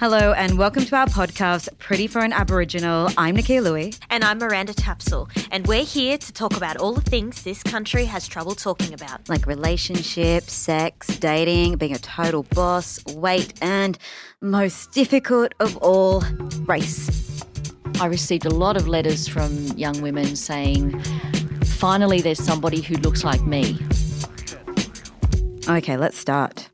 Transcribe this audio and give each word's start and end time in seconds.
Hello, 0.00 0.32
and 0.32 0.58
welcome 0.58 0.84
to 0.84 0.96
our 0.96 1.06
podcast, 1.06 1.68
Pretty 1.78 2.08
for 2.08 2.18
an 2.18 2.32
Aboriginal. 2.32 3.08
I'm 3.16 3.36
Nakkiah 3.36 3.62
Lui. 3.62 3.94
And 4.10 4.24
I'm 4.24 4.38
Miranda 4.38 4.74
Tapsell, 4.74 5.30
and 5.52 5.66
we're 5.66 5.84
here 5.84 6.18
to 6.18 6.32
talk 6.32 6.56
about 6.56 6.76
all 6.76 6.92
the 6.92 7.00
things 7.00 7.44
this 7.44 7.62
country 7.62 8.04
has 8.04 8.26
trouble 8.26 8.56
talking 8.56 8.92
about. 8.92 9.28
Like 9.28 9.46
relationships, 9.46 10.52
sex, 10.52 11.06
dating, 11.18 11.76
being 11.76 11.94
a 11.94 11.98
total 11.98 12.42
boss, 12.42 13.02
weight, 13.14 13.54
and 13.62 13.96
most 14.40 14.90
difficult 14.92 15.54
of 15.60 15.76
all, 15.76 16.22
race. 16.62 17.42
I 18.00 18.06
received 18.06 18.46
a 18.46 18.50
lot 18.50 18.76
of 18.76 18.88
letters 18.88 19.28
from 19.28 19.68
young 19.76 20.02
women 20.02 20.34
saying, 20.34 21.00
finally, 21.62 22.20
there's 22.20 22.42
somebody 22.42 22.80
who 22.80 22.96
looks 22.96 23.22
like 23.22 23.42
me. 23.42 23.78
Okay, 25.68 25.96
let's 25.96 26.18
start. 26.18 26.68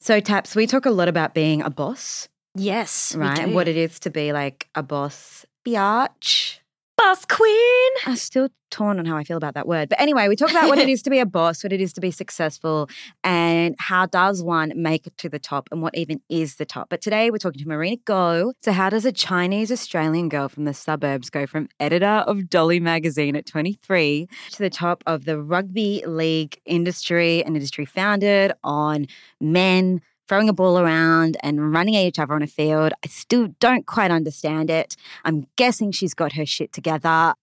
So, 0.00 0.20
Taps, 0.20 0.56
we 0.56 0.66
talk 0.66 0.86
a 0.86 0.90
lot 0.90 1.08
about 1.08 1.34
being 1.34 1.62
a 1.62 1.70
boss, 1.70 2.28
Yes, 2.56 3.14
right? 3.14 3.38
And 3.38 3.54
what 3.54 3.68
it 3.68 3.76
is 3.76 4.00
to 4.00 4.10
be 4.10 4.32
like 4.32 4.68
a 4.74 4.82
boss 4.82 5.44
biatch. 5.66 6.60
Boss 6.96 7.26
Queen. 7.26 7.90
I'm 8.06 8.16
still 8.16 8.48
torn 8.70 8.98
on 8.98 9.04
how 9.04 9.18
I 9.18 9.24
feel 9.24 9.36
about 9.36 9.52
that 9.52 9.68
word. 9.68 9.90
But 9.90 10.00
anyway, 10.00 10.28
we 10.28 10.36
talk 10.36 10.50
about 10.50 10.68
what 10.68 10.78
it 10.78 10.88
is 10.88 11.02
to 11.02 11.10
be 11.10 11.18
a 11.18 11.26
boss, 11.26 11.62
what 11.62 11.72
it 11.72 11.80
is 11.80 11.92
to 11.92 12.00
be 12.00 12.10
successful, 12.10 12.88
and 13.22 13.74
how 13.78 14.06
does 14.06 14.42
one 14.42 14.72
make 14.74 15.06
it 15.06 15.16
to 15.18 15.28
the 15.28 15.38
top 15.38 15.68
and 15.70 15.82
what 15.82 15.94
even 15.94 16.22
is 16.30 16.56
the 16.56 16.64
top. 16.64 16.88
But 16.88 17.02
today 17.02 17.30
we're 17.30 17.36
talking 17.36 17.62
to 17.62 17.68
Marina 17.68 17.98
Go. 18.06 18.54
So, 18.62 18.72
how 18.72 18.88
does 18.88 19.04
a 19.04 19.12
Chinese 19.12 19.70
Australian 19.70 20.30
girl 20.30 20.48
from 20.48 20.64
the 20.64 20.72
suburbs 20.72 21.28
go 21.28 21.46
from 21.46 21.68
editor 21.78 22.06
of 22.06 22.48
Dolly 22.48 22.80
magazine 22.80 23.36
at 23.36 23.44
23 23.44 24.26
to 24.52 24.58
the 24.58 24.70
top 24.70 25.04
of 25.06 25.26
the 25.26 25.38
rugby 25.40 26.02
league 26.06 26.58
industry, 26.64 27.44
an 27.44 27.56
industry 27.56 27.84
founded 27.84 28.52
on 28.64 29.06
men? 29.38 30.00
Throwing 30.28 30.48
a 30.48 30.52
ball 30.52 30.78
around 30.78 31.36
and 31.42 31.72
running 31.72 31.96
at 31.96 32.04
each 32.04 32.18
other 32.18 32.34
on 32.34 32.42
a 32.42 32.46
field. 32.48 32.92
I 33.04 33.08
still 33.08 33.48
don't 33.60 33.86
quite 33.86 34.10
understand 34.10 34.70
it. 34.70 34.96
I'm 35.24 35.46
guessing 35.56 35.92
she's 35.92 36.14
got 36.14 36.32
her 36.32 36.44
shit 36.44 36.72
together. 36.72 37.34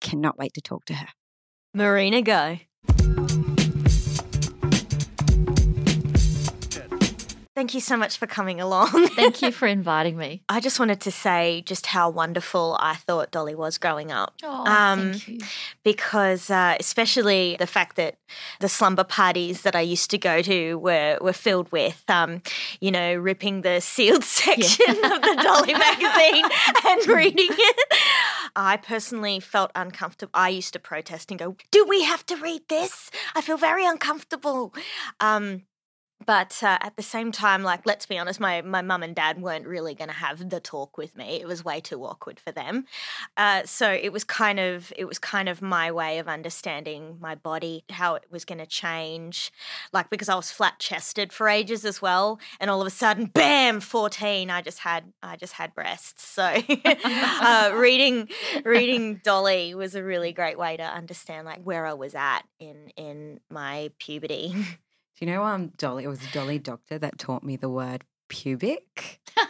Cannot 0.00 0.38
wait 0.38 0.54
to 0.54 0.60
talk 0.60 0.84
to 0.86 0.94
her. 0.94 1.08
Marina, 1.74 2.20
go. 2.20 2.58
Thank 7.62 7.74
you 7.74 7.80
so 7.80 7.96
much 7.96 8.18
for 8.18 8.26
coming 8.26 8.60
along. 8.60 9.06
Thank 9.14 9.40
you 9.40 9.52
for 9.52 9.68
inviting 9.68 10.16
me. 10.16 10.42
I 10.48 10.58
just 10.58 10.80
wanted 10.80 11.00
to 11.02 11.12
say 11.12 11.62
just 11.64 11.86
how 11.86 12.10
wonderful 12.10 12.76
I 12.80 12.96
thought 12.96 13.30
Dolly 13.30 13.54
was 13.54 13.78
growing 13.78 14.10
up. 14.10 14.34
Oh, 14.42 14.64
Um, 14.66 15.12
thank 15.12 15.28
you. 15.28 15.38
because 15.84 16.50
uh, 16.50 16.74
especially 16.80 17.54
the 17.60 17.68
fact 17.68 17.94
that 17.98 18.16
the 18.58 18.68
slumber 18.68 19.04
parties 19.04 19.62
that 19.62 19.76
I 19.76 19.80
used 19.80 20.10
to 20.10 20.18
go 20.18 20.42
to 20.42 20.74
were 20.74 21.18
were 21.20 21.32
filled 21.32 21.70
with, 21.70 22.02
um, 22.08 22.42
you 22.80 22.90
know, 22.90 23.14
ripping 23.14 23.62
the 23.62 23.78
sealed 23.80 24.24
section 24.42 24.90
of 24.96 25.22
the 25.22 25.38
Dolly 25.40 25.74
magazine 25.74 26.44
and 26.88 27.06
reading 27.06 27.46
it. 27.50 27.98
I 28.56 28.76
personally 28.76 29.38
felt 29.38 29.70
uncomfortable. 29.76 30.32
I 30.34 30.48
used 30.48 30.72
to 30.72 30.80
protest 30.80 31.30
and 31.30 31.38
go, 31.38 31.54
"Do 31.70 31.84
we 31.88 32.02
have 32.02 32.26
to 32.26 32.34
read 32.34 32.62
this? 32.68 33.08
I 33.36 33.40
feel 33.40 33.56
very 33.56 33.86
uncomfortable." 33.86 34.74
Um, 35.20 35.62
but 36.26 36.62
uh, 36.62 36.78
at 36.80 36.96
the 36.96 37.02
same 37.02 37.32
time, 37.32 37.62
like 37.62 37.86
let's 37.86 38.06
be 38.06 38.18
honest, 38.18 38.40
my 38.40 38.62
my 38.62 38.82
mum 38.82 39.02
and 39.02 39.14
dad 39.14 39.40
weren't 39.40 39.66
really 39.66 39.94
going 39.94 40.08
to 40.08 40.14
have 40.14 40.50
the 40.50 40.60
talk 40.60 40.96
with 40.96 41.16
me. 41.16 41.40
It 41.40 41.46
was 41.46 41.64
way 41.64 41.80
too 41.80 42.02
awkward 42.04 42.38
for 42.40 42.52
them. 42.52 42.84
Uh, 43.36 43.62
so 43.64 43.90
it 43.90 44.12
was 44.12 44.24
kind 44.24 44.58
of 44.60 44.92
it 44.96 45.06
was 45.06 45.18
kind 45.18 45.48
of 45.48 45.62
my 45.62 45.90
way 45.90 46.18
of 46.18 46.28
understanding 46.28 47.18
my 47.20 47.34
body, 47.34 47.84
how 47.90 48.14
it 48.14 48.24
was 48.30 48.44
going 48.44 48.58
to 48.58 48.66
change. 48.66 49.52
Like 49.92 50.10
because 50.10 50.28
I 50.28 50.34
was 50.34 50.50
flat 50.50 50.78
chested 50.78 51.32
for 51.32 51.48
ages 51.48 51.84
as 51.84 52.02
well, 52.02 52.38
and 52.60 52.70
all 52.70 52.80
of 52.80 52.86
a 52.86 52.90
sudden, 52.90 53.26
bam, 53.26 53.80
fourteen, 53.80 54.50
I 54.50 54.62
just 54.62 54.80
had 54.80 55.12
I 55.22 55.36
just 55.36 55.54
had 55.54 55.74
breasts. 55.74 56.26
So 56.26 56.42
uh, 56.84 57.72
reading 57.76 58.28
reading 58.64 59.20
Dolly 59.22 59.74
was 59.74 59.94
a 59.94 60.02
really 60.02 60.32
great 60.32 60.58
way 60.58 60.76
to 60.76 60.82
understand 60.82 61.46
like 61.46 61.62
where 61.62 61.86
I 61.86 61.94
was 61.94 62.14
at 62.14 62.42
in 62.58 62.90
in 62.96 63.40
my 63.50 63.90
puberty. 63.98 64.54
Do 65.18 65.24
you 65.24 65.32
know 65.32 65.44
um 65.44 65.68
Dolly? 65.76 66.04
It 66.04 66.08
was 66.08 66.20
Dolly 66.32 66.58
Doctor 66.58 66.98
that 66.98 67.18
taught 67.18 67.42
me 67.42 67.56
the 67.56 67.68
word 67.68 68.04
pubic. 68.28 69.20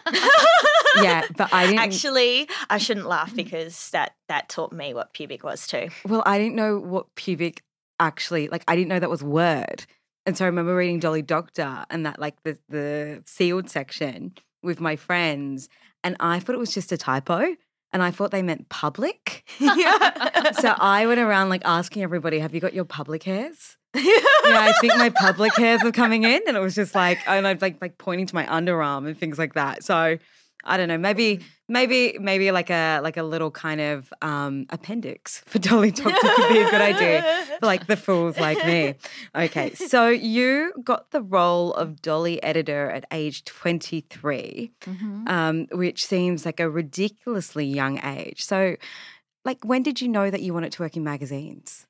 yeah, 1.03 1.27
but 1.37 1.53
I 1.53 1.67
didn't. 1.67 1.79
Actually, 1.81 2.49
I 2.69 2.79
shouldn't 2.79 3.07
laugh 3.07 3.35
because 3.35 3.91
that 3.91 4.15
that 4.29 4.49
taught 4.49 4.73
me 4.73 4.93
what 4.95 5.15
pubic 5.15 5.43
was 5.45 5.67
too. 5.67 5.89
well, 6.07 6.23
I 6.27 6.39
didn't 6.39 6.57
know 6.57 6.79
what 6.79 7.15
pubic 7.15 7.63
actually 7.99 8.49
like. 8.49 8.65
I 8.69 8.77
didn't 8.77 8.89
know 8.89 8.99
that 8.99 9.11
was 9.11 9.23
word, 9.23 9.87
and 10.27 10.37
so 10.37 10.45
I 10.45 10.49
remember 10.49 10.77
reading 10.77 11.01
Dolly 11.01 11.23
Doctor 11.23 11.85
and 11.91 12.05
that 12.07 12.19
like 12.19 12.43
the 12.43 12.59
the 12.69 13.23
sealed 13.27 13.71
section 13.71 14.35
with 14.63 14.81
my 14.81 14.97
friends, 14.97 15.69
and 16.05 16.17
I 16.21 16.41
thought 16.41 16.55
it 16.55 16.59
was 16.59 16.75
just 16.75 16.93
a 16.93 16.97
typo. 16.97 17.57
And 17.95 18.03
I 18.03 18.11
thought 18.11 18.31
they 18.31 18.41
meant 18.41 18.71
public. 18.71 19.45
yeah. 19.61 20.53
so 20.61 20.75
I 20.79 21.07
went 21.07 21.21
around 21.21 21.51
like 21.51 21.61
asking 21.67 22.03
everybody, 22.03 22.39
"Have 22.39 22.55
you 22.55 22.61
got 22.61 22.73
your 22.73 22.87
public 22.87 23.23
hairs?" 23.25 23.77
Yeah, 23.95 24.03
I 24.05 24.75
think 24.81 24.95
my 24.97 25.11
public 25.15 25.55
hairs 25.57 25.83
were 25.83 25.93
coming 25.93 26.25
in, 26.25 26.41
and 26.47 26.57
it 26.57 26.61
was 26.61 26.75
just 26.75 26.95
like, 26.95 27.19
and 27.27 27.47
I'd 27.47 27.63
like 27.63 27.81
like 27.81 27.99
pointing 27.99 28.27
to 28.27 28.35
my 28.35 28.47
underarm 28.47 29.07
and 29.07 29.17
things 29.19 29.39
like 29.39 29.55
that. 29.55 29.85
So 29.85 30.19
I 30.65 30.77
don't 30.77 30.89
know, 30.89 30.99
maybe 30.99 31.41
maybe 31.69 32.17
maybe 32.21 32.51
like 32.53 32.71
a 32.71 33.01
like 33.03 33.17
a 33.17 33.23
little 33.23 33.51
kind 33.51 33.81
of 33.81 34.13
um, 34.23 34.67
appendix 34.71 35.43
for 35.47 35.59
Dolly 35.59 35.91
Doctor 35.91 36.13
could 36.37 36.49
be 36.53 36.61
a 36.61 36.71
good 36.71 36.81
idea 36.81 37.47
for 37.59 37.67
like 37.67 37.87
the 37.89 37.97
fools 37.97 38.39
like 38.39 38.65
me. 38.65 38.95
Okay, 39.35 39.75
so 39.75 40.09
you 40.09 40.73
got 40.85 41.11
the 41.11 41.21
role 41.23 41.75
of 41.75 42.01
Dolly 42.01 42.43
editor 42.43 42.91
at 42.91 43.05
age 43.13 43.45
twenty 43.45 44.03
three, 44.09 44.71
Mhm. 44.83 45.29
um, 45.29 45.67
which 45.73 46.07
seems 46.07 46.47
like 46.47 46.61
a 46.61 46.71
ridiculously 46.71 47.67
young 47.67 47.99
age. 48.05 48.45
So. 48.45 48.77
Like, 49.45 49.65
when 49.65 49.83
did 49.83 50.01
you 50.01 50.07
know 50.07 50.31
that 50.31 50.41
you 50.41 50.55
wanted 50.55 50.71
to 50.71 50.83
work 50.83 50.97
in 50.97 51.03
magazines? 51.03 51.85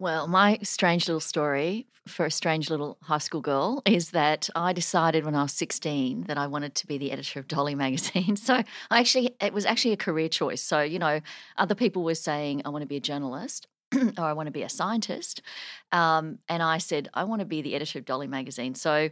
Well, 0.00 0.28
my 0.28 0.58
strange 0.62 1.06
little 1.08 1.20
story 1.20 1.86
for 2.06 2.24
a 2.24 2.30
strange 2.30 2.70
little 2.70 2.96
high 3.02 3.18
school 3.18 3.42
girl 3.42 3.82
is 3.84 4.12
that 4.12 4.48
I 4.56 4.72
decided 4.72 5.26
when 5.26 5.34
I 5.34 5.42
was 5.42 5.52
16 5.52 6.22
that 6.22 6.38
I 6.38 6.46
wanted 6.46 6.74
to 6.76 6.86
be 6.86 6.96
the 6.96 7.12
editor 7.12 7.38
of 7.38 7.46
Dolly 7.46 7.74
magazine. 7.84 8.34
So 8.36 8.54
I 8.90 8.98
actually, 8.98 9.36
it 9.42 9.52
was 9.52 9.66
actually 9.66 9.92
a 9.92 9.98
career 9.98 10.30
choice. 10.30 10.62
So, 10.62 10.80
you 10.80 10.98
know, 10.98 11.20
other 11.58 11.74
people 11.74 12.02
were 12.02 12.14
saying, 12.14 12.62
I 12.64 12.70
want 12.70 12.80
to 12.80 12.88
be 12.88 12.96
a 12.96 13.00
journalist. 13.00 13.68
or 13.94 14.24
I 14.24 14.32
want 14.32 14.46
to 14.46 14.52
be 14.52 14.62
a 14.62 14.68
scientist, 14.68 15.42
um, 15.90 16.38
and 16.48 16.62
I 16.62 16.78
said 16.78 17.08
I 17.12 17.24
want 17.24 17.40
to 17.40 17.44
be 17.44 17.60
the 17.60 17.74
editor 17.74 17.98
of 17.98 18.04
Dolly 18.04 18.28
magazine. 18.28 18.76
So, 18.76 19.10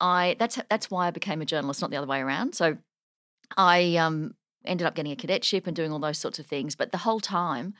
I 0.00 0.36
that's 0.38 0.60
that's 0.70 0.92
why 0.92 1.08
I 1.08 1.10
became 1.10 1.42
a 1.42 1.44
journalist, 1.44 1.80
not 1.80 1.90
the 1.90 1.96
other 1.96 2.06
way 2.06 2.20
around. 2.20 2.54
So, 2.54 2.76
I 3.56 3.96
um, 3.96 4.36
ended 4.64 4.86
up 4.86 4.94
getting 4.94 5.10
a 5.10 5.16
cadetship 5.16 5.66
and 5.66 5.74
doing 5.74 5.90
all 5.90 5.98
those 5.98 6.18
sorts 6.18 6.38
of 6.38 6.46
things. 6.46 6.76
But 6.76 6.92
the 6.92 6.98
whole 6.98 7.18
time, 7.18 7.74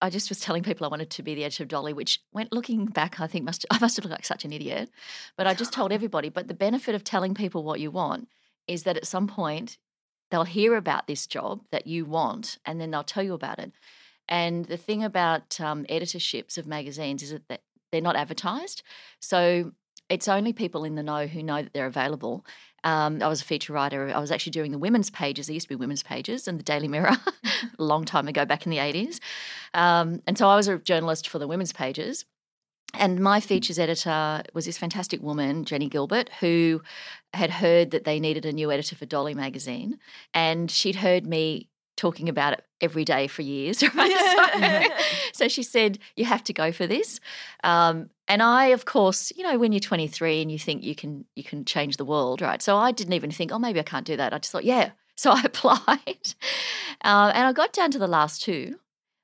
I 0.00 0.10
just 0.10 0.28
was 0.28 0.40
telling 0.40 0.62
people 0.62 0.84
I 0.84 0.90
wanted 0.90 1.10
to 1.10 1.22
be 1.22 1.34
the 1.34 1.44
editor 1.44 1.62
of 1.62 1.68
Dolly, 1.68 1.92
which 1.92 2.20
went 2.32 2.52
looking 2.52 2.86
back, 2.86 3.20
I 3.20 3.26
think 3.26 3.44
must 3.44 3.64
I 3.70 3.78
must 3.78 3.96
have 3.96 4.04
looked 4.04 4.12
like 4.12 4.24
such 4.26 4.44
an 4.44 4.52
idiot. 4.52 4.90
But 5.36 5.46
I 5.46 5.54
just 5.54 5.72
told 5.72 5.92
everybody. 6.00 6.28
But 6.28 6.48
the 6.48 6.54
benefit 6.54 6.94
of 6.94 7.04
telling 7.04 7.34
people 7.34 7.62
what 7.62 7.80
you 7.80 7.90
want 7.90 8.28
is 8.66 8.82
that 8.82 8.96
at 8.96 9.06
some 9.06 9.26
point 9.26 9.78
they'll 10.30 10.44
hear 10.44 10.76
about 10.76 11.06
this 11.06 11.26
job 11.26 11.62
that 11.70 11.86
you 11.86 12.04
want, 12.04 12.58
and 12.64 12.80
then 12.80 12.90
they'll 12.90 13.04
tell 13.04 13.22
you 13.22 13.34
about 13.34 13.58
it. 13.58 13.72
And 14.28 14.64
the 14.64 14.76
thing 14.76 15.04
about 15.04 15.60
um, 15.60 15.84
editorships 15.84 16.58
of 16.58 16.66
magazines 16.66 17.22
is 17.22 17.38
that 17.48 17.60
they're 17.92 18.00
not 18.00 18.16
advertised, 18.16 18.82
so 19.20 19.72
it's 20.08 20.28
only 20.28 20.52
people 20.52 20.84
in 20.84 20.94
the 20.94 21.02
know 21.02 21.26
who 21.26 21.42
know 21.42 21.62
that 21.62 21.72
they're 21.72 21.86
available. 21.86 22.44
Um, 22.86 23.20
I 23.20 23.26
was 23.26 23.40
a 23.40 23.44
feature 23.44 23.72
writer. 23.72 24.12
I 24.14 24.20
was 24.20 24.30
actually 24.30 24.52
doing 24.52 24.70
the 24.70 24.78
women's 24.78 25.10
pages. 25.10 25.48
There 25.48 25.54
used 25.54 25.64
to 25.64 25.68
be 25.70 25.74
women's 25.74 26.04
pages 26.04 26.46
in 26.46 26.56
the 26.56 26.62
Daily 26.62 26.86
Mirror 26.86 27.16
a 27.78 27.82
long 27.82 28.04
time 28.04 28.28
ago, 28.28 28.44
back 28.44 28.64
in 28.64 28.70
the 28.70 28.76
80s. 28.76 29.18
Um, 29.74 30.22
and 30.24 30.38
so 30.38 30.46
I 30.48 30.54
was 30.54 30.68
a 30.68 30.78
journalist 30.78 31.28
for 31.28 31.40
the 31.40 31.48
women's 31.48 31.72
pages. 31.72 32.24
And 32.94 33.18
my 33.18 33.40
features 33.40 33.80
editor 33.80 34.44
was 34.54 34.66
this 34.66 34.78
fantastic 34.78 35.20
woman, 35.20 35.64
Jenny 35.64 35.88
Gilbert, 35.88 36.30
who 36.38 36.80
had 37.34 37.50
heard 37.50 37.90
that 37.90 38.04
they 38.04 38.20
needed 38.20 38.46
a 38.46 38.52
new 38.52 38.70
editor 38.70 38.94
for 38.94 39.04
Dolly 39.04 39.34
magazine. 39.34 39.98
And 40.32 40.70
she'd 40.70 40.96
heard 40.96 41.26
me 41.26 41.68
talking 41.96 42.28
about 42.28 42.52
it 42.52 42.64
every 42.80 43.04
day 43.04 43.26
for 43.26 43.42
years. 43.42 43.82
Right? 43.94 44.12
So, 44.36 44.88
so 45.32 45.48
she 45.48 45.62
said, 45.62 45.98
You 46.14 46.24
have 46.24 46.44
to 46.44 46.52
go 46.52 46.72
for 46.72 46.86
this. 46.86 47.20
Um, 47.64 48.10
and 48.28 48.42
I, 48.42 48.66
of 48.66 48.84
course, 48.84 49.32
you 49.36 49.42
know, 49.42 49.58
when 49.58 49.72
you're 49.72 49.80
23 49.80 50.42
and 50.42 50.50
you 50.50 50.58
think 50.58 50.82
you 50.82 50.94
can 50.94 51.24
you 51.34 51.44
can 51.44 51.64
change 51.64 51.96
the 51.96 52.04
world, 52.04 52.40
right? 52.40 52.60
So 52.60 52.76
I 52.76 52.92
didn't 52.92 53.12
even 53.14 53.30
think, 53.30 53.52
oh, 53.52 53.58
maybe 53.58 53.80
I 53.80 53.84
can't 53.84 54.06
do 54.06 54.16
that. 54.16 54.32
I 54.32 54.38
just 54.38 54.52
thought, 54.52 54.64
yeah. 54.64 54.90
So 55.16 55.30
I 55.30 55.42
applied, 55.44 56.34
uh, 57.02 57.32
and 57.34 57.46
I 57.46 57.52
got 57.52 57.72
down 57.72 57.90
to 57.92 57.98
the 57.98 58.06
last 58.06 58.42
two, 58.42 58.78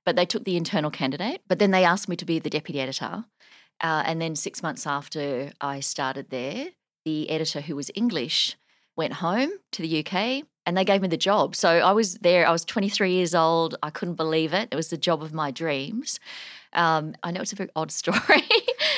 but 0.06 0.16
they 0.16 0.24
took 0.24 0.44
the 0.44 0.56
internal 0.56 0.90
candidate. 0.90 1.42
But 1.48 1.58
then 1.58 1.70
they 1.70 1.84
asked 1.84 2.08
me 2.08 2.16
to 2.16 2.24
be 2.24 2.38
the 2.38 2.50
deputy 2.50 2.80
editor, 2.80 3.24
uh, 3.80 4.02
and 4.06 4.20
then 4.20 4.36
six 4.36 4.62
months 4.62 4.86
after 4.86 5.52
I 5.60 5.80
started 5.80 6.30
there, 6.30 6.68
the 7.04 7.28
editor 7.28 7.60
who 7.60 7.76
was 7.76 7.90
English 7.94 8.56
went 8.96 9.14
home 9.14 9.50
to 9.72 9.82
the 9.82 10.06
UK 10.06 10.44
and 10.66 10.76
they 10.76 10.84
gave 10.84 11.02
me 11.02 11.08
the 11.08 11.16
job. 11.16 11.56
So 11.56 11.68
I 11.68 11.92
was 11.92 12.16
there, 12.18 12.46
I 12.46 12.52
was 12.52 12.64
23 12.64 13.12
years 13.12 13.34
old. 13.34 13.76
I 13.82 13.90
couldn't 13.90 14.14
believe 14.14 14.52
it. 14.52 14.68
It 14.70 14.76
was 14.76 14.90
the 14.90 14.96
job 14.96 15.22
of 15.22 15.32
my 15.32 15.50
dreams. 15.50 16.20
Um, 16.72 17.14
I 17.22 17.30
know 17.32 17.40
it's 17.42 17.52
a 17.52 17.56
very 17.56 17.70
odd 17.76 17.90
story. 18.00 18.44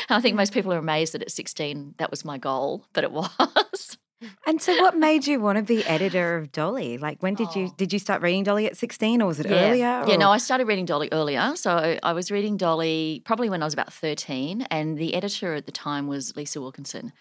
I 0.08 0.20
think 0.20 0.36
most 0.36 0.52
people 0.52 0.72
are 0.72 0.78
amazed 0.78 1.14
that 1.14 1.22
at 1.22 1.30
16 1.30 1.94
that 1.98 2.10
was 2.10 2.24
my 2.24 2.38
goal, 2.38 2.84
but 2.92 3.04
it 3.04 3.12
was. 3.12 3.98
And 4.46 4.62
so, 4.62 4.72
what 4.80 4.96
made 4.96 5.26
you 5.26 5.38
want 5.38 5.58
to 5.58 5.62
be 5.62 5.84
editor 5.84 6.38
of 6.38 6.50
Dolly? 6.50 6.96
Like, 6.96 7.22
when 7.22 7.34
did 7.34 7.54
you 7.54 7.66
Oh. 7.66 7.74
did 7.76 7.92
you 7.92 7.98
start 7.98 8.22
reading 8.22 8.42
Dolly 8.42 8.64
at 8.64 8.74
sixteen, 8.74 9.20
or 9.20 9.26
was 9.26 9.38
it 9.38 9.50
yeah. 9.50 9.68
earlier? 9.68 10.04
Yeah, 10.06 10.16
no, 10.16 10.30
I 10.30 10.38
started 10.38 10.66
reading 10.66 10.86
Dolly 10.86 11.10
earlier. 11.12 11.54
So 11.56 11.98
I 12.02 12.12
was 12.14 12.30
reading 12.30 12.56
Dolly 12.56 13.20
probably 13.26 13.50
when 13.50 13.60
I 13.60 13.66
was 13.66 13.74
about 13.74 13.92
13, 13.92 14.62
and 14.70 14.96
the 14.96 15.14
editor 15.14 15.52
at 15.54 15.66
the 15.66 15.72
time 15.72 16.06
was 16.06 16.34
Lisa 16.36 16.58
Wilkinson. 16.60 17.12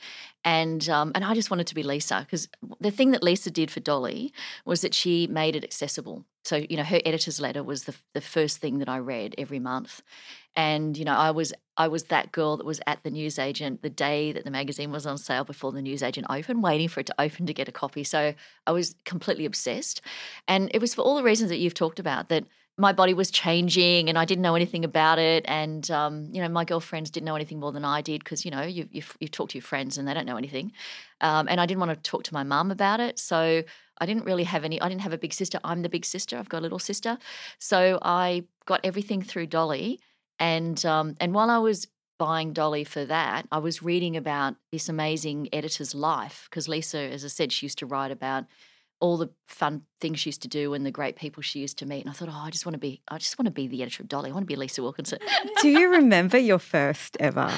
And 0.46 0.88
um, 0.90 1.12
and 1.16 1.24
I 1.24 1.34
just 1.36 1.50
wanted 1.50 1.68
to 1.68 1.76
be 1.76 1.84
Lisa 1.84 2.20
because 2.20 2.50
the 2.80 2.92
thing 2.92 3.12
that 3.12 3.24
Lisa 3.24 3.50
did 3.50 3.72
for 3.72 3.80
Dolly 3.80 4.34
was 4.66 4.82
that 4.82 4.94
she 4.94 5.28
made 5.28 5.56
it 5.56 5.64
accessible. 5.64 6.26
So 6.44 6.58
you 6.70 6.76
know, 6.76 6.84
her 6.84 7.00
editor's 7.06 7.40
letter 7.40 7.64
was 7.64 7.86
the 7.86 7.96
the 8.14 8.22
first 8.22 8.58
thing 8.58 8.80
that 8.80 8.90
I 8.90 8.98
read 8.98 9.36
every 9.38 9.60
month, 9.60 10.02
and 10.56 10.98
you 10.98 11.06
know, 11.06 11.16
I 11.16 11.32
was 11.32 11.54
I 11.78 11.88
was 11.88 12.06
that 12.06 12.34
girl 12.34 12.58
that 12.58 12.66
was 12.66 12.82
at 12.86 13.04
the 13.04 13.12
newsagent 13.12 13.82
the 13.82 13.90
day 13.90 14.34
that 14.34 14.44
the 14.44 14.52
magazine 14.52 14.92
was 14.92 15.06
on 15.06 15.18
sale 15.18 15.46
before 15.46 15.72
the 15.72 15.82
newsagent 15.82 16.28
opened, 16.30 16.62
waiting 16.62 16.90
for 16.90 17.00
it 17.00 17.06
to 17.06 17.16
open 17.20 17.46
to 17.46 17.54
get 17.54 17.70
a 17.70 17.72
copy. 17.72 18.04
So 18.04 18.34
I 18.68 18.72
was 18.72 18.96
completely 19.06 19.46
obsessed, 19.46 20.02
and 20.48 20.70
it 20.74 20.82
was 20.82 20.94
for 20.94 21.04
all 21.04 21.16
the 21.16 21.24
reasons 21.24 21.50
that 21.52 21.60
you've 21.60 21.74
talked 21.74 22.00
about 22.00 22.28
that 22.28 22.44
my 22.78 22.92
body 22.92 23.14
was 23.14 23.30
changing 23.30 24.10
and 24.10 24.18
I 24.18 24.26
didn't 24.26 24.42
know 24.42 24.56
anything 24.56 24.84
about 24.84 25.20
it. 25.20 25.46
And, 25.48 25.90
um, 25.92 26.30
you 26.32 26.42
know, 26.42 26.50
my 26.50 26.66
girlfriends 26.66 27.12
didn't 27.12 27.26
know 27.26 27.36
anything 27.36 27.60
more 27.60 27.72
than 27.72 27.86
I 27.86 28.02
did 28.02 28.24
because, 28.24 28.46
you 28.46 28.52
know, 28.52 28.64
you, 28.64 28.90
you, 28.92 29.04
you 29.20 29.28
talk 29.28 29.50
to 29.50 29.58
your 29.58 29.64
friends 29.64 29.98
and 29.98 30.08
they 30.08 30.14
don't 30.14 30.26
know 30.26 30.38
anything. 30.38 30.72
Um, 31.22 31.48
and 31.48 31.62
I 31.62 31.68
didn't 31.68 31.82
want 31.82 31.92
to 31.92 32.10
talk 32.10 32.24
to 32.24 32.34
my 32.34 32.44
mum 32.44 32.72
about 32.72 33.00
it. 33.00 33.20
So 33.20 33.64
I 34.00 34.06
didn't 34.08 34.26
really 34.26 34.44
have 34.46 34.64
any, 34.64 34.82
I 34.82 34.90
didn't 34.90 35.02
have 35.02 35.14
a 35.14 35.20
big 35.20 35.34
sister. 35.34 35.60
I'm 35.64 35.84
the 35.84 35.90
big 35.90 36.04
sister. 36.04 36.36
I've 36.38 36.50
got 36.50 36.60
a 36.60 36.62
little 36.62 36.80
sister. 36.80 37.20
So 37.60 38.00
I 38.02 38.46
got 38.66 38.80
everything 38.84 39.22
through 39.22 39.48
Dolly. 39.48 40.00
And, 40.40 40.84
um, 40.84 41.16
and 41.20 41.36
while 41.36 41.52
I 41.52 41.60
was 41.60 41.88
buying 42.18 42.54
Dolly 42.54 42.86
for 42.86 43.06
that, 43.06 43.48
I 43.52 43.60
was 43.60 43.84
reading 43.84 44.18
about 44.18 44.56
this 44.72 44.90
amazing 44.90 45.48
editor's 45.54 45.94
life 45.94 46.48
because 46.50 46.68
Lisa, 46.68 47.00
as 47.00 47.24
I 47.24 47.28
said, 47.28 47.52
she 47.52 47.68
used 47.68 47.78
to 47.80 47.86
write 47.86 48.12
about 48.12 48.46
all 49.04 49.18
the 49.18 49.30
fun 49.50 49.82
things 50.00 50.18
she 50.18 50.30
used 50.30 50.42
to 50.42 50.48
do 50.48 50.74
and 50.74 50.86
the 50.86 50.92
great 50.92 51.18
people 51.18 51.44
she 51.44 51.60
used 51.60 51.78
to 51.78 51.86
meet. 51.86 52.06
And 52.06 52.10
I 52.10 52.14
thought, 52.14 52.30
oh, 52.32 52.42
I 52.46 52.50
just 52.50 52.66
want 52.66 52.76
to 52.76 52.80
be, 52.80 53.02
I 53.10 53.18
just 53.18 53.38
want 53.38 53.48
to 53.48 53.52
be 53.52 53.68
the 53.68 53.82
editor 53.82 54.02
of 54.02 54.08
Dolly. 54.08 54.30
I 54.30 54.34
want 54.34 54.44
to 54.44 54.48
be 54.48 54.56
Lisa 54.56 54.82
Wilkinson. 54.82 55.20
Do 55.62 55.68
you 55.68 55.92
remember 55.92 56.38
your 56.38 56.58
first 56.58 57.18
ever 57.20 57.52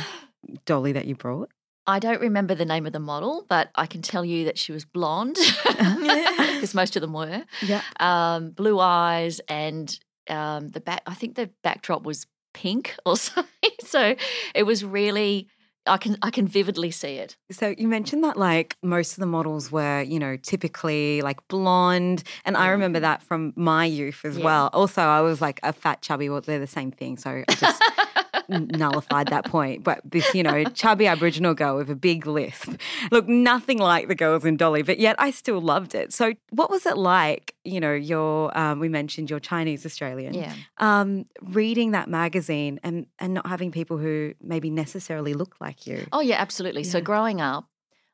Dolly 0.65 0.91
that 0.93 1.05
you 1.05 1.13
brought? 1.13 1.51
I 1.85 1.99
don't 1.99 2.19
remember 2.19 2.55
the 2.55 2.65
name 2.65 2.87
of 2.87 2.93
the 2.93 2.99
model, 2.99 3.45
but 3.47 3.69
I 3.75 3.85
can 3.85 4.01
tell 4.01 4.25
you 4.25 4.45
that 4.45 4.57
she 4.57 4.71
was 4.71 4.85
blonde 4.85 5.37
because 5.67 6.73
most 6.73 6.95
of 6.95 7.03
them 7.03 7.13
were. 7.13 7.43
Yeah. 7.61 7.83
Um, 7.99 8.49
blue 8.49 8.79
eyes 8.79 9.39
and 9.47 9.95
um, 10.27 10.69
the 10.69 10.79
back. 10.79 11.03
I 11.05 11.13
think 11.13 11.35
the 11.35 11.51
backdrop 11.63 12.01
was 12.07 12.25
pink 12.55 12.95
or 13.05 13.17
something. 13.17 13.71
So 13.81 14.15
it 14.55 14.63
was 14.63 14.83
really. 14.83 15.47
I 15.87 15.97
can 15.97 16.17
I 16.21 16.31
can 16.31 16.47
vividly 16.47 16.91
see 16.91 17.15
it. 17.17 17.37
So 17.51 17.75
you 17.77 17.87
mentioned 17.87 18.23
that 18.23 18.37
like 18.37 18.77
most 18.81 19.13
of 19.13 19.19
the 19.19 19.25
models 19.27 19.71
were, 19.71 20.01
you 20.01 20.19
know, 20.19 20.37
typically 20.37 21.21
like 21.21 21.45
blonde, 21.47 22.23
and 22.43 22.57
I 22.57 22.69
remember 22.69 22.97
mm-hmm. 22.97 23.03
that 23.03 23.21
from 23.23 23.53
my 23.55 23.85
youth 23.85 24.25
as 24.25 24.37
Yeah. 24.37 24.45
well. 24.45 24.69
Also, 24.73 25.01
I 25.01 25.21
was 25.21 25.41
like 25.41 25.59
a 25.63 25.73
fat 25.73 26.01
chubby. 26.01 26.29
Well, 26.29 26.41
they're 26.41 26.59
the 26.59 26.67
same 26.67 26.91
thing, 26.91 27.17
so 27.17 27.43
I 27.47 27.53
just 27.55 27.83
nullified 28.49 29.27
that 29.27 29.45
point. 29.45 29.83
But 29.83 30.01
this, 30.03 30.33
you 30.33 30.43
know, 30.43 30.63
chubby 30.65 31.07
Aboriginal 31.07 31.53
girl 31.53 31.77
with 31.77 31.89
a 31.89 31.95
big 31.95 32.25
lisp, 32.27 32.69
looked 33.11 33.29
nothing 33.29 33.77
like 33.79 34.07
the 34.07 34.15
girls 34.15 34.45
in 34.45 34.57
Dolly, 34.57 34.81
but 34.81 34.99
yet 34.99 35.15
I 35.19 35.31
still 35.31 35.61
loved 35.61 35.95
it. 35.95 36.13
So, 36.13 36.33
what 36.51 36.69
was 36.69 36.85
it 36.85 36.97
like? 36.97 37.53
You 37.63 37.79
know, 37.79 37.93
your 37.93 38.55
um, 38.57 38.79
we 38.79 38.89
mentioned 38.89 39.29
your 39.29 39.39
Chinese 39.39 39.85
Australian, 39.85 40.33
Yeah. 40.33 40.53
um, 40.77 41.25
reading 41.41 41.91
that 41.91 42.09
magazine 42.09 42.79
and 42.83 43.07
and 43.19 43.33
not 43.33 43.47
having 43.47 43.71
people 43.71 43.97
who 43.97 44.33
maybe 44.41 44.69
necessarily 44.69 45.33
look 45.33 45.55
like 45.59 45.87
you. 45.87 46.05
Oh 46.11 46.21
yeah, 46.21 46.39
absolutely. 46.39 46.83
So 46.83 47.01
growing 47.01 47.41
up, 47.41 47.67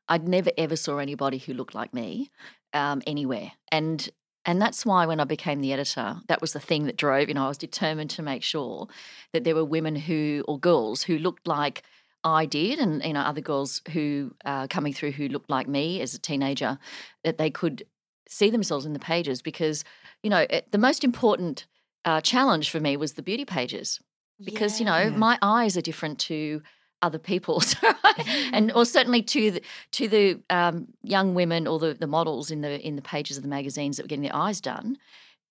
I'd 0.08 0.26
never 0.28 0.50
ever 0.58 0.76
saw 0.76 0.98
anybody 0.98 1.38
who 1.38 1.52
looked 1.54 1.74
like 1.74 1.92
me 1.94 2.30
um, 2.72 3.02
anywhere, 3.06 3.52
and 3.70 4.08
and 4.44 4.60
that's 4.60 4.84
why 4.84 5.06
when 5.06 5.20
I 5.20 5.24
became 5.24 5.60
the 5.60 5.72
editor, 5.72 6.16
that 6.28 6.40
was 6.40 6.52
the 6.52 6.60
thing 6.60 6.86
that 6.86 6.96
drove. 6.96 7.28
You 7.28 7.34
know, 7.34 7.44
I 7.44 7.48
was 7.48 7.58
determined 7.58 8.10
to 8.10 8.22
make 8.22 8.42
sure 8.42 8.88
that 9.32 9.44
there 9.44 9.54
were 9.54 9.64
women 9.64 9.94
who 9.94 10.44
or 10.48 10.58
girls 10.58 11.04
who 11.04 11.18
looked 11.18 11.46
like 11.46 11.82
I 12.24 12.46
did, 12.46 12.78
and 12.78 13.02
you 13.04 13.12
know, 13.12 13.20
other 13.20 13.40
girls 13.40 13.82
who 13.92 14.34
uh, 14.44 14.66
coming 14.68 14.92
through 14.92 15.12
who 15.12 15.28
looked 15.28 15.50
like 15.50 15.68
me 15.68 16.00
as 16.00 16.14
a 16.14 16.18
teenager, 16.18 16.78
that 17.24 17.38
they 17.38 17.50
could 17.50 17.84
see 18.28 18.50
themselves 18.50 18.86
in 18.86 18.92
the 18.94 18.98
pages 18.98 19.42
because 19.42 19.84
you 20.22 20.30
know 20.30 20.46
it, 20.48 20.70
the 20.72 20.78
most 20.78 21.04
important 21.04 21.66
uh, 22.04 22.20
challenge 22.20 22.70
for 22.70 22.80
me 22.80 22.96
was 22.96 23.12
the 23.12 23.22
beauty 23.22 23.44
pages 23.44 24.00
because 24.42 24.80
you 24.80 24.86
know 24.86 25.10
my 25.10 25.38
eyes 25.42 25.76
are 25.76 25.82
different 25.82 26.18
to 26.18 26.62
other 27.02 27.18
people's 27.18 27.74
and 28.52 28.72
or 28.72 28.84
certainly 28.84 29.22
to 29.22 29.50
the 29.50 29.62
to 29.90 30.08
the 30.08 30.40
um, 30.50 30.86
young 31.02 31.34
women 31.34 31.66
or 31.66 31.78
the, 31.78 31.94
the 31.94 32.06
models 32.06 32.50
in 32.50 32.60
the 32.60 32.80
in 32.86 32.96
the 32.96 33.02
pages 33.02 33.36
of 33.36 33.42
the 33.42 33.48
magazines 33.48 33.96
that 33.96 34.04
were 34.04 34.08
getting 34.08 34.22
their 34.22 34.34
eyes 34.34 34.60
done 34.60 34.96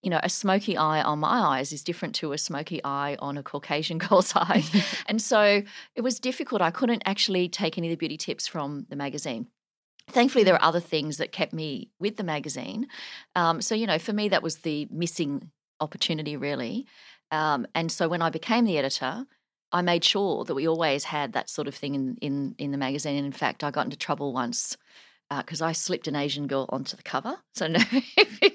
you 0.01 0.09
know 0.09 0.19
a 0.24 0.30
smoky 0.30 0.77
eye 0.77 1.01
on 1.01 1.19
my 1.19 1.39
eyes 1.39 1.71
is 1.71 1.83
different 1.83 2.15
to 2.15 2.33
a 2.33 2.38
smoky 2.38 2.81
eye 2.83 3.15
on 3.19 3.38
a 3.38 3.44
caucasian 3.44 3.98
girl's 4.06 4.33
eye 4.36 4.63
and 5.07 5.21
so 5.21 5.62
it 5.95 6.01
was 6.01 6.19
difficult. 6.19 6.62
I 6.62 6.71
couldn't 6.71 7.03
actually 7.06 7.50
take 7.50 7.77
any 7.77 7.88
of 7.88 7.92
the 7.92 7.97
beauty 7.97 8.18
tips 8.18 8.47
from 8.47 8.86
the 8.89 8.95
magazine. 8.95 9.47
Thankfully 10.09 10.44
there 10.44 10.56
are 10.56 10.63
other 10.63 10.80
things 10.80 11.18
that 11.18 11.31
kept 11.31 11.54
me 11.54 11.89
with 12.00 12.18
the 12.18 12.24
magazine. 12.24 12.88
Um, 13.36 13.62
so 13.62 13.75
you 13.75 13.88
know 13.88 14.00
for 14.00 14.13
me 14.13 14.30
that 14.30 14.44
was 14.44 14.57
the 14.57 14.88
missing 14.92 15.51
opportunity 15.80 16.38
really. 16.38 16.88
Um, 17.31 17.65
and 17.74 17.89
so 17.92 18.09
when 18.09 18.21
i 18.21 18.30
became 18.30 18.65
the 18.65 18.77
editor 18.77 19.25
I 19.71 19.81
made 19.81 20.03
sure 20.03 20.44
that 20.45 20.53
we 20.56 20.68
always 20.68 21.06
had 21.06 21.33
that 21.33 21.50
sort 21.50 21.68
of 21.68 21.75
thing 21.75 21.95
in 21.95 22.18
in, 22.21 22.56
in 22.57 22.71
the 22.71 22.77
magazine. 22.77 23.15
And 23.18 23.25
in 23.25 23.31
fact, 23.31 23.63
I 23.63 23.71
got 23.71 23.85
into 23.85 23.97
trouble 23.97 24.33
once 24.33 24.75
because 25.29 25.62
I 25.62 25.71
slipped 25.71 26.07
an 26.09 26.15
Asian 26.15 26.45
girl 26.47 26.65
onto 26.69 26.97
the 26.97 27.03
cover. 27.03 27.38
So 27.56 27.68
no, 27.68 27.79
I, 27.81 28.51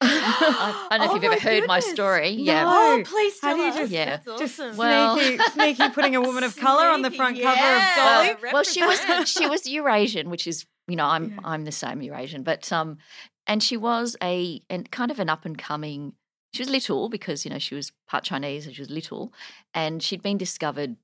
I 0.00 0.86
don't 0.90 1.00
know 1.00 1.12
Oh 1.12 1.16
if 1.16 1.22
you've 1.22 1.30
my 1.30 1.36
ever 1.36 1.40
heard 1.42 1.66
my 1.66 1.78
goodness. 1.80 1.94
story. 1.94 2.28
Yeah. 2.30 2.64
Oh, 2.66 3.02
please 3.04 3.38
How 3.42 3.48
tell 3.48 3.56
do 3.56 3.62
you 3.62 3.68
us. 3.70 3.76
just- 3.76 3.92
Yeah. 3.92 4.18
That's 4.24 4.40
Just 4.40 4.60
awesome. 4.60 4.76
Well- 4.76 5.18
sneaky, 5.18 5.42
sneaky 5.50 5.88
putting 5.90 6.16
a 6.16 6.20
woman 6.20 6.44
of 6.44 6.56
color 6.66 6.86
on 6.88 7.02
the 7.02 7.08
Sneaky, 7.08 7.16
front 7.16 7.36
yeah. 7.36 7.54
cover 7.54 7.76
of 7.76 7.96
Dolly. 7.96 8.42
Well, 8.42 8.52
well, 8.54 8.62
she 8.64 8.82
was 8.84 9.28
she 9.28 9.46
was 9.48 9.68
Eurasian, 9.68 10.30
which 10.30 10.46
is 10.46 10.66
you 10.86 10.96
know 10.96 11.06
I'm 11.06 11.30
Yeah. 11.30 11.38
I'm 11.44 11.64
the 11.64 11.72
same 11.72 12.00
Eurasian, 12.02 12.42
but 12.44 12.70
um, 12.72 12.98
and 13.46 13.62
she 13.62 13.76
was 13.76 14.16
a 14.22 14.62
and 14.70 14.90
kind 14.90 15.10
of 15.10 15.18
an 15.18 15.28
up 15.28 15.44
and 15.44 15.58
coming. 15.58 16.12
She 16.52 16.62
was 16.62 16.70
little 16.70 17.08
because 17.08 17.44
you 17.44 17.50
know 17.50 17.58
she 17.58 17.74
was 17.74 17.92
part 18.08 18.24
Chinese 18.24 18.66
and 18.66 18.74
she 18.74 18.82
was 18.82 18.90
little, 18.90 19.32
and 19.74 20.02
she'd 20.02 20.22
been 20.22 20.38
discovered, 20.38 20.96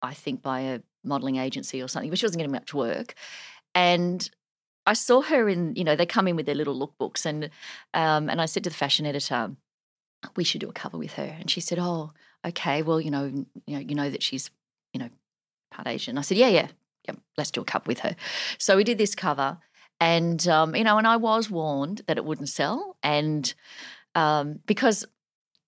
I 0.00 0.14
think, 0.14 0.42
by 0.42 0.60
a 0.60 0.80
modeling 1.04 1.36
agency 1.36 1.82
or 1.82 1.88
something, 1.88 2.10
but 2.10 2.18
she 2.18 2.26
wasn't 2.26 2.38
getting 2.40 2.52
much 2.52 2.74
work, 2.74 3.14
and. 3.74 4.28
I 4.84 4.94
saw 4.94 5.22
her 5.22 5.48
in, 5.48 5.76
you 5.76 5.84
know, 5.84 5.94
they 5.94 6.06
come 6.06 6.26
in 6.26 6.34
with 6.34 6.44
their 6.44 6.56
little 6.56 6.74
lookbooks, 6.74 7.24
and 7.24 7.50
um, 7.94 8.28
and 8.28 8.40
I 8.40 8.46
said 8.46 8.64
to 8.64 8.70
the 8.70 8.74
fashion 8.74 9.06
editor, 9.06 9.54
we 10.34 10.42
should 10.42 10.60
do 10.60 10.68
a 10.68 10.72
cover 10.72 10.98
with 10.98 11.12
her, 11.12 11.36
and 11.38 11.48
she 11.48 11.60
said, 11.60 11.78
oh, 11.78 12.12
okay, 12.44 12.82
well, 12.82 13.00
you 13.00 13.10
know, 13.10 13.24
you 13.24 13.74
know, 13.76 13.78
you 13.78 13.94
know 13.94 14.10
that 14.10 14.22
she's, 14.24 14.50
you 14.92 15.00
know, 15.00 15.08
part 15.70 15.86
Asian. 15.86 16.18
I 16.18 16.22
said, 16.22 16.36
yeah, 16.36 16.48
yeah, 16.48 16.68
yeah, 17.06 17.14
let's 17.36 17.50
do 17.50 17.60
a 17.60 17.64
cover 17.64 17.84
with 17.86 18.00
her. 18.00 18.16
So 18.58 18.76
we 18.76 18.84
did 18.84 18.98
this 18.98 19.14
cover, 19.14 19.58
and 20.00 20.46
um, 20.48 20.74
you 20.74 20.84
know, 20.84 20.98
and 20.98 21.06
I 21.06 21.16
was 21.16 21.48
warned 21.50 22.02
that 22.06 22.16
it 22.16 22.24
wouldn't 22.24 22.48
sell, 22.48 22.96
and 23.02 23.52
um, 24.14 24.60
because 24.66 25.04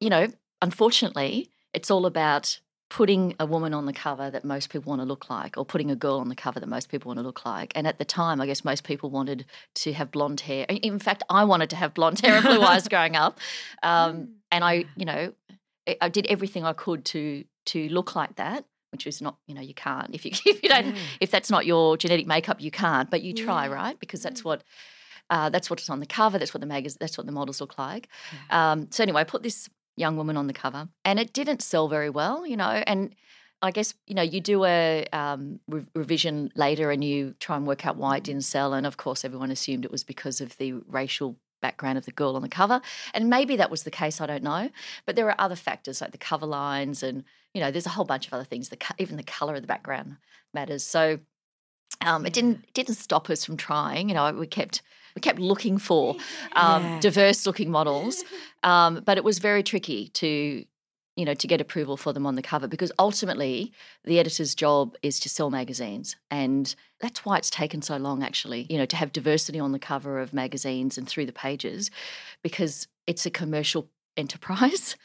you 0.01 0.11
know, 0.11 0.27
unfortunately, 0.61 1.49
it's 1.73 1.91
all 1.91 2.05
about 2.07 2.59
putting 2.91 3.35
a 3.41 3.47
woman 3.47 3.73
on 3.75 3.87
the 3.87 3.93
cover 3.93 4.31
that 4.31 4.45
most 4.45 4.71
people 4.71 4.91
want 4.91 5.01
to 5.01 5.07
look 5.07 5.31
like, 5.31 5.57
or 5.57 5.65
putting 5.65 5.91
a 5.91 5.97
girl 5.97 6.19
on 6.19 6.29
the 6.29 6.35
cover 6.35 6.61
that 6.61 6.67
most 6.69 6.89
people 6.91 7.09
want 7.09 7.19
to 7.19 7.23
look 7.25 7.45
like. 7.45 7.73
And 7.75 7.87
at 7.87 7.99
the 7.99 8.05
time, 8.05 8.41
I 8.41 8.47
guess 8.47 8.65
most 8.65 8.85
people 8.85 9.11
wanted 9.11 9.47
to 9.77 9.93
have 9.95 10.11
blonde 10.11 10.41
hair. 10.41 10.67
In 10.69 10.99
fact, 10.99 11.23
I 11.31 11.45
wanted 11.45 11.71
to 11.71 11.77
have 11.77 11.95
blonde 11.95 12.21
hair 12.21 12.35
and 12.35 12.45
blue 12.45 12.61
eyes 12.61 12.87
growing 12.89 13.17
up, 13.17 13.39
um, 13.83 14.35
and 14.53 14.63
I, 14.65 14.85
you 14.97 15.05
know, 15.07 15.33
I- 16.01 16.09
did 16.09 16.27
everything 16.27 16.65
I 16.65 16.73
could 16.73 17.05
to 17.07 17.45
to 17.67 17.89
look 17.89 18.15
like 18.15 18.37
that. 18.37 18.65
Which 18.93 19.09
is 19.09 19.21
not, 19.21 19.39
you 19.49 19.57
know, 19.57 19.61
you 19.61 19.75
can't 19.75 20.15
if 20.15 20.25
you 20.25 20.31
if 20.47 20.63
you 20.63 20.69
don't 20.69 20.95
if 21.21 21.31
that's 21.33 21.51
not 21.51 21.67
your 21.67 21.97
genetic 21.97 22.27
makeup, 22.29 22.61
you 22.61 22.71
can't. 22.71 23.11
But 23.11 23.23
you 23.23 23.33
try, 23.33 23.67
Yeah. 23.67 23.73
right? 23.73 23.99
Because 23.99 24.23
that's 24.23 24.45
what 24.45 24.63
uh, 25.31 25.51
that's 25.51 25.71
what's 25.71 25.89
on 25.91 26.01
the 26.01 26.07
cover. 26.07 26.39
That's 26.39 26.55
what 26.55 26.61
the 26.61 26.67
magazine. 26.67 26.99
That's 27.01 27.17
what 27.17 27.27
the 27.27 27.33
models 27.33 27.61
look 27.61 27.79
like. 27.79 28.09
Um, 28.51 28.89
so 28.91 29.03
anyway, 29.03 29.23
I 29.23 29.25
put 29.25 29.43
this 29.43 29.69
young 29.97 30.17
woman 30.17 30.37
on 30.37 30.47
the 30.47 30.53
cover, 30.53 30.89
and 31.05 31.19
it 31.19 31.33
didn't 31.33 31.63
sell 31.63 31.89
very 31.89 32.11
well, 32.11 32.47
you 32.47 32.57
know. 32.57 32.83
And 32.87 33.15
I 33.63 33.71
guess 33.71 33.95
you 34.07 34.15
know 34.15 34.23
you 34.23 34.41
do 34.41 34.65
a 34.65 35.07
um, 35.13 35.61
re- 35.69 35.87
revision 35.95 36.53
later, 36.55 36.91
and 36.91 37.03
you 37.03 37.35
try 37.41 37.57
and 37.57 37.67
work 37.67 37.87
out 37.87 37.97
why 37.97 38.19
it 38.19 38.25
didn't 38.25 38.43
sell. 38.43 38.75
And 38.75 38.87
of 38.87 38.97
course, 38.97 39.25
everyone 39.25 39.51
assumed 39.51 39.85
it 39.85 39.91
was 39.91 40.05
because 40.05 40.41
of 40.41 40.57
the 40.59 40.75
racial 40.87 41.37
background 41.63 41.97
of 41.97 42.05
the 42.05 42.13
girl 42.13 42.37
on 42.37 42.43
the 42.43 42.49
cover, 42.49 42.81
and 43.15 43.31
maybe 43.31 43.57
that 43.57 43.71
was 43.71 43.85
the 43.85 43.91
case. 43.91 44.21
I 44.21 44.27
don't 44.27 44.43
know, 44.43 44.71
but 45.07 45.17
there 45.17 45.29
are 45.29 45.37
other 45.39 45.57
factors 45.57 46.01
like 46.01 46.13
the 46.13 46.19
cover 46.19 46.47
lines, 46.47 47.03
and 47.03 47.25
you 47.55 47.61
know, 47.61 47.71
there's 47.71 47.87
a 47.87 47.91
whole 47.91 48.05
bunch 48.05 48.27
of 48.27 48.35
other 48.35 48.45
things. 48.45 48.69
The 48.69 48.77
co- 48.77 48.95
even 48.99 49.17
the 49.17 49.23
color 49.23 49.55
of 49.55 49.63
the 49.63 49.69
background 49.69 50.17
matters. 50.53 50.85
So 50.85 51.21
um, 52.01 52.27
it 52.27 52.33
didn't 52.33 52.65
it 52.69 52.75
didn't 52.75 52.97
stop 52.97 53.31
us 53.31 53.45
from 53.45 53.57
trying. 53.57 54.09
You 54.09 54.15
know, 54.15 54.33
we 54.33 54.47
kept 54.47 54.83
we 55.15 55.21
kept 55.21 55.39
looking 55.39 55.79
for 55.79 56.17
um, 56.57 56.83
Yeah. 56.85 56.99
diverse 57.01 57.47
looking 57.47 57.71
models, 57.71 58.25
um, 58.63 59.03
but 59.05 59.17
it 59.19 59.25
was 59.25 59.39
very 59.39 59.63
tricky 59.63 60.09
to 60.09 60.65
you 61.17 61.25
know, 61.25 61.35
to 61.35 61.47
get 61.47 61.61
approval 61.61 61.97
for 61.97 62.13
them 62.13 62.27
on 62.27 62.35
the 62.35 62.43
cover 62.43 62.67
because 62.67 62.91
ultimately 62.99 63.73
the 64.03 64.19
editor's 64.19 64.53
job 64.53 64.97
is 65.01 65.21
to 65.21 65.29
sell 65.29 65.49
magazines. 65.49 66.17
And 66.29 66.75
that's 67.01 67.25
why 67.25 67.37
it's 67.39 67.51
taken 67.51 67.83
so 67.83 67.97
long, 67.99 68.25
actually, 68.25 68.67
you 68.69 68.77
know, 68.77 68.87
to 68.87 68.97
have 68.97 69.13
diversity 69.13 69.61
on 69.61 69.71
the 69.71 69.79
cover 69.79 70.19
of 70.19 70.33
magazines 70.35 70.99
and 70.99 71.07
through 71.09 71.27
the 71.27 71.33
pages 71.33 71.89
because 72.43 72.89
it's 73.07 73.25
a 73.27 73.31
commercial 73.31 73.89
enterprise. 74.17 74.97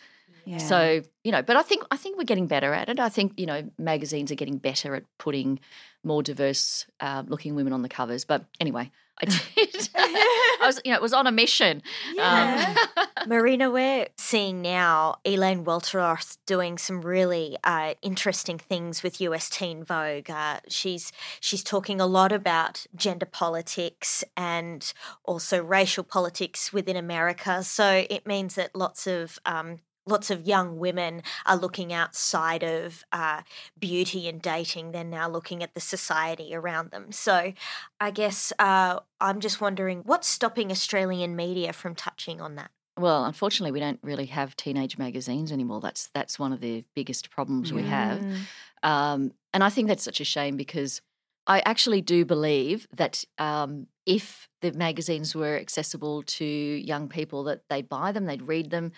Yeah. 0.49 0.57
So, 0.57 1.01
you 1.23 1.31
know, 1.31 1.43
but 1.43 1.57
I 1.57 1.61
think 1.61 1.83
I 1.91 1.95
think 1.95 2.17
we're 2.17 2.23
getting 2.23 2.47
better 2.47 2.73
at 2.73 2.89
it. 2.89 2.99
I 2.99 3.09
think, 3.09 3.33
you 3.37 3.45
know, 3.45 3.69
magazines 3.77 4.31
are 4.31 4.35
getting 4.35 4.57
better 4.57 4.95
at 4.95 5.03
putting 5.19 5.59
more 6.03 6.23
diverse 6.23 6.87
uh, 6.99 7.21
looking 7.27 7.53
women 7.53 7.71
on 7.71 7.83
the 7.83 7.87
covers. 7.87 8.25
But 8.25 8.45
anyway, 8.59 8.89
I 9.21 9.25
did. 9.25 9.89
I 9.95 10.63
was, 10.63 10.81
you 10.83 10.91
know, 10.91 10.97
it 10.97 11.03
was 11.03 11.13
on 11.13 11.27
a 11.27 11.31
mission. 11.31 11.83
Yeah. 12.15 12.75
Um, 12.97 13.05
Marina, 13.27 13.69
we're 13.69 14.07
seeing 14.17 14.63
now 14.63 15.17
Elaine 15.23 15.65
Welteroth 15.65 16.37
doing 16.47 16.79
some 16.79 17.03
really 17.03 17.55
uh, 17.63 17.93
interesting 18.01 18.57
things 18.57 19.03
with 19.03 19.21
US 19.21 19.51
Teen 19.51 19.83
Vogue. 19.83 20.31
Uh, 20.31 20.61
she's 20.67 21.11
she's 21.39 21.63
talking 21.63 22.01
a 22.01 22.07
lot 22.07 22.31
about 22.31 22.87
gender 22.95 23.27
politics 23.27 24.23
and 24.35 24.93
also 25.25 25.61
racial 25.63 26.03
politics 26.03 26.73
within 26.73 26.95
America. 26.95 27.63
So 27.63 28.03
it 28.09 28.25
means 28.25 28.55
that 28.55 28.75
lots 28.75 29.05
of 29.05 29.37
um, 29.45 29.81
lots 30.09 30.29
of 30.31 30.47
young 30.47 30.77
women 30.77 31.21
are 31.45 31.55
looking 31.55 31.93
outside 31.93 32.63
of 32.63 33.05
uh, 33.11 33.41
beauty 33.79 34.27
and 34.27 34.41
dating. 34.41 34.91
They're 34.91 35.03
now 35.03 35.29
looking 35.29 35.63
at 35.63 35.73
the 35.73 35.79
society 35.79 36.53
around 36.55 36.91
them. 36.91 37.11
So 37.11 37.53
I 37.99 38.11
guess 38.11 38.51
uh, 38.59 38.99
I'm 39.21 39.39
just 39.39 39.61
wondering 39.61 40.01
what's 40.05 40.27
stopping 40.27 40.71
Australian 40.71 41.35
media 41.35 41.73
from 41.73 41.95
touching 41.95 42.41
on 42.41 42.55
that. 42.55 42.71
Well, 42.97 43.23
unfortunately, 43.23 43.71
we 43.71 43.79
don't 43.79 43.99
really 44.03 44.25
have 44.25 44.57
teenage 44.57 44.97
magazines 44.97 45.51
anymore. 45.53 45.79
That's 45.79 46.09
that's 46.13 46.37
one 46.37 46.51
of 46.51 46.59
the 46.59 46.83
biggest 46.95 47.29
problems 47.29 47.71
we 47.71 47.83
have, 47.83 48.19
Mm. 48.19 48.37
um, 48.83 49.31
and 49.53 49.63
I 49.63 49.69
think 49.69 49.87
that's 49.87 50.03
such 50.03 50.19
a 50.19 50.25
shame 50.25 50.57
because 50.57 51.01
I 51.47 51.61
actually 51.61 52.01
do 52.01 52.25
believe 52.25 52.87
that 52.95 53.23
um, 53.37 53.87
if 54.05 54.49
the 54.61 54.73
magazines 54.73 55.33
were 55.33 55.57
accessible 55.57 56.23
to 56.23 56.45
young 56.45 57.07
people, 57.07 57.45
that 57.45 57.61
they'd 57.69 57.87
buy 57.87 58.11
them, 58.11 58.25
they'd 58.25 58.41
read 58.47 58.69
them. 58.69 58.91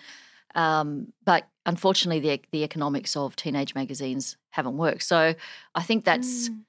Um, 0.54 1.12
but 1.24 1.48
unfortunately, 1.66 2.20
the 2.20 2.40
the 2.50 2.64
economics 2.64 3.16
of 3.16 3.36
teenage 3.36 3.74
magazines 3.74 4.36
haven't 4.50 4.76
worked. 4.76 5.02
So 5.04 5.34
I 5.74 5.82
think 5.82 6.04
that's 6.04 6.48
Mm. 6.48 6.62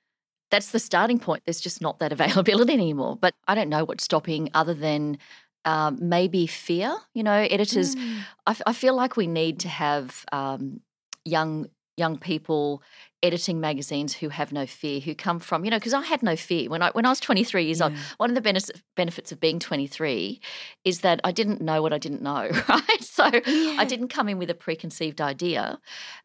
that's 0.51 0.71
the 0.71 0.79
starting 0.79 1.19
point. 1.19 1.43
There's 1.45 1.61
just 1.61 1.81
not 1.81 1.99
that 1.99 2.11
availability 2.17 2.73
anymore. 2.73 3.17
But 3.19 3.33
I 3.47 3.55
don't 3.55 3.69
know 3.69 3.83
what's 3.85 4.03
stopping 4.03 4.49
other 4.53 4.73
than 4.73 5.17
um, 5.65 5.97
maybe 6.01 6.45
fear. 6.47 6.95
You 7.13 7.23
know, 7.23 7.47
editors. 7.49 7.95
Mm. 7.95 8.19
I, 8.47 8.51
f- 8.51 8.61
I 8.67 8.73
feel 8.73 8.95
like 8.95 9.17
we 9.17 9.27
need 9.27 9.59
to 9.61 9.69
have 9.69 10.25
um, 10.31 10.81
young 11.25 11.67
young 11.97 12.17
people 12.17 12.81
editing 13.21 13.59
magazines 13.59 14.15
who 14.15 14.29
have 14.29 14.51
no 14.51 14.65
fear, 14.65 14.99
who 14.99 15.15
come 15.15 15.39
from 15.39 15.63
you 15.63 15.71
know 15.71 15.77
because 15.77 15.93
I 15.93 16.01
had 16.01 16.23
no 16.23 16.35
fear 16.35 16.69
when 16.69 16.81
I 16.81 16.91
when 16.91 17.05
I 17.05 17.09
was 17.09 17.19
23 17.19 17.63
years 17.63 17.81
old. 17.81 17.93
One 18.17 18.29
of 18.29 18.35
the 18.35 18.41
benefits 18.41 18.81
benefits 18.95 19.31
of 19.31 19.39
being 19.39 19.59
23 19.59 20.41
is 20.83 21.01
that 21.01 21.21
I 21.23 21.31
didn't 21.31 21.61
know 21.61 21.81
what 21.81 21.93
I 21.93 21.97
didn't 21.97 22.21
know, 22.21 22.49
right? 22.69 23.03
So 23.03 23.23
I 23.25 23.85
didn't 23.85 24.09
come 24.09 24.27
in 24.29 24.37
with 24.37 24.49
a 24.49 24.55
preconceived 24.55 25.21
idea, 25.21 25.79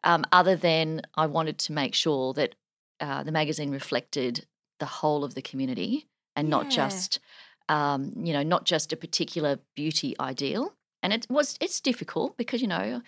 um, 0.05 0.25
other 0.33 0.57
than 0.57 1.03
I 1.15 1.27
wanted 1.27 1.59
to 1.59 1.73
make 1.73 1.95
sure 1.95 2.33
that 2.35 2.55
uh, 3.01 3.23
the 3.23 3.33
magazine 3.33 3.71
reflected 3.71 4.47
the 4.81 4.87
whole 4.87 5.25
of 5.25 5.35
the 5.35 5.43
community 5.43 6.09
and 6.35 6.49
not 6.49 6.71
just 6.71 7.21
um, 7.69 8.13
you 8.17 8.33
know 8.33 8.43
not 8.43 8.65
just 8.65 8.93
a 8.93 8.97
particular 8.97 9.59
beauty 9.77 10.15
ideal. 10.19 10.75
And 11.01 11.13
it 11.13 11.27
was 11.31 11.57
it's 11.61 11.81
difficult 11.81 12.37
because 12.37 12.61
you 12.61 12.67
know 12.67 13.03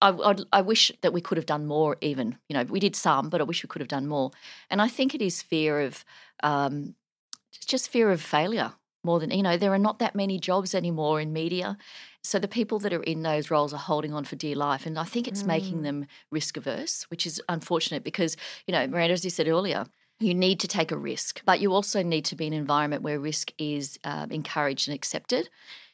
I, 0.00 0.10
I'd- 0.10 0.44
I 0.52 0.60
wish 0.62 0.92
that 1.02 1.12
we 1.12 1.20
could 1.20 1.38
have 1.38 1.46
done 1.46 1.66
more. 1.66 1.96
Even 2.00 2.38
you 2.48 2.54
know 2.54 2.64
we 2.64 2.80
did 2.80 2.96
some, 2.96 3.28
but 3.30 3.40
I 3.40 3.44
wish 3.44 3.62
we 3.62 3.68
could 3.68 3.80
have 3.80 3.88
done 3.88 4.06
more. 4.06 4.30
And 4.70 4.80
I 4.82 4.88
think 4.88 5.14
it 5.14 5.22
is 5.22 5.42
fear 5.42 5.80
of 5.80 6.04
um, 6.42 6.94
just 7.66 7.88
fear 7.90 8.10
of 8.10 8.20
failure 8.20 8.72
more 9.04 9.20
than 9.20 9.30
you 9.30 9.42
know. 9.42 9.56
There 9.56 9.72
are 9.72 9.78
not 9.78 9.98
that 9.98 10.14
many 10.14 10.38
jobs 10.38 10.74
anymore 10.74 11.20
in 11.20 11.32
media, 11.32 11.76
so 12.22 12.38
the 12.38 12.48
people 12.48 12.78
that 12.80 12.92
are 12.92 13.02
in 13.02 13.22
those 13.22 13.50
roles 13.50 13.72
are 13.72 13.78
holding 13.78 14.12
on 14.14 14.24
for 14.24 14.36
dear 14.36 14.56
life, 14.56 14.86
and 14.86 14.98
I 14.98 15.04
think 15.04 15.26
it's 15.28 15.46
making 15.46 15.80
Mm. 15.80 15.82
them 15.84 16.06
risk 16.30 16.56
averse, 16.56 17.04
which 17.10 17.26
is 17.26 17.40
unfortunate 17.48 18.04
because 18.04 18.36
you 18.66 18.72
know, 18.72 18.86
Miranda, 18.86 19.14
as 19.14 19.24
you 19.24 19.30
said 19.30 19.48
earlier. 19.48 19.86
You 20.18 20.32
need 20.32 20.60
to 20.60 20.68
take 20.68 20.90
a 20.92 20.96
risk, 20.96 21.42
but 21.44 21.60
you 21.60 21.74
also 21.74 22.02
need 22.02 22.24
to 22.24 22.36
be 22.36 22.46
in 22.46 22.54
an 22.54 22.58
environment 22.58 23.02
where 23.02 23.20
risk 23.20 23.52
is 23.58 23.98
um, 24.02 24.30
encouraged 24.30 24.88
and 24.88 24.94
accepted, 24.94 25.50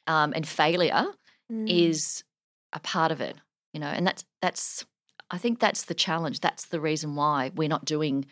um, 0.06 0.32
and 0.36 0.46
failure 0.46 1.06
Mm. 1.50 1.68
is 1.68 2.22
a 2.72 2.78
part 2.80 3.10
of 3.12 3.20
it 3.20 3.36
you 3.72 3.80
know 3.80 3.88
and 3.88 4.06
that's 4.06 4.24
that's 4.40 4.84
i 5.30 5.38
think 5.38 5.58
that's 5.60 5.84
the 5.84 5.94
challenge. 5.94 6.40
That's 6.40 6.66
the 6.66 6.80
reason 6.80 7.14
why 7.16 7.50
we're 7.54 7.68
not 7.76 7.84
doing 7.84 8.26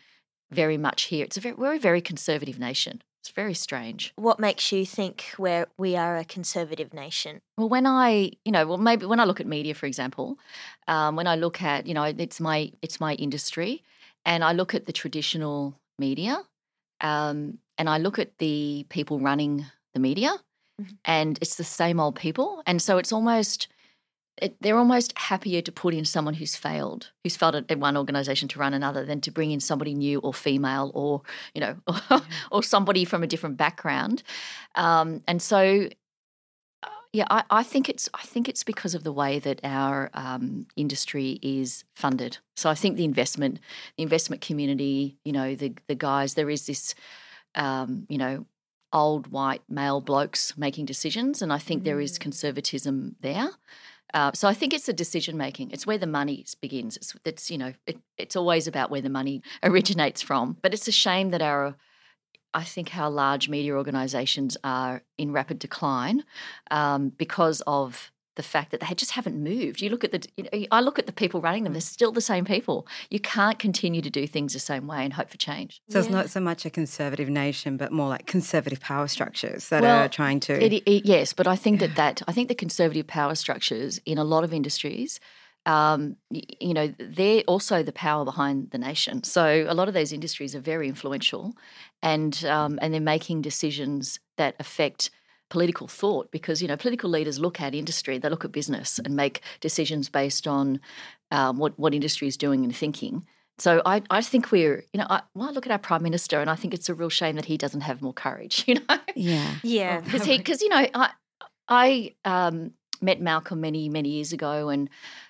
very 0.51 0.77
much 0.77 1.03
here. 1.03 1.23
It's 1.25 1.37
a 1.37 1.41
very 1.41 1.55
we're 1.55 1.75
a 1.75 1.79
very 1.79 2.01
conservative 2.01 2.59
nation. 2.59 3.01
It's 3.21 3.29
very 3.29 3.53
strange. 3.53 4.13
What 4.15 4.39
makes 4.39 4.71
you 4.71 4.83
think 4.85 5.25
we're, 5.37 5.67
we 5.77 5.95
are 5.95 6.17
a 6.17 6.25
conservative 6.25 6.91
nation? 6.93 7.41
well 7.57 7.69
when 7.69 7.85
i 7.85 8.31
you 8.45 8.51
know 8.51 8.65
well 8.67 8.77
maybe 8.77 9.05
when 9.05 9.19
i 9.19 9.25
look 9.25 9.39
at 9.39 9.47
media 9.47 9.73
for 9.75 9.85
example 9.85 10.37
um, 10.87 11.15
when 11.15 11.27
i 11.27 11.35
look 11.35 11.61
at 11.61 11.85
you 11.87 11.93
know 11.93 12.03
it's 12.03 12.39
my 12.39 12.71
it's 12.81 12.99
my 12.99 13.13
industry 13.15 13.83
and 14.25 14.43
i 14.43 14.51
look 14.53 14.73
at 14.75 14.85
the 14.85 14.93
traditional 14.93 15.75
media 15.99 16.33
um, 17.01 17.59
and 17.77 17.89
i 17.89 17.97
look 17.97 18.17
at 18.19 18.37
the 18.39 18.85
people 18.89 19.19
running 19.19 19.65
the 19.93 19.99
media 19.99 20.31
Mhm. 20.81 20.97
and 21.05 21.37
it's 21.41 21.55
the 21.55 21.63
same 21.65 21.99
old 21.99 22.15
people. 22.15 22.63
And 22.65 22.81
so 22.81 22.97
it's 22.97 23.11
almost 23.11 23.67
it, 24.37 24.55
they're 24.61 24.77
almost 24.77 25.17
happier 25.17 25.61
to 25.61 25.71
put 25.71 25.93
in 25.93 26.05
someone 26.05 26.33
who's 26.33 26.55
failed, 26.55 27.11
who's 27.23 27.35
failed 27.35 27.55
at, 27.55 27.69
at 27.69 27.79
one 27.79 27.97
organisation 27.97 28.47
to 28.49 28.59
run 28.59 28.73
another, 28.73 29.05
than 29.05 29.21
to 29.21 29.31
bring 29.31 29.51
in 29.51 29.59
somebody 29.59 29.93
new 29.93 30.19
or 30.19 30.33
female 30.33 30.91
or 30.93 31.21
you 31.53 31.61
know 31.61 31.75
or, 32.51 32.63
somebody 32.63 33.05
from 33.05 33.23
a 33.23 33.27
different 33.27 33.57
background. 33.57 34.23
Um, 34.75 35.21
and 35.27 35.41
so, 35.41 35.89
uh, 36.83 36.87
yeah, 37.13 37.25
I, 37.29 37.43
I 37.49 37.63
think 37.63 37.89
it's 37.89 38.09
I 38.13 38.23
think 38.23 38.47
it's 38.47 38.63
because 38.63 38.95
of 38.95 39.03
the 39.03 39.11
way 39.11 39.39
that 39.39 39.59
our 39.63 40.09
um, 40.13 40.65
industry 40.75 41.39
is 41.41 41.83
funded. 41.95 42.37
So 42.55 42.69
I 42.69 42.75
think 42.75 42.97
the 42.97 43.05
investment, 43.05 43.59
the 43.97 44.03
investment 44.03 44.41
community, 44.41 45.17
you 45.23 45.33
know, 45.33 45.55
the 45.55 45.73
the 45.87 45.95
guys, 45.95 46.33
there 46.33 46.49
is 46.49 46.65
this, 46.65 46.95
um, 47.55 48.05
you 48.09 48.17
know. 48.17 48.45
Old 48.93 49.27
white 49.27 49.61
male 49.69 50.01
blokes 50.01 50.57
making 50.57 50.83
decisions, 50.83 51.41
and 51.41 51.53
I 51.53 51.59
think 51.59 51.85
there 51.85 52.01
is 52.01 52.19
Mm. 52.19 52.23
conservatism 52.23 53.15
there. 53.21 53.51
Uh, 54.13 54.31
so 54.33 54.47
I 54.47 54.53
think 54.53 54.73
it's 54.73 54.85
the 54.85 54.93
decision 54.93 55.37
making. 55.37 55.71
It's 55.71 55.87
where 55.87 55.97
the 55.97 56.07
money 56.07 56.45
begins. 56.61 56.97
It's, 56.97 57.15
it's 57.25 57.49
you 57.51 57.57
know, 57.57 57.73
it, 57.85 57.97
it's 58.17 58.35
always 58.35 58.67
about 58.67 58.91
where 58.91 59.01
the 59.01 59.09
money 59.09 59.41
originates 59.63 60.21
from. 60.21 60.57
But 60.61 60.73
it's 60.73 60.87
a 60.87 60.91
shame 60.91 61.31
that 61.31 61.41
our, 61.41 61.75
I 62.53 62.63
think 62.63 62.95
our 62.97 63.09
large 63.09 63.49
media 63.49 63.73
organisations 63.73 64.57
are 64.63 65.03
in 65.17 65.31
rapid 65.31 65.59
decline 65.59 66.23
um, 66.69 67.09
because 67.09 67.61
of 67.65 68.10
the 68.35 68.43
fact 68.43 68.71
that 68.71 68.79
they 68.79 68.95
just 68.95 69.11
haven't 69.11 69.41
moved. 69.41 69.81
You 69.81 69.89
look 69.89 70.03
at 70.03 70.11
the, 70.11 70.25
you 70.37 70.43
know, 70.43 70.67
I 70.71 70.81
look 70.81 70.97
at 70.97 71.05
the 71.05 71.11
people 71.11 71.41
running 71.41 71.63
them; 71.63 71.73
they're 71.73 71.81
still 71.81 72.11
the 72.11 72.21
same 72.21 72.45
people. 72.45 72.87
You 73.09 73.19
can't 73.19 73.59
continue 73.59 74.01
to 74.01 74.09
do 74.09 74.25
things 74.27 74.53
the 74.53 74.59
same 74.59 74.87
way 74.87 75.03
and 75.03 75.13
hope 75.13 75.29
for 75.29 75.37
change. 75.37 75.81
So 75.89 75.99
it's 75.99 76.09
not 76.09 76.29
so 76.29 76.39
much 76.39 76.65
a 76.65 76.69
conservative 76.69 77.29
nation, 77.29 77.77
but 77.77 77.91
more 77.91 78.09
like 78.09 78.25
conservative 78.25 78.79
power 78.79 79.07
structures 79.07 79.69
that 79.69 79.81
Well, 79.81 80.05
are 80.05 80.09
trying 80.09 80.39
to. 80.41 80.63
It, 80.63 80.73
it, 80.85 81.05
yes, 81.05 81.33
but 81.33 81.47
I 81.47 81.55
think 81.55 81.79
that 81.79 81.95
that 81.95 82.21
I 82.27 82.31
think 82.31 82.47
the 82.47 82.55
conservative 82.55 83.07
power 83.07 83.35
structures 83.35 83.99
in 84.05 84.17
a 84.17 84.23
lot 84.23 84.43
of 84.43 84.53
industries, 84.53 85.19
um, 85.65 86.15
y- 86.29 86.43
you 86.59 86.73
know, 86.73 86.93
they're 86.97 87.43
also 87.47 87.83
the 87.83 87.91
power 87.91 88.25
behind 88.25 88.71
the 88.71 88.77
nation. 88.77 89.23
So 89.23 89.65
a 89.67 89.73
lot 89.73 89.87
of 89.87 89.93
those 89.93 90.11
industries 90.11 90.55
are 90.55 90.59
very 90.61 90.87
influential, 90.87 91.53
and 92.01 92.43
um, 92.45 92.79
and 92.81 92.93
they're 92.93 93.01
making 93.01 93.41
decisions 93.41 94.19
that 94.37 94.55
affect 94.59 95.11
political 95.51 95.87
thought 95.87 96.31
because 96.31 96.61
you 96.61 96.67
know 96.67 96.77
political 96.77 97.09
leaders 97.09 97.37
look 97.37 97.61
at 97.61 97.75
industry, 97.75 98.17
they 98.17 98.29
look 98.29 98.45
at 98.45 98.51
business 98.51 98.97
and 98.97 99.15
make 99.15 99.41
decisions 99.59 100.09
based 100.09 100.47
on 100.47 100.79
um, 101.29 101.59
what 101.59 101.77
what 101.77 101.93
industry 101.93 102.27
is 102.27 102.37
doing 102.37 102.63
and 102.63 102.75
thinking. 102.75 103.27
So 103.59 103.81
I, 103.85 104.01
I 104.09 104.21
think 104.21 104.51
we're, 104.51 104.85
you 104.91 104.97
know, 104.97 105.05
I, 105.07 105.21
well, 105.35 105.49
I 105.49 105.51
look 105.51 105.67
at 105.67 105.71
our 105.71 105.77
prime 105.77 106.01
minister 106.01 106.41
and 106.41 106.49
I 106.49 106.55
think 106.55 106.73
it's 106.73 106.89
a 106.89 106.95
real 106.95 107.09
shame 107.09 107.35
that 107.35 107.45
he 107.45 107.57
doesn't 107.57 107.81
have 107.81 108.01
more 108.01 108.13
courage, 108.13 108.63
you 108.67 108.75
know 108.75 108.97
yeah. 109.15 109.55
Yeah. 109.61 109.99
because 110.03 110.23
he 110.25 110.37
because 110.37 110.61
you 110.61 110.69
know 110.69 110.87
I 110.95 111.11
I 111.67 112.15
um, 112.25 112.71
met 113.01 113.21
Malcolm 113.21 113.61
many 113.61 113.89
many 113.89 114.09
years 114.09 114.33
ago, 114.33 114.69
and 114.69 114.89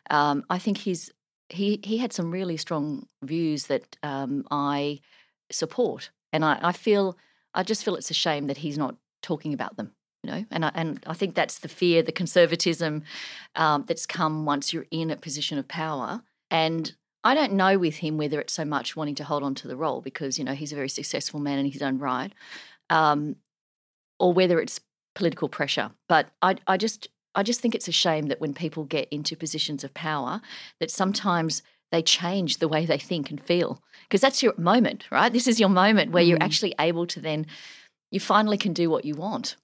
um, 0.10 0.46
I 0.50 0.60
think 0.60 0.78
he's 0.78 1.12
he 1.50 1.80
he 1.84 1.98
had 1.98 2.14
some 2.14 2.32
really 2.32 2.58
strong 2.58 3.08
views 3.24 3.66
that 3.66 3.98
um, 4.04 4.46
I 4.52 5.00
support, 5.52 6.12
and 6.32 6.46
I, 6.46 6.60
I 6.62 6.72
feel 6.72 7.18
I 7.54 7.64
just 7.64 7.84
feel 7.84 7.96
it's 7.96 8.12
a 8.12 8.16
shame 8.16 8.48
that 8.48 8.58
he's 8.58 8.78
not 8.78 8.96
talking 9.22 9.54
about 9.54 9.78
them. 9.78 9.94
You 10.24 10.32
know, 10.32 10.46
and 10.52 10.66
I, 10.66 10.72
and 10.76 11.04
I 11.08 11.14
think 11.14 11.34
that's 11.34 11.60
the 11.60 11.68
fear, 11.68 12.04
the 12.04 12.12
conservatism 12.12 13.04
um, 13.56 13.86
that's 13.88 14.06
come 14.06 14.46
once 14.46 14.72
you're 14.72 14.86
in 14.92 15.10
a 15.10 15.16
position 15.16 15.58
of 15.58 15.68
power. 15.68 16.22
And 16.52 16.94
I 17.24 17.34
don't 17.34 17.54
know 17.54 17.80
with 17.80 17.96
him 17.98 18.18
whether 18.18 18.40
it's 18.40 18.54
so 18.54 18.66
much 18.66 18.96
wanting 18.96 19.16
to 19.16 19.24
hold 19.24 19.42
on 19.42 19.56
to 19.56 19.68
the 19.68 19.76
role 19.76 20.02
because 20.02 20.38
you 20.38 20.46
know 20.46 20.54
he's 20.54 20.72
a 20.72 20.76
very 20.76 20.90
successful 20.90 21.40
man 21.40 21.58
in 21.60 21.72
his 21.72 21.82
own 21.82 21.98
right, 21.98 22.32
um, 22.90 23.36
or 24.20 24.32
whether 24.34 24.60
it's 24.60 24.80
political 25.16 25.50
pressure. 25.50 25.92
But 26.08 26.28
I, 26.42 26.56
I 26.68 26.78
just 26.78 27.08
I 27.34 27.42
just 27.44 27.60
think 27.62 27.74
it's 27.74 27.88
a 27.88 27.92
shame 27.94 28.28
that 28.28 28.42
when 28.42 28.54
people 28.54 28.84
get 28.84 29.08
into 29.10 29.36
positions 29.36 29.84
of 29.84 29.94
power, 29.94 30.42
that 30.80 30.92
sometimes 30.92 31.64
they 31.92 32.02
change 32.04 32.58
the 32.58 32.68
way 32.68 32.86
they 32.86 32.98
think 32.98 33.32
and 33.32 33.44
feel 33.44 33.82
because 34.04 34.22
that's 34.22 34.44
your 34.44 34.54
moment, 34.58 35.06
right? 35.12 35.34
This 35.34 35.48
is 35.48 35.60
your 35.60 35.70
moment 35.70 36.12
where 36.12 36.24
you're 36.24 36.38
Mm. 36.38 36.44
actually 36.44 36.76
able 36.80 37.08
to 37.08 37.20
then, 37.20 37.48
you 38.12 38.20
finally 38.20 38.58
can 38.58 38.74
do 38.74 38.90
what 38.90 39.04
you 39.04 39.16
want. 39.16 39.56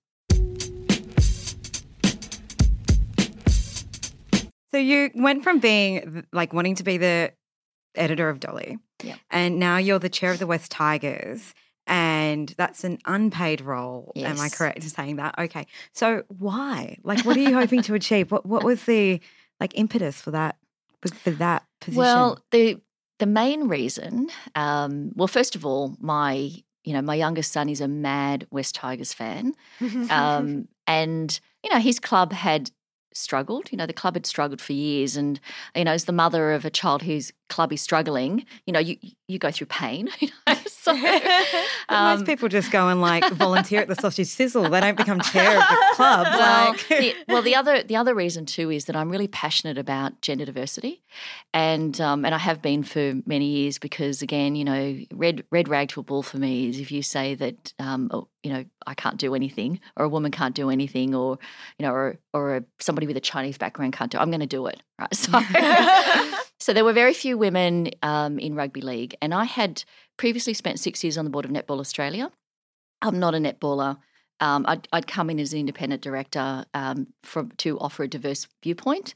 So 4.72 4.78
you 4.78 5.10
went 5.16 5.44
from 5.44 5.60
being 5.60 6.26
like 6.34 6.54
wanting 6.54 6.76
to 6.76 6.84
be 6.84 6.98
the 6.98 7.32
editor 7.96 8.30
of 8.30 8.40
Dolly, 8.40 8.78
Yeah. 9.04 9.16
and 9.32 9.60
now 9.60 9.78
you're 9.78 10.00
the 10.00 10.10
chair 10.10 10.32
of 10.32 10.40
the 10.40 10.48
West 10.48 10.72
Tigers, 10.72 11.54
and 11.88 12.54
that's 12.58 12.84
an 12.84 13.00
unpaid 13.06 13.62
role. 13.62 14.12
Am 14.16 14.40
I 14.40 14.50
correct 14.50 14.84
in 14.84 14.90
saying 14.90 15.16
that? 15.18 15.36
Okay. 15.40 15.66
So 15.94 16.24
why? 16.28 16.98
Like, 17.04 17.24
what 17.26 17.38
are 17.38 17.42
you 17.42 17.54
hoping 17.54 17.82
to 17.84 17.94
achieve? 17.94 18.32
What 18.32 18.46
What 18.46 18.64
was 18.64 18.84
the 18.84 19.22
like 19.60 19.72
impetus 19.78 20.20
for 20.22 20.32
that 20.32 20.58
for- 21.02 21.16
for 21.16 21.32
that 21.32 21.64
position? 21.80 22.00
Well, 22.00 22.40
the 22.52 22.82
the 23.20 23.26
main 23.26 23.68
reason, 23.68 24.30
um, 24.54 25.12
well, 25.16 25.28
first 25.28 25.56
of 25.56 25.66
all, 25.66 25.96
my 26.00 26.52
you 26.84 26.94
know 26.94 27.02
my 27.02 27.16
youngest 27.16 27.52
son 27.52 27.70
is 27.70 27.82
a 27.82 27.88
mad 27.88 28.46
West 28.52 28.76
Tigers 28.76 29.14
fan, 29.14 29.54
um, 30.12 30.68
and 30.86 31.40
you 31.64 31.70
know 31.74 31.80
his 31.80 32.00
club 32.00 32.32
had 32.34 32.70
struggled. 33.18 33.72
You 33.72 33.78
know 33.78 33.86
the 33.86 33.94
club 33.94 34.16
had 34.16 34.26
struggled 34.26 34.62
for 34.62 34.74
years, 34.74 35.18
and 35.18 35.40
you 35.76 35.84
know 35.84 35.92
as 35.92 36.06
the 36.06 36.12
mother 36.12 36.52
of 36.54 36.66
a 36.66 36.70
child 36.70 37.02
whose 37.04 37.32
club 37.50 37.74
is 37.74 37.82
struggling, 37.82 38.46
you 38.66 38.74
know 38.74 38.80
you 38.80 38.98
you 39.28 39.40
go 39.40 39.52
through 39.52 39.68
pain. 39.68 40.10
You 40.20 40.30
know? 40.48 40.56
so, 40.88 40.92
um, 41.90 42.18
most 42.18 42.26
people 42.26 42.50
just 42.50 42.72
go 42.72 42.88
and 42.88 43.02
like 43.02 43.30
volunteer 43.34 43.82
at 43.82 43.88
the 43.88 43.96
sausage 43.96 44.28
sizzle. 44.28 44.70
They 44.70 44.80
don't 44.80 44.98
become 44.98 45.20
chair 45.22 45.58
of 45.58 45.64
the 45.68 45.86
club. 45.94 46.28
well, 46.30 46.70
like, 46.70 46.88
the, 46.88 47.16
well, 47.28 47.42
the 47.42 47.56
other 47.56 47.84
the 47.84 47.96
other 47.96 48.16
reason 48.16 48.46
too 48.46 48.72
is 48.72 48.86
that 48.86 48.96
I'm 48.96 49.10
really 49.10 49.28
passionate 49.28 49.78
about 49.78 50.22
gender 50.22 50.46
diversity, 50.46 51.04
and 51.54 52.00
um, 52.02 52.26
and 52.26 52.34
I 52.34 52.38
have 52.38 52.62
been 52.62 52.84
for 52.84 53.16
many 53.26 53.46
years 53.46 53.78
because 53.78 54.22
again, 54.22 54.56
you 54.56 54.66
know, 54.66 55.00
red 55.14 55.44
red 55.52 55.68
rag 55.68 55.90
to 55.90 56.00
a 56.00 56.04
bull 56.04 56.24
for 56.24 56.38
me 56.38 56.70
is 56.70 56.80
if 56.80 56.92
you 56.92 57.02
say 57.02 57.36
that 57.36 57.74
um, 57.80 58.10
you 58.48 58.54
know 58.54 58.64
I 58.86 58.94
can't 58.94 59.18
do 59.18 59.36
anything 59.36 59.82
or 59.98 60.06
a 60.06 60.10
woman 60.10 60.32
can't 60.32 60.56
do 60.56 60.70
anything 60.70 61.14
or 61.14 61.38
you 61.78 61.86
know 61.86 61.92
or 61.92 62.18
or 62.34 62.56
a, 62.56 62.64
somebody 62.80 63.06
with 63.06 63.18
a 63.18 63.22
Chinese 63.22 63.58
background 63.58 63.92
can't 63.92 64.10
do, 64.10 64.18
I'm 64.18 64.30
going 64.30 64.40
to 64.40 64.48
do 64.48 64.68
it, 64.68 64.82
right? 64.98 65.14
So. 65.14 65.40
So 66.60 66.74
there 66.74 66.84
were 66.84 66.92
very 66.92 67.14
few 67.14 67.38
women 67.38 67.92
um, 68.02 68.40
in 68.40 68.56
rugby 68.56 68.82
league, 68.82 69.16
and 69.22 69.32
I 69.32 69.44
had 69.44 69.84
previously 70.18 70.56
spent 70.56 70.80
six 70.80 71.04
years 71.04 71.16
on 71.16 71.24
the 71.24 71.30
board 71.30 71.46
of 71.46 71.52
Netball 71.52 71.80
Australia. 71.80 72.32
I'm 73.04 73.20
not 73.20 73.36
a 73.36 73.38
netballer. 73.38 73.98
Um, 74.40 74.66
I'd, 74.68 74.88
I'd 74.92 75.06
come 75.06 75.30
in 75.30 75.40
as 75.40 75.54
an 75.54 75.60
independent 75.60 76.02
director 76.02 76.66
um, 76.74 77.08
from, 77.22 77.52
to 77.58 77.78
offer 77.80 78.04
a 78.04 78.08
diverse 78.08 78.48
viewpoint, 78.64 79.14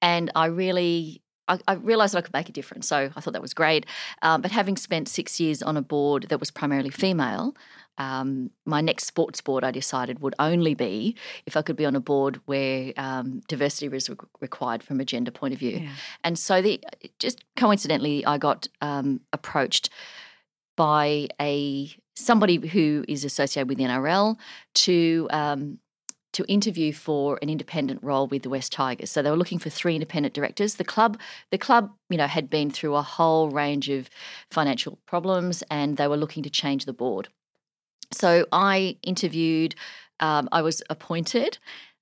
and 0.00 0.30
I 0.34 0.46
really 0.46 1.20
I, 1.50 1.58
I 1.66 1.72
realised 1.74 2.14
that 2.14 2.18
I 2.18 2.22
could 2.22 2.32
make 2.32 2.48
a 2.48 2.52
difference. 2.52 2.86
So 2.86 3.10
I 3.14 3.20
thought 3.20 3.32
that 3.32 3.42
was 3.42 3.54
great. 3.54 3.84
Um, 4.22 4.40
but 4.40 4.52
having 4.52 4.76
spent 4.76 5.08
six 5.08 5.40
years 5.40 5.62
on 5.62 5.76
a 5.76 5.82
board 5.82 6.26
that 6.28 6.38
was 6.38 6.50
primarily 6.50 6.90
female, 6.90 7.54
um, 7.98 8.50
my 8.64 8.80
next 8.80 9.04
sports 9.04 9.40
board 9.40 9.64
I 9.64 9.70
decided 9.70 10.20
would 10.20 10.34
only 10.38 10.74
be 10.74 11.16
if 11.46 11.56
I 11.56 11.62
could 11.62 11.76
be 11.76 11.84
on 11.84 11.94
a 11.94 12.00
board 12.00 12.40
where 12.46 12.92
um, 12.96 13.42
diversity 13.48 13.88
was 13.88 14.08
re- 14.08 14.16
required 14.40 14.82
from 14.82 15.00
a 15.00 15.04
gender 15.04 15.30
point 15.30 15.52
of 15.52 15.60
view. 15.60 15.80
Yeah. 15.82 15.90
And 16.24 16.38
so 16.38 16.62
the 16.62 16.82
just 17.18 17.44
coincidentally, 17.56 18.24
I 18.24 18.38
got 18.38 18.68
um, 18.80 19.20
approached 19.32 19.90
by 20.76 21.28
a 21.40 21.90
somebody 22.16 22.56
who 22.68 23.04
is 23.08 23.24
associated 23.24 23.68
with 23.68 23.78
the 23.78 23.84
NRL 23.84 24.38
to 24.74 25.28
um, 25.30 25.78
to 26.32 26.44
interview 26.44 26.92
for 26.92 27.38
an 27.42 27.50
independent 27.50 28.02
role 28.02 28.28
with 28.28 28.42
the 28.42 28.50
West 28.50 28.72
Tigers. 28.72 29.10
So 29.10 29.20
they 29.20 29.30
were 29.30 29.36
looking 29.36 29.58
for 29.58 29.68
three 29.68 29.94
independent 29.94 30.32
directors. 30.32 30.76
The 30.76 30.84
club, 30.84 31.18
the 31.50 31.58
club, 31.58 31.92
you 32.08 32.16
know, 32.16 32.26
had 32.26 32.48
been 32.48 32.70
through 32.70 32.94
a 32.94 33.02
whole 33.02 33.50
range 33.50 33.88
of 33.88 34.08
financial 34.50 34.98
problems, 35.06 35.62
and 35.70 35.96
they 35.96 36.06
were 36.06 36.16
looking 36.16 36.42
to 36.44 36.50
change 36.50 36.84
the 36.84 36.92
board. 36.92 37.28
So 38.12 38.46
I 38.52 38.96
interviewed. 39.02 39.74
Um, 40.20 40.48
I 40.52 40.62
was 40.62 40.82
appointed. 40.90 41.58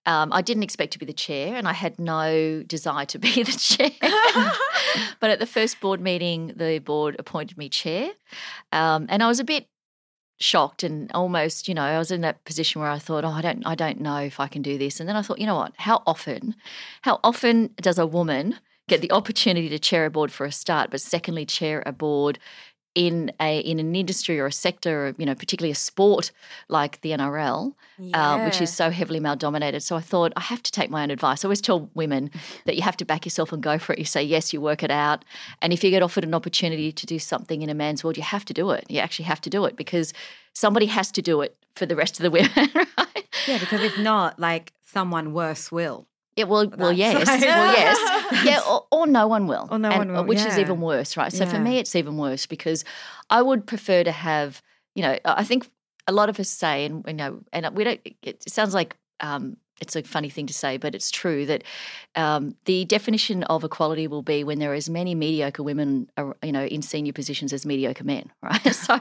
Um, 0.07 0.33
I 0.33 0.40
didn't 0.40 0.62
expect 0.62 0.94
to 0.94 0.99
be 0.99 1.07
the 1.07 1.12
chair, 1.12 1.55
and 1.55 1.68
I 1.68 1.73
had 1.73 1.99
no 1.99 2.62
desire 2.66 3.05
to 3.07 3.18
be 3.18 3.42
the 3.42 3.53
chair. 3.53 3.90
but 5.21 5.31
at 5.31 5.38
the 5.38 5.47
first 5.47 5.81
board 5.81 6.01
meeting, 6.01 6.53
the 6.57 6.79
board 6.79 7.16
appointed 7.18 7.59
me 7.59 7.68
chair, 7.68 8.11
um, 8.73 9.07
and 9.09 9.23
I 9.23 9.29
was 9.29 9.40
a 9.40 9.44
bit 9.44 9.66
shocked 10.40 10.83
and 10.83 11.11
almost, 11.12 11.68
you 11.68 11.75
know, 11.75 11.83
I 11.83 11.99
was 11.99 12.11
in 12.11 12.21
that 12.23 12.44
position 12.44 12.81
where 12.81 12.90
I 12.90 12.99
thought, 12.99 13.25
oh, 13.25 13.31
I 13.31 13.40
don't, 13.40 13.66
I 13.66 13.75
don't 13.75 14.01
know 14.01 14.18
if 14.18 14.38
I 14.38 14.47
can 14.47 14.62
do 14.62 14.79
this. 14.79 15.01
And 15.01 15.09
then 15.09 15.16
I 15.16 15.23
thought, 15.23 15.40
you 15.40 15.47
know 15.47 15.57
what? 15.57 15.73
How 15.77 16.03
often, 16.07 16.55
how 17.03 17.18
often 17.25 17.71
does 17.81 17.99
a 17.99 18.07
woman 18.07 18.57
get 18.88 19.01
the 19.01 19.12
opportunity 19.12 19.68
to 19.68 19.79
chair 19.79 20.07
a 20.07 20.11
board 20.11 20.33
for 20.33 20.47
a 20.47 20.53
start, 20.53 20.90
but 20.90 21.01
secondly, 21.01 21.44
chair 21.44 21.83
a 21.85 21.92
board 21.92 22.38
in 22.99 23.31
a 23.41 23.61
in 23.61 23.79
an 23.79 23.95
industry 23.95 24.41
or 24.41 24.47
a 24.47 24.53
sector, 24.53 25.07
or, 25.07 25.15
you 25.19 25.25
know, 25.25 25.35
particularly 25.37 25.71
a 25.71 25.77
sport 25.77 26.33
like 26.69 27.01
the 27.03 27.11
NRL, 27.13 27.75
uh, 28.13 28.43
which 28.45 28.61
is 28.61 28.75
so 28.75 28.91
heavily 28.91 29.21
male 29.21 29.37
dominated. 29.37 29.83
So 29.83 29.95
I 29.95 30.01
thought 30.01 30.33
I 30.37 30.41
have 30.41 30.65
to 30.65 30.73
take 30.73 30.91
my 30.91 31.05
own 31.05 31.13
advice. 31.13 31.45
I 31.45 31.47
always 31.47 31.61
tell 31.61 31.89
women 31.95 32.31
that 32.65 32.75
you 32.75 32.83
have 32.83 32.97
to 32.97 33.05
back 33.05 33.25
yourself 33.25 33.53
and 33.53 33.63
go 33.63 33.79
for 33.79 33.93
it. 33.93 34.01
You 34.01 34.05
say 34.05 34.25
yes, 34.25 34.53
you 34.53 34.61
work 34.61 34.83
it 34.83 34.91
out, 34.91 35.25
and 35.63 35.73
if 35.73 35.85
you 35.85 35.91
get 35.91 36.03
offered 36.03 36.25
an 36.25 36.35
opportunity 36.35 36.91
to 36.91 37.07
do 37.07 37.21
something 37.21 37.63
in 37.63 37.71
a 37.71 37.75
man's 37.75 38.03
world, 38.03 38.17
you 38.17 38.25
have 38.25 38.45
to 38.47 38.53
do 38.53 38.71
it. 38.73 38.85
You 38.89 38.99
actually 38.99 39.27
have 39.27 39.41
to 39.43 39.51
do 39.51 39.65
it 39.65 39.77
because 39.77 40.13
somebody 40.53 40.87
has 40.87 41.13
to 41.13 41.23
do 41.23 41.41
it 41.41 41.57
for 41.77 41.87
the 41.87 41.95
rest 41.95 42.19
of 42.19 42.25
the 42.25 42.33
women, 42.33 42.51
right? 42.75 43.29
yeah, 43.47 43.59
because 43.59 43.83
if 43.83 43.97
not, 43.99 44.41
like 44.41 44.73
someone 44.85 45.33
worse 45.33 45.71
will. 45.71 46.09
Yeah, 46.38 46.44
well, 46.44 46.68
well, 46.79 46.92
yes, 46.92 47.27
well, 47.27 47.72
yes, 47.83 48.44
yeah, 48.44 48.61
or, 48.70 48.87
or 48.92 49.07
no 49.09 49.27
one 49.27 49.48
will, 49.48 49.66
Or 49.72 49.79
no 49.79 49.88
And- 49.90 49.98
one 49.98 50.12
will, 50.12 50.24
which 50.24 50.44
is 50.44 50.57
even 50.57 50.81
worse, 50.81 51.16
right? 51.16 51.33
So 51.33 51.44
for 51.46 51.59
me, 51.59 51.79
it's 51.79 51.96
even 51.96 52.16
worse 52.16 52.46
because 52.46 52.85
I 53.29 53.42
would 53.42 53.66
prefer 53.66 54.05
to 54.05 54.12
have, 54.12 54.62
you 54.94 55.03
know, 55.03 55.18
I 55.24 55.44
think 55.44 55.68
a 56.07 56.12
lot 56.12 56.29
of 56.29 56.38
us 56.38 56.48
say, 56.48 56.85
and 56.87 57.05
you 57.09 57.12
know, 57.12 57.40
and 57.53 57.68
we 57.77 57.83
don't. 57.85 58.01
It 58.22 58.48
sounds 58.48 58.72
like 58.72 58.96
um, 59.20 59.57
it's 59.81 59.94
a 59.96 60.03
funny 60.03 60.31
thing 60.31 60.46
to 60.46 60.55
say, 60.55 60.77
but 60.77 60.94
it's 60.94 61.11
true 61.11 61.46
that 61.46 61.62
um, 62.16 62.55
the 62.64 62.85
definition 62.85 63.42
of 63.44 63.64
equality 63.64 64.07
will 64.09 64.22
be 64.22 64.42
when 64.44 64.59
there 64.59 64.72
are 64.72 64.74
as 64.74 64.88
many 64.90 65.14
mediocre 65.14 65.62
women, 65.62 66.09
you 66.42 66.53
know, 66.53 66.64
in 66.64 66.83
senior 66.83 67.12
positions 67.12 67.53
as 67.53 67.64
mediocre 67.66 68.05
men, 68.05 68.31
right? 68.42 68.74
So, 68.74 68.98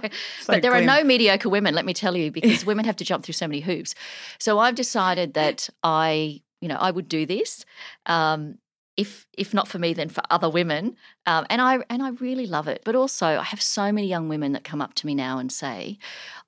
but 0.47 0.61
there 0.61 0.73
are 0.73 0.81
no 0.81 1.03
mediocre 1.03 1.49
women, 1.49 1.73
let 1.75 1.85
me 1.85 1.93
tell 1.93 2.15
you, 2.15 2.31
because 2.31 2.65
women 2.65 2.85
have 2.85 2.95
to 2.97 3.05
jump 3.05 3.23
through 3.23 3.33
so 3.33 3.47
many 3.47 3.61
hoops. 3.61 3.95
So 4.39 4.59
I've 4.59 4.75
decided 4.75 5.33
that 5.35 5.69
I, 5.83 6.41
you 6.61 6.67
know, 6.67 6.77
I 6.77 6.91
would 6.91 7.07
do 7.07 7.25
this. 7.25 7.65
Um, 8.05 8.57
if 8.97 9.27
if 9.37 9.53
not 9.53 9.67
for 9.67 9.77
me, 9.77 9.93
then 9.93 10.09
for 10.09 10.23
other 10.31 10.49
women, 10.49 10.95
um, 11.27 11.45
and 11.51 11.61
I 11.61 11.79
and 11.89 12.01
I 12.01 12.09
really 12.09 12.47
love 12.47 12.67
it. 12.67 12.81
But 12.83 12.95
also, 12.95 13.27
I 13.27 13.43
have 13.43 13.61
so 13.61 13.91
many 13.91 14.07
young 14.07 14.27
women 14.27 14.53
that 14.53 14.63
come 14.63 14.81
up 14.81 14.95
to 14.95 15.05
me 15.05 15.13
now 15.13 15.37
and 15.37 15.51
say, 15.51 15.99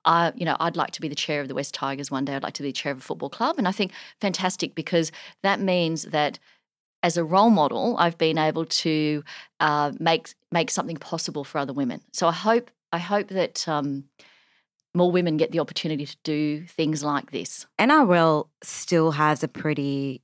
"I, 0.04 0.32
you 0.34 0.44
know, 0.44 0.56
I'd 0.58 0.76
like 0.76 0.90
to 0.92 1.00
be 1.00 1.08
the 1.08 1.14
chair 1.14 1.40
of 1.40 1.46
the 1.46 1.54
West 1.54 1.74
Tigers 1.74 2.10
one 2.10 2.24
day. 2.24 2.34
I'd 2.34 2.42
like 2.42 2.54
to 2.54 2.62
be 2.62 2.70
the 2.70 2.72
chair 2.72 2.90
of 2.90 2.98
a 2.98 3.02
football 3.02 3.30
club." 3.30 3.54
And 3.56 3.68
I 3.68 3.72
think 3.72 3.92
fantastic 4.20 4.74
because 4.74 5.12
that 5.44 5.60
means 5.60 6.04
that 6.06 6.40
as 7.02 7.16
a 7.16 7.24
role 7.24 7.50
model, 7.50 7.96
I've 7.98 8.18
been 8.18 8.36
able 8.36 8.64
to 8.66 9.22
uh, 9.60 9.92
make 10.00 10.34
make 10.50 10.70
something 10.70 10.96
possible 10.96 11.44
for 11.44 11.58
other 11.58 11.72
women. 11.72 12.00
So 12.12 12.26
I 12.26 12.32
hope 12.32 12.70
I 12.92 12.98
hope 12.98 13.28
that 13.28 13.68
um, 13.68 14.04
more 14.94 15.10
women 15.10 15.36
get 15.36 15.52
the 15.52 15.60
opportunity 15.60 16.06
to 16.06 16.16
do 16.24 16.64
things 16.66 17.02
like 17.04 17.30
this. 17.30 17.66
NRL 17.78 18.48
still 18.62 19.12
has 19.12 19.42
a 19.44 19.48
pretty, 19.48 20.22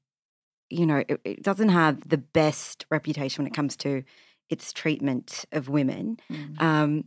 you 0.71 0.87
know, 0.87 1.05
it, 1.09 1.21
it 1.25 1.43
doesn't 1.43 1.69
have 1.69 2.09
the 2.09 2.19
best 2.19 2.85
reputation 2.91 3.43
when 3.45 3.51
it 3.51 3.55
comes 3.55 3.77
to 3.79 4.03
its 4.51 4.73
treatment 4.73 5.45
of 5.53 5.69
women. 5.69 6.19
Um, 6.59 7.05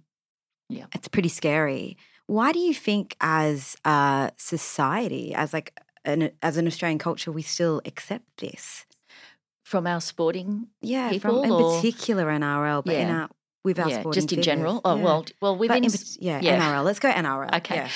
Yeah. 0.70 0.86
it's 0.94 1.08
pretty 1.08 1.30
scary. 1.30 1.98
Why 2.28 2.52
do 2.52 2.60
you 2.60 2.74
think, 2.76 3.16
as 3.22 3.76
a 3.86 4.32
society, 4.38 5.34
as 5.34 5.52
like 5.52 5.78
an 6.06 6.32
as 6.42 6.58
an 6.58 6.68
Australian 6.68 7.00
culture, 7.00 7.32
we 7.32 7.42
still 7.42 7.82
accept 7.86 8.26
this? 8.38 8.86
From 9.64 9.86
our 9.88 10.00
sporting 10.02 10.68
Yeah, 10.82 11.10
People 11.10 11.42
from 11.42 11.46
in 11.46 11.52
or- 11.52 11.76
particular 11.76 12.26
NRL, 12.28 12.84
but 12.86 12.96
in 12.96 13.08
Yeah. 13.08 13.22
our 13.22 13.30
with 13.70 13.80
our 13.80 13.90
yeah, 13.90 14.04
just 14.12 14.34
in 14.34 14.42
general. 14.42 14.82
Oh 14.84 14.96
Yeah. 14.96 15.04
well, 15.04 15.26
well 15.42 15.56
within 15.56 15.84
in, 15.84 15.92
yeah, 16.20 16.40
yeah. 16.42 16.60
NRL. 16.60 16.84
Let's 16.84 17.00
go 17.00 17.12
NRL. 17.12 17.56
Okay. 17.58 17.76
Yeah. 17.76 17.90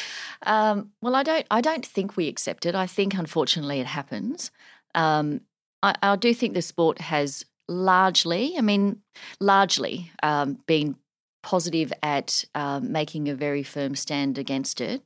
Um, 0.46 0.92
well, 1.02 1.16
I 1.16 1.24
don't. 1.24 1.46
I 1.50 1.62
don't 1.62 1.86
think 1.86 2.16
we 2.16 2.28
accept 2.28 2.66
it. 2.66 2.76
I 2.76 2.86
think, 2.86 3.16
unfortunately, 3.16 3.80
it 3.80 3.88
happens. 3.88 4.52
Um, 4.94 5.42
I, 5.82 5.96
I 6.04 6.16
do 6.16 6.34
think 6.34 6.54
the 6.54 6.62
sport 6.62 7.02
has 7.02 7.44
largely, 7.68 8.56
I 8.58 8.62
mean, 8.62 9.02
largely 9.40 10.12
um, 10.22 10.60
been 10.68 10.96
positive 11.42 11.92
at 12.04 12.46
um, 12.54 12.92
making 12.92 13.28
a 13.30 13.36
very 13.36 13.64
firm 13.64 13.96
stand 13.96 14.38
against 14.38 14.80
it. 14.80 15.02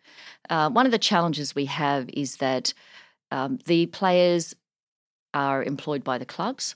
Uh, 0.49 0.69
one 0.69 0.85
of 0.85 0.91
the 0.91 0.99
challenges 0.99 1.55
we 1.55 1.65
have 1.65 2.09
is 2.09 2.37
that 2.37 2.73
um, 3.31 3.57
the 3.65 3.85
players 3.87 4.53
are 5.33 5.63
employed 5.63 6.03
by 6.03 6.17
the 6.17 6.25
clubs, 6.25 6.75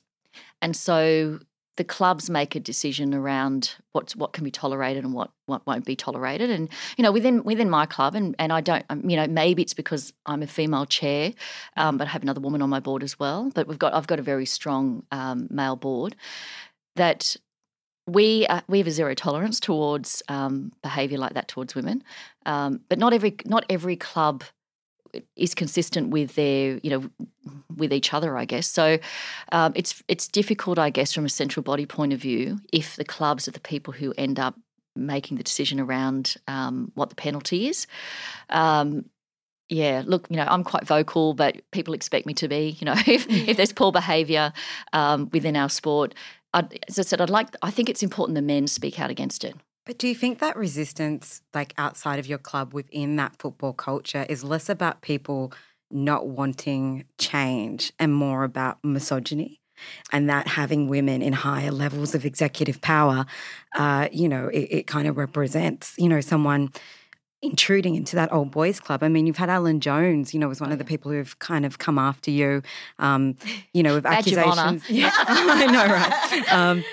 and 0.62 0.76
so 0.76 1.40
the 1.82 1.86
clubs 1.86 2.30
make 2.30 2.54
a 2.54 2.60
decision 2.60 3.12
around 3.12 3.74
what's 3.92 4.16
what 4.16 4.34
can 4.34 4.44
be 4.44 4.52
tolerated 4.52 5.04
and 5.04 5.16
what 5.16 5.32
what 5.48 5.66
won't 5.66 5.84
be 5.84 5.96
tolerated. 5.96 6.52
And 6.52 6.70
you 6.96 7.02
know, 7.02 7.12
within 7.12 7.44
within 7.44 7.72
my 7.72 7.88
club, 7.88 8.14
and 8.14 8.36
and 8.38 8.54
I 8.54 8.62
don't, 8.62 8.86
um, 8.92 9.10
you 9.10 9.18
know, 9.18 9.26
maybe 9.26 9.64
it's 9.64 9.74
because 9.74 10.14
I'm 10.28 10.44
a 10.44 10.48
female 10.48 10.86
chair, 10.86 11.34
um, 11.78 11.98
but 11.98 12.08
I 12.08 12.12
have 12.12 12.22
another 12.22 12.40
woman 12.40 12.62
on 12.62 12.70
my 12.70 12.80
board 12.80 13.02
as 13.02 13.18
well. 13.18 13.50
But 13.56 13.68
we've 13.68 13.80
got 13.80 13.96
I've 13.96 14.06
got 14.06 14.20
a 14.20 14.22
very 14.22 14.46
strong 14.46 15.02
um, 15.12 15.48
male 15.50 15.76
board 15.76 16.16
that 16.98 17.36
we 18.06 18.46
uh, 18.46 18.62
we 18.68 18.78
have 18.78 18.86
a 18.86 18.92
zero 18.92 19.16
tolerance 19.16 19.60
towards 19.60 20.22
um, 20.30 20.74
behaviour 20.84 21.18
like 21.18 21.34
that 21.34 21.48
towards 21.48 21.74
women, 21.74 22.04
um, 22.46 22.82
but 22.90 23.00
not 23.00 23.12
every 23.12 23.38
not 23.46 23.66
every 23.72 23.96
club 23.96 24.44
is 25.36 25.54
consistent 25.56 26.10
with 26.10 26.36
their 26.36 26.80
you 26.84 26.90
know 26.90 27.10
with 27.76 27.92
each 27.92 28.14
other 28.14 28.38
i 28.38 28.46
guess 28.46 28.68
so 28.68 28.98
um, 29.52 29.72
it's 29.76 30.04
it's 30.08 30.28
difficult 30.28 30.78
i 30.80 30.90
guess 30.90 31.14
from 31.14 31.26
a 31.26 31.30
central 31.30 31.64
body 31.64 31.86
point 31.86 32.14
of 32.14 32.20
view 32.20 32.60
if 32.72 32.96
the 32.96 33.06
clubs 33.06 33.48
are 33.48 33.52
the 33.52 33.60
people 33.60 33.94
who 33.94 34.14
end 34.18 34.40
up 34.40 34.56
making 34.96 35.38
the 35.38 35.44
decision 35.44 35.80
around 35.80 36.36
um, 36.48 36.92
what 36.96 37.10
the 37.10 37.16
penalty 37.16 37.68
is 37.68 37.88
um, 38.50 39.06
yeah, 39.72 40.04
look, 40.06 40.28
you 40.30 40.36
know, 40.36 40.46
I'm 40.50 40.66
quite 40.66 40.86
vocal, 40.86 41.34
but 41.34 41.62
people 41.72 41.94
expect 41.94 42.26
me 42.26 42.34
to 42.36 42.50
be. 42.50 42.76
You 42.80 42.86
know, 42.86 42.94
if, 43.08 43.26
if 43.30 43.56
there's 43.56 43.72
poor 43.72 43.92
behaviour 43.92 44.52
um, 44.92 45.30
within 45.32 45.56
our 45.56 45.70
sport, 45.70 46.14
I'd, 46.54 46.78
as 46.90 47.00
I 47.00 47.04
said, 47.04 47.22
I'd 47.22 47.30
like. 47.30 47.56
I 47.62 47.72
think 47.72 47.90
it's 47.90 48.04
important 48.04 48.36
the 48.36 48.42
men 48.42 48.68
speak 48.68 49.00
out 49.00 49.10
against 49.10 49.46
it. 49.46 49.56
But 49.92 49.98
do 49.98 50.08
you 50.08 50.16
think 50.16 50.40
that 50.40 50.56
resistance, 50.56 51.42
like 51.54 51.74
outside 51.78 52.18
of 52.18 52.26
your 52.26 52.38
club 52.38 52.74
within 52.74 53.18
that 53.18 53.36
football 53.40 53.74
culture, 53.74 54.26
is 54.30 54.42
less 54.42 54.70
about 54.70 55.02
people 55.02 55.52
not 55.92 56.28
wanting 56.28 57.04
change 57.18 57.92
and 58.00 58.14
more 58.14 58.46
about 58.46 58.78
misogyny? 58.86 59.60
And 60.14 60.30
that 60.30 60.48
having 60.48 60.88
women 60.88 61.22
in 61.22 61.34
higher 61.34 61.72
levels 61.72 62.16
of 62.16 62.24
executive 62.24 62.80
power, 62.80 63.26
uh, 63.76 64.08
you 64.14 64.30
know, 64.30 64.48
it, 64.48 64.68
it 64.72 64.88
kind 64.88 65.10
of 65.10 65.18
represents, 65.18 65.94
you 65.98 66.08
know, 66.08 66.22
someone 66.22 66.70
intruding 67.42 67.96
into 67.96 68.16
that 68.16 68.32
old 68.32 68.50
boys 68.50 68.80
club. 68.80 69.04
I 69.04 69.10
mean, 69.10 69.28
you've 69.28 69.36
had 69.36 69.50
Alan 69.50 69.82
Jones, 69.82 70.34
you 70.34 70.40
know, 70.40 70.48
was 70.48 70.62
one 70.62 70.72
of 70.72 70.78
the 70.78 70.86
people 70.86 71.12
who've 71.12 71.38
kind 71.40 71.66
of 71.66 71.80
come 71.80 72.00
after 72.00 72.32
you, 72.32 72.62
um, 73.00 73.36
you 73.74 73.84
know, 73.84 73.96
with 73.96 74.06
accusations. 74.06 74.90
Yeah, 74.90 75.12
I 75.18 75.66
know, 75.66 75.86
right? 75.86 76.50
Um, 76.54 76.86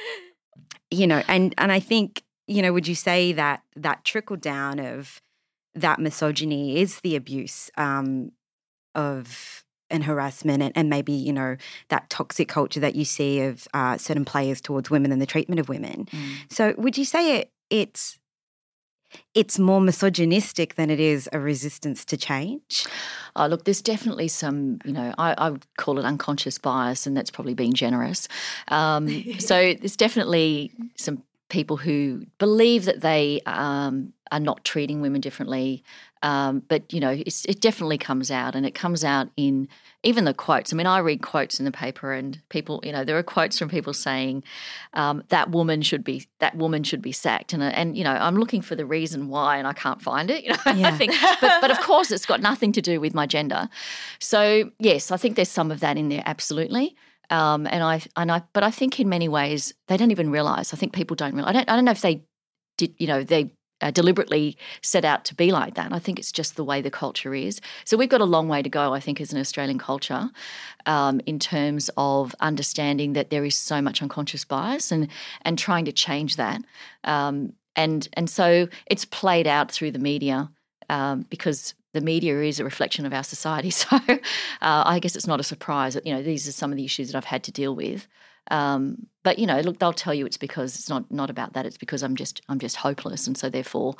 you 0.90 1.06
know, 1.06 1.22
and 1.28 1.54
and 1.58 1.70
I 1.70 1.80
think 1.80 2.22
you 2.48 2.62
know, 2.62 2.72
would 2.72 2.88
you 2.88 2.94
say 2.94 3.32
that 3.32 3.62
that 3.76 4.04
trickle 4.04 4.36
down 4.36 4.80
of 4.80 5.20
that 5.74 6.00
misogyny 6.00 6.78
is 6.78 7.00
the 7.00 7.14
abuse 7.14 7.70
um, 7.76 8.32
of 8.94 9.64
and 9.90 10.04
harassment 10.04 10.62
and, 10.62 10.72
and, 10.74 10.90
maybe 10.90 11.12
you 11.12 11.32
know 11.32 11.56
that 11.88 12.10
toxic 12.10 12.48
culture 12.48 12.80
that 12.80 12.94
you 12.94 13.04
see 13.04 13.40
of 13.40 13.66
uh, 13.72 13.96
certain 13.96 14.24
players 14.24 14.60
towards 14.60 14.90
women 14.90 15.12
and 15.12 15.22
the 15.22 15.26
treatment 15.26 15.60
of 15.60 15.68
women? 15.68 16.06
Mm. 16.10 16.52
so 16.52 16.74
would 16.76 16.98
you 16.98 17.04
say 17.04 17.38
it 17.38 17.52
it's 17.70 18.18
it's 19.34 19.58
more 19.58 19.80
misogynistic 19.80 20.74
than 20.74 20.90
it 20.90 21.00
is 21.00 21.28
a 21.32 21.40
resistance 21.40 22.04
to 22.04 22.16
change? 22.16 22.86
Oh, 23.36 23.46
look 23.46 23.64
there's 23.64 23.80
definitely 23.80 24.28
some 24.28 24.78
you 24.84 24.92
know 24.92 25.14
I, 25.16 25.34
I, 25.38 25.50
would 25.50 25.66
call 25.76 25.98
it 25.98 26.04
unconscious 26.04 26.58
bias 26.58 27.06
and 27.06 27.16
that's 27.16 27.30
probably 27.30 27.54
being 27.54 27.72
generous. 27.72 28.28
Um, 28.68 29.08
so 29.38 29.74
there's 29.74 29.96
definitely 29.96 30.72
some 30.96 31.22
people 31.48 31.76
who 31.76 32.26
believe 32.38 32.84
that 32.84 33.00
they 33.00 33.40
um, 33.46 34.12
are 34.30 34.40
not 34.40 34.64
treating 34.64 35.00
women 35.00 35.20
differently. 35.20 35.82
Um, 36.22 36.62
but 36.68 36.92
you 36.92 36.98
know, 36.98 37.10
it 37.10 37.60
definitely 37.60 37.96
comes 37.96 38.30
out, 38.30 38.56
and 38.56 38.66
it 38.66 38.74
comes 38.74 39.04
out 39.04 39.28
in 39.36 39.68
even 40.02 40.24
the 40.24 40.34
quotes. 40.34 40.72
I 40.72 40.76
mean, 40.76 40.86
I 40.86 40.98
read 40.98 41.22
quotes 41.22 41.60
in 41.60 41.64
the 41.64 41.70
paper, 41.70 42.12
and 42.12 42.40
people, 42.48 42.80
you 42.82 42.90
know, 42.90 43.04
there 43.04 43.16
are 43.16 43.22
quotes 43.22 43.56
from 43.56 43.68
people 43.68 43.94
saying 43.94 44.42
um, 44.94 45.22
that 45.28 45.50
woman 45.50 45.80
should 45.80 46.02
be 46.02 46.26
that 46.40 46.56
woman 46.56 46.82
should 46.82 47.02
be 47.02 47.12
sacked, 47.12 47.52
and 47.52 47.62
and 47.62 47.96
you 47.96 48.02
know, 48.02 48.10
I'm 48.10 48.36
looking 48.36 48.62
for 48.62 48.74
the 48.74 48.84
reason 48.84 49.28
why, 49.28 49.58
and 49.58 49.66
I 49.68 49.72
can't 49.72 50.02
find 50.02 50.28
it. 50.28 50.42
You 50.42 50.50
know, 50.50 50.56
yeah. 50.74 50.88
I 50.88 50.90
think, 50.90 51.14
but 51.40 51.60
but 51.60 51.70
of 51.70 51.78
course, 51.80 52.10
it's 52.10 52.26
got 52.26 52.40
nothing 52.40 52.72
to 52.72 52.82
do 52.82 53.00
with 53.00 53.14
my 53.14 53.26
gender. 53.26 53.68
So 54.18 54.72
yes, 54.80 55.12
I 55.12 55.16
think 55.18 55.36
there's 55.36 55.48
some 55.48 55.70
of 55.70 55.78
that 55.80 55.96
in 55.96 56.08
there, 56.08 56.24
absolutely. 56.26 56.96
Um, 57.30 57.66
and 57.66 57.82
I 57.82 58.02
and 58.16 58.32
I, 58.32 58.42
but 58.52 58.62
I 58.62 58.70
think 58.70 58.98
in 58.98 59.08
many 59.08 59.28
ways 59.28 59.74
they 59.86 59.96
don't 59.96 60.10
even 60.10 60.30
realize. 60.30 60.72
I 60.72 60.76
think 60.76 60.92
people 60.92 61.14
don't 61.14 61.34
realize. 61.34 61.50
I 61.50 61.52
don't. 61.52 61.70
I 61.70 61.76
don't 61.76 61.84
know 61.84 61.90
if 61.92 62.00
they 62.00 62.22
did. 62.76 62.94
You 62.98 63.06
know, 63.06 63.22
they 63.22 63.52
uh, 63.80 63.90
deliberately 63.90 64.56
set 64.82 65.04
out 65.04 65.24
to 65.26 65.34
be 65.34 65.52
like 65.52 65.74
that. 65.74 65.92
I 65.92 65.98
think 65.98 66.18
it's 66.18 66.32
just 66.32 66.56
the 66.56 66.64
way 66.64 66.80
the 66.80 66.90
culture 66.90 67.34
is. 67.34 67.60
So 67.84 67.96
we've 67.96 68.08
got 68.08 68.20
a 68.20 68.26
long 68.26 68.48
way 68.48 68.62
to 68.62 68.68
go, 68.68 68.94
I 68.94 69.00
think, 69.00 69.20
as 69.20 69.32
an 69.32 69.40
Australian 69.40 69.78
culture, 69.78 70.30
um, 70.86 71.20
in 71.26 71.38
terms 71.38 71.90
of 71.96 72.34
understanding 72.40 73.12
that 73.12 73.30
there 73.30 73.44
is 73.44 73.54
so 73.54 73.80
much 73.80 74.02
unconscious 74.02 74.44
bias 74.44 74.90
and 74.90 75.08
and 75.42 75.58
trying 75.58 75.84
to 75.84 75.92
change 75.92 76.36
that. 76.36 76.62
Um, 77.04 77.52
and 77.76 78.08
and 78.14 78.28
so 78.28 78.68
it's 78.86 79.04
played 79.04 79.46
out 79.46 79.70
through 79.70 79.92
the 79.92 79.98
media 79.98 80.50
um, 80.88 81.26
because 81.28 81.74
the 81.94 82.00
media 82.00 82.40
is 82.42 82.60
a 82.60 82.64
reflection 82.64 83.06
of 83.06 83.12
our 83.12 83.24
society. 83.24 83.70
So 83.78 83.96
uh, 83.96 84.18
I 84.60 84.98
guess 84.98 85.16
it's 85.16 85.26
not 85.26 85.40
a 85.40 85.44
surprise 85.44 85.94
that 85.94 86.06
you 86.06 86.14
know 86.14 86.22
these 86.22 86.48
are 86.48 86.52
some 86.52 86.70
of 86.70 86.76
the 86.76 86.84
issues 86.84 87.10
that 87.10 87.16
I've 87.16 87.24
had 87.24 87.44
to 87.44 87.52
deal 87.52 87.74
with. 87.74 88.06
Um, 88.50 89.06
but 89.22 89.38
you 89.38 89.46
know, 89.46 89.60
look, 89.60 89.78
they'll 89.78 89.92
tell 89.92 90.14
you 90.14 90.26
it's 90.26 90.36
because 90.36 90.74
it's 90.74 90.88
not 90.88 91.10
not 91.10 91.30
about 91.30 91.52
that. 91.52 91.66
It's 91.66 91.78
because 91.78 92.02
I'm 92.02 92.16
just 92.16 92.40
I'm 92.48 92.58
just 92.58 92.76
hopeless, 92.76 93.26
and 93.26 93.36
so 93.36 93.48
therefore, 93.50 93.94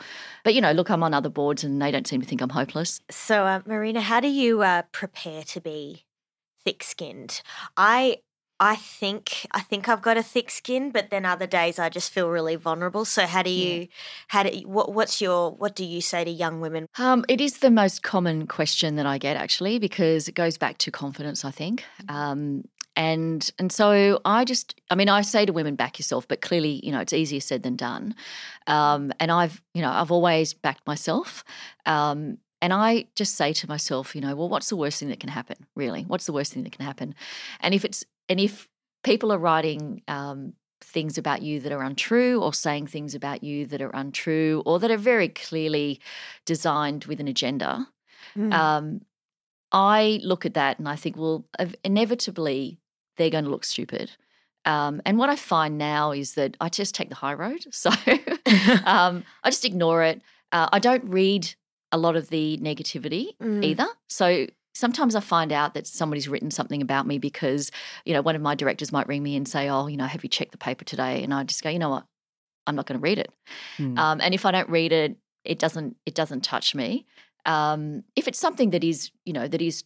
but 0.44 0.55
you 0.55 0.61
know, 0.61 0.72
look, 0.72 0.90
I'm 0.90 1.03
on 1.03 1.14
other 1.14 1.29
boards, 1.29 1.64
and 1.64 1.81
they 1.81 1.90
don't 1.90 2.07
seem 2.07 2.20
to 2.20 2.27
think 2.27 2.40
I'm 2.40 2.51
hopeless. 2.51 3.01
So, 3.11 3.44
uh, 3.44 3.61
Marina, 3.66 4.01
how 4.01 4.20
do 4.20 4.29
you 4.29 4.62
uh, 4.62 4.83
prepare 4.92 5.42
to 5.44 5.61
be 5.61 6.07
thick-skinned? 6.64 7.42
I 7.77 8.18
I 8.61 8.75
think 8.75 9.47
I 9.53 9.61
think 9.61 9.88
I've 9.88 10.03
got 10.03 10.16
a 10.16 10.23
thick 10.23 10.51
skin, 10.51 10.90
but 10.90 11.11
then 11.11 11.25
other 11.25 11.47
days 11.47 11.79
I 11.79 11.88
just 11.88 12.11
feel 12.11 12.29
really 12.29 12.57
vulnerable. 12.57 13.05
So 13.05 13.25
how 13.27 13.42
do 13.42 13.51
you, 13.51 13.81
yeah. 13.81 13.87
how 14.29 14.42
do 14.42 14.51
you, 14.51 14.66
what 14.66 14.92
what's 14.92 15.21
your 15.21 15.53
what 15.53 15.77
do 15.77 15.85
you 15.85 16.01
say 16.01 16.25
to 16.25 16.31
young 16.31 16.61
women? 16.61 16.88
Um, 16.99 17.25
it 17.29 17.40
is 17.40 17.59
the 17.59 17.71
most 17.71 18.03
common 18.03 18.49
question 18.49 18.97
that 18.97 19.07
I 19.07 19.18
get 19.18 19.37
actually 19.37 19.79
because 19.79 20.27
it 20.27 20.35
goes 20.35 20.59
back 20.59 20.79
to 20.79 20.90
confidence. 20.90 21.44
I 21.44 21.53
think, 21.53 21.85
mm-hmm. 22.03 22.14
um, 22.14 22.64
and 22.97 23.49
and 23.61 23.71
so 23.71 24.21
I 24.25 24.44
just 24.44 24.81
I 24.90 24.97
mean 24.97 25.09
I 25.09 25.21
say 25.23 25.47
to 25.47 25.53
women 25.53 25.77
back 25.77 26.01
yourself, 26.01 26.27
but 26.27 26.40
clearly 26.40 26.85
you 26.85 26.90
know 26.90 27.01
it's 27.01 27.12
easier 27.12 27.40
said 27.40 27.62
than 27.62 27.77
done. 27.77 28.16
Um, 28.66 29.12
and 29.21 29.31
I've 29.31 29.62
you 29.73 29.83
know 29.83 29.90
I've 29.90 30.11
always 30.11 30.53
backed 30.53 30.85
myself. 30.85 31.44
Um, 31.87 32.38
and 32.61 32.73
I 32.73 33.07
just 33.14 33.37
say 33.37 33.53
to 33.53 33.68
myself, 33.68 34.16
you 34.16 34.21
know, 34.21 34.35
well, 34.35 34.49
what's 34.49 34.68
the 34.68 34.75
worst 34.75 34.99
thing 34.99 35.11
that 35.11 35.21
can 35.21 35.29
happen, 35.29 35.64
really? 35.77 36.03
What's 36.03 36.27
the 36.27 36.33
worst 36.33 36.53
thing 36.53 36.64
that 36.64 36.73
can 36.73 36.85
happen? 36.85 37.14
And 37.61 37.73
if 37.73 37.85
it's 37.85 38.05
and 38.29 38.41
if 38.41 38.69
people 39.03 39.33
are 39.33 39.38
writing 39.38 40.03
um, 40.09 40.55
things 40.81 41.19
about 41.19 41.43
you 41.43 41.61
that 41.61 41.73
are 41.73 41.83
untrue 41.83 42.43
or 42.43 42.53
saying 42.53 42.87
things 42.87 43.14
about 43.14 43.43
you 43.43 43.67
that 43.67 43.83
are 43.83 43.91
untrue 43.95 44.62
or 44.67 44.79
that 44.79 44.91
are 44.91 44.97
very 44.97 45.29
clearly 45.29 46.01
designed 46.45 47.05
with 47.05 47.21
an 47.21 47.29
agenda, 47.29 47.87
mm. 48.37 48.53
um, 48.53 49.01
I 49.73 50.21
look 50.23 50.47
at 50.47 50.55
that 50.55 50.79
and 50.79 50.88
I 50.88 50.97
think, 50.97 51.17
well, 51.17 51.47
inevitably 51.85 52.79
they're 53.17 53.31
going 53.31 53.45
to 53.45 53.51
look 53.51 53.64
stupid. 53.64 54.11
Um, 54.64 55.01
and 55.07 55.19
what 55.19 55.31
I 55.31 55.37
find 55.37 55.79
now 55.79 56.12
is 56.12 56.35
that 56.35 56.57
I 56.61 56.69
just 56.69 56.95
take 56.95 57.09
the 57.09 57.14
high 57.14 57.35
road. 57.35 57.64
So 57.73 57.91
um, 58.85 59.25
I 59.45 59.51
just 59.51 59.64
ignore 59.64 60.03
it. 60.03 60.23
Uh, 60.53 60.69
I 60.73 60.79
don't 60.79 61.05
read 61.09 61.55
a 61.93 61.99
lot 61.99 62.17
of 62.17 62.29
the 62.29 62.59
negativity 62.59 63.37
mm. 63.43 63.64
either. 63.64 63.87
So 64.09 64.47
sometimes 64.79 65.17
I 65.17 65.21
find 65.21 65.53
out 65.53 65.75
that 65.75 65.88
somebody's 65.88 66.29
written 66.29 66.53
something 66.53 66.81
about 66.81 67.05
me 67.05 67.19
because, 67.19 67.73
you 68.05 68.14
know, 68.14 68.23
one 68.23 68.37
of 68.37 68.43
my 68.43 68.55
directors 68.55 68.93
might 68.93 69.09
ring 69.09 69.25
me 69.25 69.35
and 69.35 69.47
say, 69.47 69.69
Oh, 69.69 69.88
you 69.88 69.97
know, 69.97 70.07
have 70.07 70.23
you 70.23 70.31
checked 70.31 70.53
the 70.53 70.59
paper 70.59 70.85
today? 70.85 71.25
And 71.25 71.35
I 71.35 71.43
just 71.43 71.62
go, 71.64 71.69
you 71.69 71.81
know 71.81 71.91
what? 71.91 72.07
I'm 72.67 72.77
not 72.77 72.87
going 72.87 72.99
to 72.99 73.03
read 73.03 73.19
it. 73.19 73.33
Mm. 73.79 73.99
Um, 73.99 74.21
and 74.21 74.35
if 74.35 74.47
I 74.47 74.53
don't 74.53 74.69
read 74.69 74.93
it, 74.93 75.17
it 75.45 75.59
doesn't 75.59 75.97
it 76.07 76.14
doesn't 76.14 76.45
touch 76.45 76.75
me. 76.75 77.07
Um, 77.45 78.05
if 78.14 78.29
it's 78.29 78.38
something 78.38 78.71
that 78.71 78.85
is, 78.85 79.11
you 79.25 79.33
know, 79.33 79.49
that 79.49 79.62
is 79.62 79.83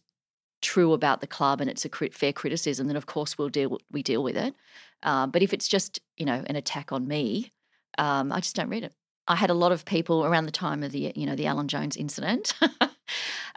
true 0.61 0.93
about 0.93 1.21
the 1.21 1.27
club 1.27 1.59
and 1.59 1.69
it's 1.69 1.85
a 1.85 1.89
crit- 1.89 2.13
fair 2.13 2.33
criticism, 2.33 2.87
then 2.87 2.95
of 2.95 3.07
course 3.07 3.37
we'll 3.37 3.49
deal 3.49 3.79
we 3.91 4.03
deal 4.03 4.21
with 4.21 4.37
it. 4.37 4.53
Uh, 5.01 5.25
but 5.25 5.41
if 5.41 5.53
it's 5.53 5.67
just, 5.67 5.99
you 6.17 6.25
know, 6.25 6.43
an 6.45 6.55
attack 6.55 6.91
on 6.91 7.07
me, 7.07 7.51
um, 7.97 8.31
I 8.31 8.41
just 8.41 8.55
don't 8.55 8.69
read 8.69 8.83
it. 8.83 8.93
I 9.27 9.35
had 9.35 9.49
a 9.49 9.55
lot 9.55 9.71
of 9.71 9.85
people 9.85 10.25
around 10.25 10.45
the 10.45 10.51
time 10.51 10.83
of 10.83 10.91
the, 10.91 11.13
you 11.15 11.25
know, 11.25 11.35
the 11.35 11.47
Alan 11.47 11.67
Jones 11.67 11.95
incident. 11.95 12.53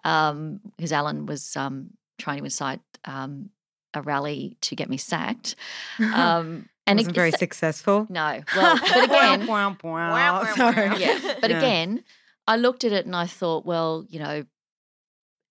um, 0.06 0.60
because 0.76 0.92
Alan 0.92 1.26
was 1.26 1.56
um, 1.56 1.90
trying 2.16 2.38
to 2.38 2.44
incite 2.44 2.80
um, 3.04 3.50
a 3.92 4.00
rally 4.02 4.56
to 4.62 4.76
get 4.76 4.88
me 4.88 4.96
sacked. 4.96 5.56
Um, 6.00 6.68
and 6.88 6.98
wasn't 6.98 7.16
it, 7.16 7.18
very 7.18 7.32
successful. 7.32 8.06
No. 8.08 8.42
Well, 8.54 8.78
but 8.78 9.04
again, 9.04 9.48
Sorry. 10.54 11.00
Yeah. 11.00 11.34
But 11.40 11.50
yeah. 11.50 11.58
again, 11.58 12.04
I 12.46 12.56
looked 12.58 12.84
at 12.84 12.92
it 12.92 13.06
and 13.06 13.16
I 13.16 13.26
thought, 13.26 13.66
well, 13.66 14.06
you 14.08 14.20
know, 14.20 14.44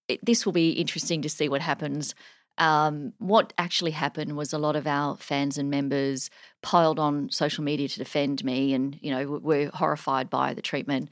it, 0.08 0.26
this 0.26 0.46
will 0.46 0.54
be 0.54 0.70
interesting 0.70 1.22
to 1.24 1.30
see 1.30 1.50
what 1.50 1.60
happens. 1.60 2.16
Um, 2.58 3.12
what 3.18 3.52
actually 3.58 3.92
happened 3.92 4.38
was 4.38 4.54
a 4.54 4.58
lot 4.58 4.78
of 4.78 4.88
our 4.88 5.18
fans 5.18 5.58
and 5.58 5.70
members 5.70 6.30
piled 6.64 7.00
on 7.00 7.30
social 7.32 7.66
media 7.66 7.90
to 7.90 8.00
defend 8.00 8.46
me, 8.46 8.74
and 8.74 8.98
you 9.02 9.12
know 9.12 9.40
were 9.44 9.70
horrified 9.74 10.30
by 10.30 10.54
the 10.54 10.62
treatment. 10.62 11.10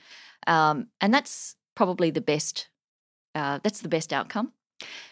Um, 0.47 0.87
and 1.01 1.13
that's 1.13 1.57
probably 1.75 2.11
the 2.11 2.21
best 2.21 2.69
uh, 3.35 3.59
that's 3.63 3.81
the 3.81 3.89
best 3.89 4.11
outcome. 4.13 4.51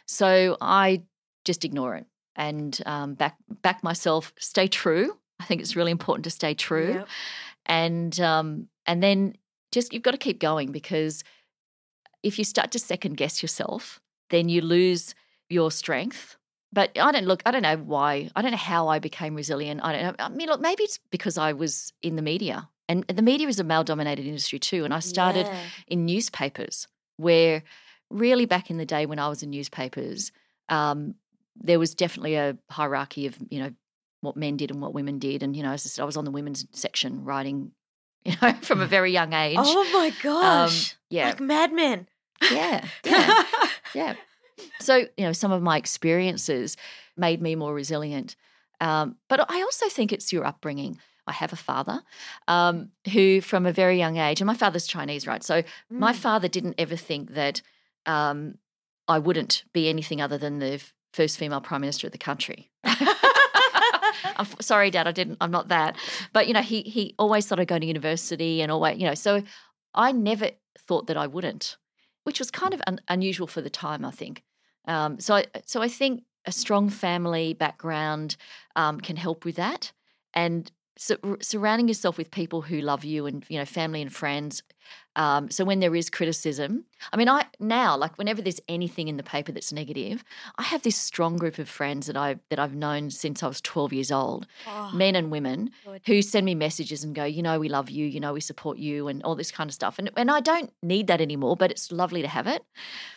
So 0.06 0.58
I 0.62 1.04
just 1.46 1.66
ignore 1.66 1.96
it 1.96 2.06
and 2.36 2.80
um, 2.86 3.14
back 3.16 3.36
back 3.62 3.84
myself, 3.84 4.34
stay 4.38 4.68
true. 4.68 5.18
I 5.40 5.46
think 5.46 5.62
it's 5.62 5.76
really 5.76 5.92
important 5.92 6.24
to 6.26 6.30
stay 6.30 6.54
true, 6.54 6.94
Yep. 6.94 7.08
and 7.66 8.20
um, 8.20 8.68
and 8.86 9.02
then 9.02 9.36
just 9.72 9.92
you've 9.94 10.04
got 10.04 10.12
to 10.12 10.18
keep 10.18 10.40
going 10.40 10.72
because 10.72 11.24
if 12.24 12.38
you 12.38 12.46
start 12.46 12.72
to 12.72 12.80
second 12.80 13.18
guess 13.18 13.42
yourself, 13.42 14.00
then 14.30 14.50
you 14.50 14.62
lose 14.62 15.16
your 15.50 15.72
strength. 15.72 16.38
But 16.74 16.92
I 16.98 17.12
don't 17.12 17.26
look. 17.26 17.42
I 17.46 17.52
don't 17.52 17.64
know 17.64 17.78
why. 17.78 18.30
I 18.36 18.42
don't 18.42 18.52
know 18.52 18.58
how 18.58 18.88
I 18.88 19.00
became 19.00 19.36
resilient. 19.36 19.82
I 19.84 19.92
don't 19.92 20.04
know. 20.04 20.16
I 20.26 20.30
mean, 20.30 20.48
look, 20.48 20.62
maybe 20.62 20.84
it's 20.84 21.00
because 21.10 21.38
I 21.38 21.54
was 21.54 21.92
in 22.02 22.16
the 22.16 22.22
media, 22.22 22.70
and 22.88 23.04
the 23.08 23.22
media 23.22 23.48
is 23.48 23.60
a 23.60 23.64
male-dominated 23.64 24.26
industry 24.26 24.60
too. 24.60 24.86
And 24.86 24.94
I 24.94 25.00
started 25.00 25.48
Yeah. 25.48 25.60
in 25.88 26.06
newspapers, 26.06 26.88
where 27.18 27.64
really 28.12 28.46
back 28.46 28.70
in 28.70 28.78
the 28.78 28.86
day 28.86 29.06
when 29.06 29.20
I 29.20 29.28
was 29.30 29.44
in 29.44 29.50
newspapers, 29.50 30.32
um, 30.70 31.16
there 31.56 31.80
was 31.80 31.94
definitely 31.96 32.36
a 32.36 32.58
hierarchy 32.70 33.26
of 33.28 33.38
you 33.50 33.60
know 33.60 33.72
what 34.22 34.36
men 34.38 34.56
did 34.58 34.70
and 34.72 34.82
what 34.82 34.94
women 34.94 35.20
did, 35.20 35.44
and 35.44 35.56
you 35.56 35.64
know, 35.64 35.72
as 35.72 35.86
I 35.86 35.90
said, 35.90 36.02
I 36.02 36.06
was 36.06 36.18
on 36.18 36.26
the 36.26 36.32
women's 36.32 36.66
section 36.72 37.24
writing, 37.24 37.72
you 38.26 38.36
know, 38.42 38.54
from 38.62 38.82
a 38.82 38.86
very 38.86 39.12
young 39.12 39.34
age. 39.34 39.58
Oh 39.60 39.90
my 39.92 40.12
gosh. 40.22 40.96
yeah. 41.10 41.28
Like 41.28 41.40
Mad 41.40 41.74
Men. 41.74 42.08
yeah, 42.52 42.86
yeah, 43.06 43.44
yeah. 43.94 44.14
So 44.80 44.96
you 45.18 45.26
know, 45.26 45.34
some 45.34 45.52
of 45.52 45.62
my 45.62 45.78
experiences 45.78 46.78
made 47.18 47.42
me 47.42 47.56
more 47.56 47.74
resilient, 47.74 48.36
um, 48.80 49.16
but 49.28 49.40
I 49.52 49.62
also 49.62 49.90
think 49.90 50.12
it's 50.12 50.32
your 50.34 50.46
upbringing. 50.46 51.00
I 51.28 51.34
have 51.34 51.54
a 51.54 51.58
father 51.58 52.02
um, 52.48 52.90
who, 53.14 53.42
from 53.42 53.66
a 53.68 53.72
very 53.72 53.98
young 53.98 54.18
age, 54.18 54.42
and 54.42 54.48
my 54.48 54.56
father's 54.56 54.88
Chinese, 54.88 55.28
right? 55.28 55.44
So 55.44 55.64
my 55.90 56.14
Mm. 56.14 56.16
father 56.16 56.48
didn't 56.48 56.76
ever 56.80 56.96
think 56.96 57.32
that 57.36 57.62
um, 58.06 58.56
I 59.08 59.20
wouldn't 59.20 59.64
be 59.74 59.90
anything 59.90 60.22
other 60.22 60.38
than 60.38 60.60
the 60.60 60.82
first 61.14 61.38
female 61.38 61.62
prime 61.62 61.82
minister 61.82 62.08
of 62.08 62.14
the 62.14 62.18
country. 62.18 62.72
I'm 62.84 64.48
sorry, 64.60 64.90
Dad, 64.92 65.08
I 65.08 65.12
didn't. 65.12 65.38
I'm 65.42 65.52
not 65.52 65.68
that. 65.70 65.96
But 66.34 66.48
you 66.48 66.54
know, 66.54 66.62
he 66.62 66.82
he 66.82 67.16
always 67.18 67.46
thought 67.46 67.60
I'd 67.60 67.68
go 67.68 67.80
to 67.80 67.86
university 67.86 68.62
and 68.62 68.72
always, 68.72 69.00
you 69.00 69.06
know. 69.06 69.14
So 69.14 69.44
I 69.94 70.12
never 70.12 70.52
thought 70.78 71.08
that 71.08 71.18
I 71.18 71.28
wouldn't, 71.28 71.78
which 72.24 72.40
was 72.40 72.52
kind 72.52 72.74
of 72.74 72.82
un- 72.88 73.02
unusual 73.08 73.48
for 73.48 73.62
the 73.62 73.70
time, 73.70 74.06
I 74.06 74.12
think. 74.12 74.44
Um, 74.88 75.20
so 75.20 75.36
I 75.36 75.46
so 75.66 75.82
I 75.82 75.88
think 75.88 76.24
a 76.46 76.52
strong 76.52 76.90
family 76.90 77.54
background 77.54 78.36
um, 78.76 79.00
can 79.00 79.16
help 79.16 79.46
with 79.46 79.56
that, 79.56 79.92
and 80.34 80.72
sur- 81.02 81.38
surrounding 81.42 81.88
yourself 81.88 82.18
with 82.18 82.30
people 82.32 82.62
who 82.62 82.80
love 82.80 83.04
you 83.04 83.26
and 83.26 83.44
you 83.50 83.58
know 83.58 83.66
family 83.66 84.02
and 84.02 84.14
friends. 84.14 84.62
Um, 85.16 85.50
so 85.52 85.66
when 85.66 85.80
there 85.80 85.96
is 85.96 86.10
criticism, 86.10 86.86
I 87.12 87.18
mean, 87.18 87.28
I 87.30 87.46
now 87.60 87.98
like 87.98 88.18
whenever 88.18 88.42
there's 88.42 88.62
anything 88.68 89.08
in 89.08 89.18
the 89.18 89.24
paper 89.24 89.52
that's 89.52 89.74
negative, 89.74 90.24
I 90.58 90.64
have 90.64 90.84
this 90.84 90.96
strong 90.96 91.38
group 91.38 91.58
of 91.60 91.68
friends 91.70 92.08
that 92.08 92.16
I 92.18 92.38
that 92.50 92.60
I've 92.60 92.76
known 92.76 93.10
since 93.10 93.44
I 93.44 93.48
was 93.48 93.62
12 93.62 93.94
years 93.94 94.12
old, 94.12 94.48
Oh, 94.68 94.92
men 94.94 95.16
and 95.16 95.32
women, 95.32 95.72
good. 95.86 96.02
who 96.06 96.22
send 96.22 96.46
me 96.46 96.56
messages 96.56 97.04
and 97.04 97.14
go, 97.16 97.26
you 97.26 97.42
know, 97.42 97.60
we 97.60 97.70
love 97.70 97.90
you, 97.90 98.06
you 98.06 98.20
know, 98.20 98.34
we 98.34 98.42
support 98.42 98.78
you, 98.78 99.08
and 99.08 99.22
all 99.24 99.36
this 99.36 99.52
kind 99.52 99.70
of 99.70 99.74
stuff. 99.74 100.00
And 100.00 100.10
and 100.16 100.30
I 100.32 100.40
don't 100.40 100.72
need 100.82 101.08
that 101.08 101.22
anymore, 101.22 101.56
but 101.58 101.72
it's 101.72 101.92
lovely 101.92 102.22
to 102.22 102.28
have 102.28 102.48
it. 102.48 102.64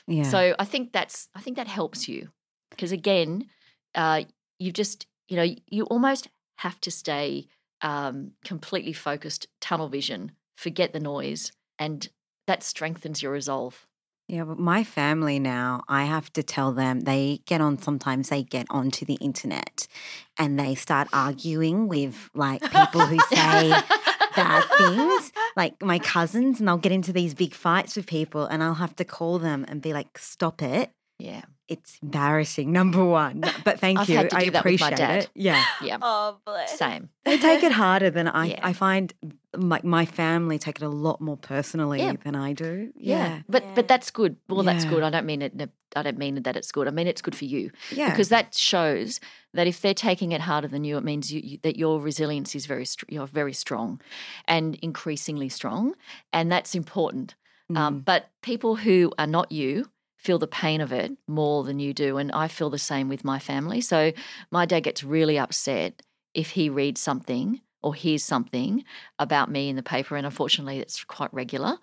yeah. 0.07 0.25
So 0.25 0.55
I 0.59 0.64
think 0.64 0.92
that's 0.92 1.29
I 1.35 1.40
think 1.40 1.57
that 1.57 1.68
helps 1.68 2.09
you 2.09 2.31
because 2.70 2.92
again, 2.92 3.47
uh, 3.94 4.23
you 4.59 4.73
just 4.73 5.07
you 5.29 5.37
know 5.37 5.49
you 5.68 5.85
almost 5.85 6.29
have 6.57 6.81
to 6.81 6.90
stay 6.90 7.47
um, 7.85 8.33
completely 8.44 8.94
focused, 8.94 9.47
tunnel 9.61 9.88
vision, 9.88 10.33
forget 10.57 10.92
the 10.92 11.01
noise, 11.01 11.53
and 11.79 12.09
that 12.47 12.64
strengthens 12.64 13.23
your 13.23 13.31
resolve. 13.31 13.87
Yeah, 14.27 14.44
but 14.44 14.59
my 14.59 14.85
family 14.85 15.38
now, 15.38 15.83
I 15.87 16.05
have 16.05 16.33
to 16.33 16.42
tell 16.42 16.73
them 16.73 17.01
they 17.01 17.42
get 17.44 17.61
on 17.61 17.79
sometimes 17.79 18.31
they 18.31 18.42
get 18.42 18.66
onto 18.70 19.05
the 19.05 19.14
internet 19.14 19.87
and 20.38 20.59
they 20.59 20.75
start 20.75 21.09
arguing 21.12 21.88
with 21.88 22.31
like 22.35 22.62
people 22.62 23.03
who 23.03 23.18
say 23.31 23.68
bad 24.35 24.64
things, 24.79 25.31
like 25.57 25.83
my 25.83 25.99
cousins, 25.99 26.59
and 26.59 26.66
they'll 26.66 26.79
get 26.79 26.90
into 26.90 27.12
these 27.12 27.35
big 27.35 27.53
fights 27.53 27.97
with 27.97 28.07
people 28.07 28.47
and 28.47 28.62
I'll 28.62 28.75
have 28.75 28.97
to 28.97 29.05
call 29.05 29.38
them 29.38 29.66
and 29.68 29.83
be 29.83 29.92
like, 29.92 30.16
stop 30.16 30.62
it. 30.62 30.90
Yeah, 31.18 31.42
It's 31.68 31.98
embarrassing, 32.03 32.72
number 32.81 33.05
one. 33.05 33.42
But 33.64 33.81
thank 33.81 33.98
I've 33.98 34.09
you. 34.09 34.16
had 34.18 34.31
to 34.31 34.37
I 34.37 34.44
do 34.44 34.50
that 34.50 34.64
with 34.64 34.81
my 34.81 34.88
appreciate 34.88 34.96
dad. 34.96 35.18
it. 35.24 35.31
Yeah. 35.35 35.64
yeah, 35.83 35.98
Oh, 36.03 36.37
bless. 36.44 36.79
same. 36.79 37.09
They 37.24 37.38
take 37.38 37.62
it 37.62 37.72
harder 37.72 38.11
than 38.11 38.29
I 38.29 38.46
Yeah. 38.50 38.61
I 38.62 38.72
find 38.74 39.12
like 39.57 39.85
my 39.85 40.05
family 40.05 40.59
take 40.59 40.77
it 40.77 40.85
a 40.85 40.88
lot 40.88 41.20
more 41.20 41.37
personally 41.37 42.00
Yeah. 42.00 42.14
than 42.22 42.35
I 42.35 42.53
do. 42.53 42.92
Yeah, 42.96 43.16
Yeah. 43.16 43.40
but 43.48 43.62
Yeah. 43.64 43.72
but 43.74 43.88
that's 43.88 44.11
good. 44.11 44.37
Well, 44.48 44.62
that's 44.62 44.85
good. 44.85 45.03
I 45.03 45.11
don't 45.11 45.27
mean 45.27 45.42
it. 45.42 45.53
I 45.96 46.03
don't 46.03 46.18
mean 46.18 46.42
that 46.42 46.57
it's 46.57 46.72
good. 46.72 46.87
I 46.88 46.90
mean 46.90 47.07
it's 47.07 47.22
good 47.22 47.37
for 47.37 47.44
you. 47.46 47.70
Yeah. 47.92 48.11
because 48.11 48.29
that 48.29 48.55
shows 48.55 49.20
that 49.55 49.66
if 49.66 49.81
they're 49.81 49.94
taking 49.94 50.33
it 50.33 50.40
harder 50.42 50.66
than 50.68 50.83
you, 50.85 50.98
it 50.98 51.05
means 51.05 51.33
you, 51.33 51.40
you, 51.42 51.59
that 51.62 51.77
your 51.77 52.00
resilience 52.00 52.55
is 52.57 52.66
very 52.66 52.85
str- 52.85 53.07
you're 53.09 53.29
very 53.29 53.53
strong 53.53 54.00
and 54.48 54.74
increasingly 54.83 55.48
strong, 55.48 55.94
and 56.33 56.50
that's 56.53 56.74
important. 56.74 57.37
Um, 57.74 58.00
Mm. 58.00 58.05
but 58.05 58.29
people 58.42 58.77
who 58.77 59.11
are 59.18 59.27
not 59.27 59.50
you 59.50 59.87
feel 60.24 60.38
the 60.38 60.46
pain 60.46 60.80
of 60.80 60.90
it 60.92 61.12
more 61.28 61.62
than 61.62 61.78
you 61.78 61.92
do, 61.92 62.16
and 62.16 62.32
I 62.32 62.48
feel 62.48 62.70
the 62.70 62.78
same 62.78 63.08
with 63.08 63.24
my 63.24 63.38
family. 63.38 63.80
So 63.80 64.12
my 64.50 64.64
dad 64.64 64.80
gets 64.80 65.04
really 65.04 65.38
upset 65.38 66.02
if 66.32 66.50
he 66.50 66.68
reads 66.70 67.00
something 67.00 67.60
or 67.82 67.94
hears 67.94 68.24
something 68.24 68.82
about 69.18 69.50
me 69.50 69.68
in 69.68 69.76
the 69.76 69.82
paper, 69.82 70.16
and 70.16 70.24
unfortunately, 70.24 70.78
it's 70.78 71.04
quite 71.04 71.32
regular. 71.34 71.76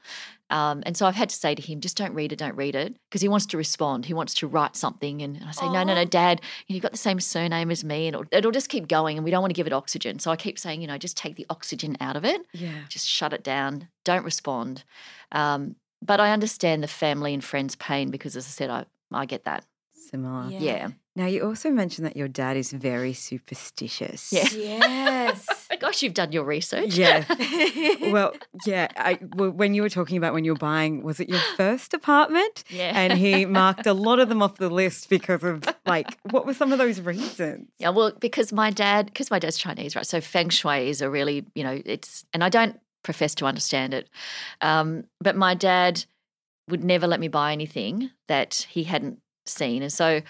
Um, 0.50 0.82
and 0.86 0.98
so 0.98 1.06
I've 1.06 1.16
had 1.16 1.30
to 1.30 1.36
say 1.36 1.56
to 1.56 1.62
him, 1.62 1.80
just 1.80 1.96
don't 1.96 2.14
read 2.14 2.34
it, 2.34 2.40
don't 2.40 2.56
read 2.56 2.76
it, 2.76 2.96
because 3.08 3.22
he 3.22 3.30
wants 3.30 3.46
to 3.46 3.58
respond. 3.58 4.06
He 4.06 4.14
wants 4.14 4.34
to 4.36 4.48
write 4.48 4.76
something. 4.76 5.22
And 5.22 5.40
I 5.48 5.52
say, 5.52 5.70
no, 5.70 5.84
no, 5.84 5.94
no, 5.94 6.04
Dad, 6.04 6.42
you 6.68 6.74
know, 6.74 6.76
you've 6.76 6.82
got 6.82 6.92
the 6.92 6.98
same 6.98 7.20
surname 7.22 7.72
as 7.72 7.84
me, 7.84 8.08
and 8.08 8.16
it'll, 8.16 8.28
it'll 8.32 8.52
just 8.52 8.68
keep 8.68 8.88
going. 8.88 9.18
And 9.18 9.24
we 9.24 9.32
don't 9.32 9.42
want 9.42 9.52
to 9.52 9.56
give 9.56 9.68
it 9.68 9.74
oxygen. 9.74 10.20
So 10.20 10.32
I 10.32 10.36
keep 10.36 10.60
saying, 10.60 10.82
you 10.82 10.88
know, 10.88 10.98
just 10.98 11.16
take 11.16 11.36
the 11.36 11.46
oxygen 11.50 11.96
out 12.02 12.16
of 12.16 12.26
it, 12.26 12.42
yeah. 12.52 12.82
just 12.90 13.08
shut 13.08 13.32
it 13.32 13.44
down, 13.44 13.88
don't 14.04 14.26
respond. 14.26 14.84
Um, 15.32 15.76
but 16.02 16.20
I 16.20 16.32
understand 16.32 16.84
the 16.84 16.88
family 16.88 17.34
and 17.34 17.44
friends' 17.44 17.76
pain 17.76 18.10
because, 18.10 18.36
as 18.36 18.46
I 18.46 18.50
said, 18.50 18.70
I, 18.70 18.86
I 19.12 19.26
get 19.26 19.46
that. 19.46 19.66
Similar. 19.94 20.50
Yeah. 20.50 20.60
Yeah. 20.60 20.88
Now, 21.16 21.26
you 21.26 21.44
also 21.44 21.70
mentioned 21.70 22.06
that 22.06 22.16
your 22.16 22.30
dad 22.30 22.56
is 22.56 22.72
very 22.72 23.14
superstitious. 23.14 24.32
Yeah. 24.32 24.48
Yes. 24.52 25.48
Oh, 25.74 25.78
gosh, 25.80 26.04
you've 26.04 26.14
done 26.14 26.34
your 26.34 26.44
research. 26.44 26.98
Yeah. 26.98 27.24
well, 28.12 28.34
yeah. 28.66 28.90
I, 28.98 29.18
well, 29.36 29.52
when 29.52 29.74
you 29.74 29.82
were 29.82 29.90
talking 29.90 30.18
about 30.18 30.34
when 30.34 30.44
you 30.44 30.52
were 30.52 30.60
buying, 30.60 31.02
was 31.02 31.22
it 31.22 31.30
your 31.30 31.40
first 31.56 31.94
apartment? 31.94 32.66
Yeah. 32.70 32.92
And 32.94 33.18
he 33.18 33.46
marked 33.62 33.88
a 33.88 33.94
lot 33.94 34.20
of 34.20 34.28
them 34.28 34.42
off 34.44 34.58
the 34.58 34.70
list 34.70 35.10
because 35.10 35.46
of 35.46 35.64
like, 35.86 36.20
what 36.30 36.46
were 36.46 36.54
some 36.54 36.74
of 36.74 36.78
those 36.78 37.00
reasons? 37.00 37.70
Yeah, 37.78 37.90
well, 37.90 38.12
because 38.20 38.52
my 38.52 38.70
dad, 38.70 39.06
because 39.06 39.32
my 39.32 39.40
dad's 39.40 39.58
Chinese, 39.58 39.96
right? 39.96 40.06
So 40.06 40.20
feng 40.20 40.50
shui 40.50 40.90
is 40.90 41.02
a 41.02 41.10
really, 41.10 41.46
you 41.56 41.64
know, 41.64 41.82
it's, 41.86 42.26
and 42.34 42.44
I 42.44 42.50
don't 42.50 42.78
profess 43.04 43.36
to 43.36 43.46
understand 43.46 43.94
it, 43.94 44.10
um, 44.62 45.06
but 45.20 45.36
my 45.36 45.54
dad 45.54 46.06
would 46.70 46.84
never 46.84 47.08
let 47.08 47.20
me 47.20 47.28
buy 47.28 47.52
anything 47.52 48.12
that 48.28 48.66
he 48.70 48.84
hadn't 48.84 49.20
seen, 49.46 49.82
and 49.82 49.92
so 49.92 50.22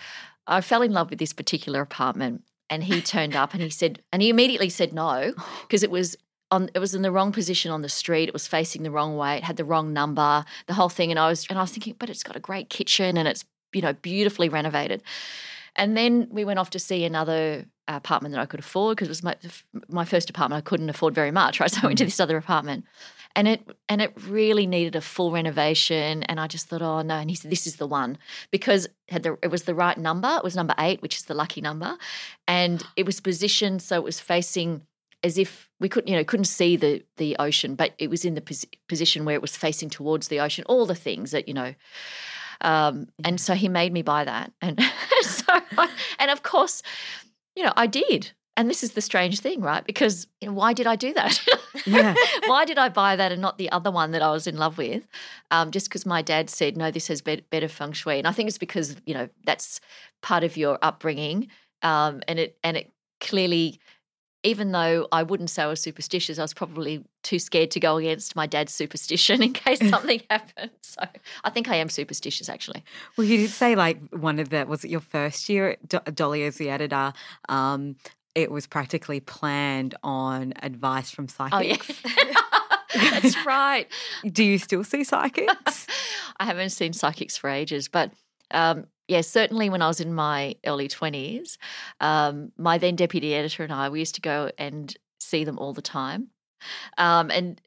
I 0.48 0.62
fell 0.62 0.82
in 0.82 0.92
love 0.92 1.10
with 1.10 1.20
this 1.20 1.34
particular 1.34 1.82
apartment, 1.82 2.44
and 2.70 2.84
he 2.84 3.02
turned 3.02 3.36
up 3.36 3.54
and 3.54 3.62
he 3.62 3.70
said, 3.70 4.02
and 4.12 4.22
he 4.22 4.30
immediately 4.30 4.70
said 4.70 4.94
no 4.94 5.34
because 5.62 5.84
it 5.84 5.92
was. 5.92 6.18
On, 6.54 6.70
it 6.76 6.80
was 6.80 6.94
in 6.94 7.02
the 7.02 7.14
wrong 7.14 7.32
position 7.32 7.72
on 7.72 7.82
the 7.82 7.88
street. 7.88 8.28
It 8.28 8.34
was 8.34 8.46
facing 8.46 8.84
the 8.84 8.92
wrong 8.92 9.16
way. 9.16 9.38
It 9.38 9.44
had 9.46 9.56
the 9.56 9.64
wrong 9.64 9.94
number. 9.94 10.44
The 10.68 10.74
whole 10.74 10.90
thing, 10.90 11.10
and 11.10 11.18
I 11.18 11.30
was 11.30 11.48
and 11.50 11.58
I 11.58 11.62
was 11.62 11.72
thinking, 11.72 11.96
but 11.98 12.10
it's 12.10 12.24
got 12.24 12.36
a 12.36 12.42
great 12.42 12.70
kitchen 12.70 13.16
and 13.16 13.26
it's 13.26 13.46
you 13.72 13.82
know 13.82 13.94
beautifully 13.94 14.50
renovated. 14.50 15.02
And 15.76 15.96
then 15.96 16.28
we 16.30 16.44
went 16.44 16.60
off 16.60 16.70
to 16.72 16.80
see 16.80 17.06
another 17.06 17.66
apartment 17.97 18.34
that 18.34 18.41
I 18.41 18.45
could 18.45 18.60
afford 18.60 18.97
because 18.97 19.08
it 19.08 19.12
was 19.12 19.23
my 19.23 19.36
my 19.89 20.06
first 20.06 20.30
apartment. 20.30 20.60
I 20.60 20.67
couldn't 20.67 20.89
afford 20.89 21.15
very 21.15 21.32
much, 21.32 21.60
right? 21.60 21.71
So 21.71 21.82
I 21.84 21.88
went 21.88 21.97
to 21.99 22.06
this 22.06 22.19
other 22.19 22.38
apartment, 22.38 22.86
and 23.36 23.47
it 23.47 23.62
and 23.88 24.01
it 24.01 24.13
really 24.27 24.67
needed 24.67 24.95
a 24.95 25.01
full 25.01 25.32
renovation. 25.32 26.23
And 26.23 26.39
I 26.39 26.47
just 26.47 26.67
thought, 26.67 26.82
oh 26.82 27.01
no! 27.01 27.15
And 27.15 27.30
he 27.30 27.36
said, 27.36 27.51
this 27.51 27.67
is 27.67 27.77
the 27.77 27.88
one 27.88 28.17
because 28.51 28.86
it 28.86 28.93
had 29.10 29.23
the 29.23 29.38
it 29.41 29.49
was 29.49 29.63
the 29.63 29.75
right 29.75 29.97
number. 29.97 30.34
It 30.38 30.43
was 30.43 30.56
number 30.56 30.75
eight, 30.77 31.01
which 31.01 31.17
is 31.17 31.25
the 31.25 31.34
lucky 31.34 31.62
number, 31.62 31.97
and 32.47 32.84
it 32.95 33.06
was 33.06 33.19
positioned 33.19 33.82
so 33.82 33.95
it 33.95 34.04
was 34.04 34.19
facing 34.19 34.82
as 35.23 35.38
if 35.38 35.69
we 35.80 35.88
couldn't 35.88 36.08
you 36.08 36.15
know 36.15 36.23
couldn't 36.23 36.45
see 36.45 36.75
the 36.75 37.04
the 37.17 37.36
ocean, 37.39 37.75
but 37.75 37.93
it 37.97 38.10
was 38.10 38.25
in 38.25 38.36
the 38.36 38.41
pos- 38.41 38.65
position 38.88 39.25
where 39.25 39.36
it 39.36 39.41
was 39.41 39.56
facing 39.56 39.89
towards 39.89 40.27
the 40.27 40.39
ocean. 40.39 40.63
All 40.67 40.86
the 40.86 40.95
things 40.95 41.32
that 41.32 41.47
you 41.47 41.54
know. 41.54 41.73
Um, 42.63 43.08
and 43.25 43.41
so 43.41 43.56
he 43.56 43.67
made 43.69 43.91
me 43.91 44.04
buy 44.04 44.23
that, 44.23 44.51
and 44.62 44.80
so 45.21 45.45
I, 45.49 45.89
and 46.19 46.30
of 46.30 46.43
course, 46.43 46.84
you 47.56 47.64
know, 47.64 47.74
I 47.76 47.88
did. 47.88 48.32
And 48.58 48.70
this 48.70 48.84
is 48.84 48.92
the 48.92 49.02
strange 49.02 49.40
thing, 49.40 49.62
right? 49.62 49.86
Because 49.86 50.28
you 50.42 50.48
know, 50.48 50.54
why 50.54 50.74
did 50.74 50.86
I 50.86 50.96
do 50.96 51.14
that? 51.14 51.42
Yeah. 51.86 52.14
why 52.48 52.66
did 52.66 52.78
I 52.78 52.90
buy 52.90 53.16
that 53.16 53.32
and 53.32 53.42
not 53.42 53.58
the 53.58 53.72
other 53.72 53.90
one 53.92 54.12
that 54.12 54.22
I 54.22 54.32
was 54.32 54.46
in 54.46 54.58
love 54.58 54.78
with? 54.78 55.08
Um, 55.52 55.72
just 55.72 55.88
because 55.88 56.06
my 56.06 56.22
dad 56.22 56.50
said, 56.50 56.78
no, 56.78 56.92
this 56.92 57.08
has 57.08 57.22
bet- 57.22 57.50
better 57.50 57.70
feng 57.70 57.94
shui. 57.94 58.18
And 58.18 58.28
I 58.28 58.32
think 58.34 58.50
it's 58.50 58.58
because, 58.58 58.98
you 59.06 59.14
know, 59.14 59.30
that's 59.46 59.80
part 60.22 60.44
of 60.44 60.58
your 60.58 60.78
upbringing. 60.82 61.48
Um, 61.82 62.22
and 62.28 62.40
it 62.40 62.58
and 62.64 62.78
it 62.78 62.92
clearly, 63.20 63.80
even 64.43 64.71
though 64.71 65.08
I 65.12 65.23
wouldn't 65.23 65.49
say 65.49 65.63
I 65.63 65.67
was 65.67 65.80
superstitious, 65.80 66.39
I 66.39 66.41
was 66.41 66.54
probably 66.54 67.04
too 67.21 67.38
scared 67.38 67.71
to 67.71 67.80
go 67.80 67.97
against 67.97 68.36
my 68.36 68.47
dad's 68.47 68.73
superstition 68.73 69.43
in 69.43 69.54
case 69.54 69.80
something 69.89 70.21
happened. 70.30 70.71
So 70.84 71.01
I 71.45 71.49
think 71.49 71.69
I 71.69 71.77
am 71.77 71.88
superstitious, 71.88 72.49
actually. 72.49 72.84
Well, 73.15 73.25
you 73.25 73.38
did 73.38 73.49
say 73.51 73.75
like 73.75 73.97
one 74.10 74.39
of 74.39 74.49
the, 74.49 74.65
was 74.65 74.84
it 74.84 74.91
your 74.91 74.99
first 74.99 75.47
year 75.47 75.69
at 75.69 75.88
Do- 75.88 76.12
Dolly 76.12 76.43
as 76.43 76.58
the 76.58 76.69
editor? 76.69 77.13
Um, 77.47 77.95
it 78.36 78.51
was 78.51 78.67
practically 78.67 79.21
planned 79.21 79.95
on 80.04 80.54
advice 80.62 81.10
from 81.10 81.30
psychics. 81.30 82.01
Oh 82.06 82.10
yeah, 82.93 83.12
that's 83.21 83.45
right. 83.45 83.88
Do 84.25 84.43
you 84.43 84.58
still 84.58 84.84
see 84.84 85.06
psychics? 85.06 85.88
I 86.41 86.45
haven't 86.45 86.71
seen 86.71 86.91
psychics 86.91 87.38
for 87.38 87.49
ages, 87.49 87.88
but 87.88 88.12
um, 88.51 88.88
yeah, 89.12 89.19
certainly 89.19 89.69
when 89.69 89.82
I 89.82 89.89
was 89.89 90.00
in 90.00 90.13
my 90.13 90.56
early 90.65 90.88
20s, 90.88 91.58
um, 92.00 92.54
my 92.58 92.78
then 92.78 92.95
deputy 92.95 93.36
editor 93.36 93.62
and 93.62 93.74
I, 93.74 93.89
we 93.89 94.00
used 94.00 94.15
to 94.15 94.21
go 94.21 94.52
and 94.58 94.95
see 95.19 95.43
them 95.43 95.60
all 95.60 95.74
the 95.74 95.82
time. 95.82 96.30
Um, 96.97 97.30
and 97.30 97.60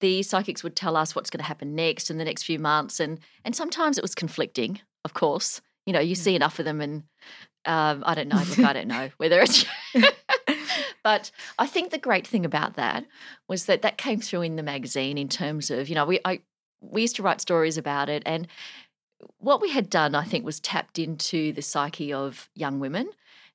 the 0.00 0.24
psychics 0.24 0.64
would 0.64 0.74
tell 0.74 0.96
us 0.96 1.14
what's 1.14 1.30
going 1.30 1.38
to 1.38 1.46
happen 1.46 1.76
next 1.76 2.10
in 2.10 2.18
the 2.18 2.24
next 2.24 2.42
few 2.42 2.58
months. 2.58 2.98
And, 2.98 3.20
and 3.44 3.54
sometimes 3.54 3.96
it 3.96 4.02
was 4.02 4.16
conflicting, 4.16 4.80
of 5.04 5.14
course. 5.14 5.60
You 5.86 5.92
know, 5.92 6.00
you 6.00 6.16
see 6.16 6.34
enough 6.34 6.58
of 6.58 6.64
them 6.64 6.80
and 6.80 7.04
um, 7.64 8.02
I 8.04 8.16
don't 8.16 8.26
know. 8.26 8.42
Look, 8.48 8.58
I 8.58 8.72
don't 8.72 8.88
know 8.88 9.10
whether 9.18 9.38
it's. 9.38 9.64
but 11.04 11.30
I 11.60 11.68
think 11.68 11.92
the 11.92 11.98
great 11.98 12.26
thing 12.26 12.44
about 12.44 12.74
that 12.74 13.06
was 13.46 13.66
that 13.66 13.82
that 13.82 13.98
came 13.98 14.18
through 14.20 14.42
in 14.42 14.56
the 14.56 14.64
magazine 14.64 15.16
in 15.16 15.28
terms 15.28 15.70
of, 15.70 15.88
you 15.88 15.94
know, 15.94 16.06
we, 16.06 16.18
I, 16.24 16.40
we 16.80 17.02
used 17.02 17.14
to 17.16 17.22
write 17.22 17.40
stories 17.40 17.78
about 17.78 18.08
it. 18.08 18.24
And 18.26 18.48
what 19.38 19.60
we 19.60 19.70
had 19.70 19.90
done, 19.90 20.14
I 20.14 20.24
think, 20.24 20.44
was 20.44 20.60
tapped 20.60 20.98
into 20.98 21.52
the 21.52 21.62
psyche 21.62 22.12
of 22.12 22.48
young 22.54 22.80
women. 22.80 23.10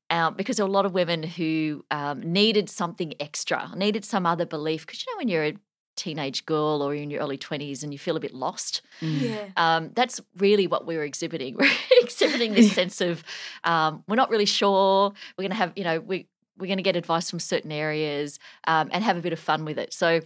Uh, 0.10 0.30
because 0.30 0.58
there 0.58 0.65
were 0.65 0.69
a 0.69 0.73
lot 0.73 0.86
of 0.86 0.93
women 0.93 1.23
who 1.23 1.84
um, 1.89 2.21
needed 2.21 2.69
something 2.69 3.13
extra, 3.19 3.71
needed 3.76 4.06
some 4.06 4.26
other 4.26 4.45
belief. 4.45 4.86
Because 4.86 5.04
you 5.04 5.12
know, 5.12 5.17
when 5.17 5.28
you're 5.28 5.45
a 5.45 5.54
teenage 5.95 6.45
girl 6.45 6.82
or 6.82 6.93
in 6.93 7.10
your 7.10 7.21
early 7.21 7.38
20s 7.38 7.84
and 7.84 7.93
you 7.93 7.99
feel 7.99 8.15
a 8.15 8.19
bit 8.19 8.34
lost. 8.34 8.82
Mm. 9.02 9.21
Yeah. 9.21 9.47
Um, 9.58 9.91
that's 9.93 10.19
really 10.38 10.67
what 10.67 10.86
we 10.86 10.97
were 10.97 11.04
exhibiting. 11.04 11.56
We're 11.60 11.69
exhibiting 12.02 12.54
this 12.54 12.73
sense 12.73 13.02
of 13.02 13.23
um, 13.63 14.04
we're 14.08 14.15
not 14.15 14.30
really 14.30 14.45
sure. 14.45 15.13
We're 15.38 15.43
going 15.43 15.52
to 15.52 15.58
have, 15.58 15.73
you 15.76 15.84
know, 15.84 15.99
we, 15.99 16.28
we're 16.58 16.67
going 16.67 16.78
to 16.78 16.84
get 16.84 16.95
advice 16.95 17.30
from 17.30 17.39
certain 17.39 17.71
areas 17.71 18.39
um, 18.65 18.89
and 18.91 19.04
have 19.04 19.17
a 19.17 19.21
bit 19.21 19.34
of 19.34 19.39
fun 19.39 19.65
with 19.65 19.78
it. 19.78 19.93
So 19.93 20.21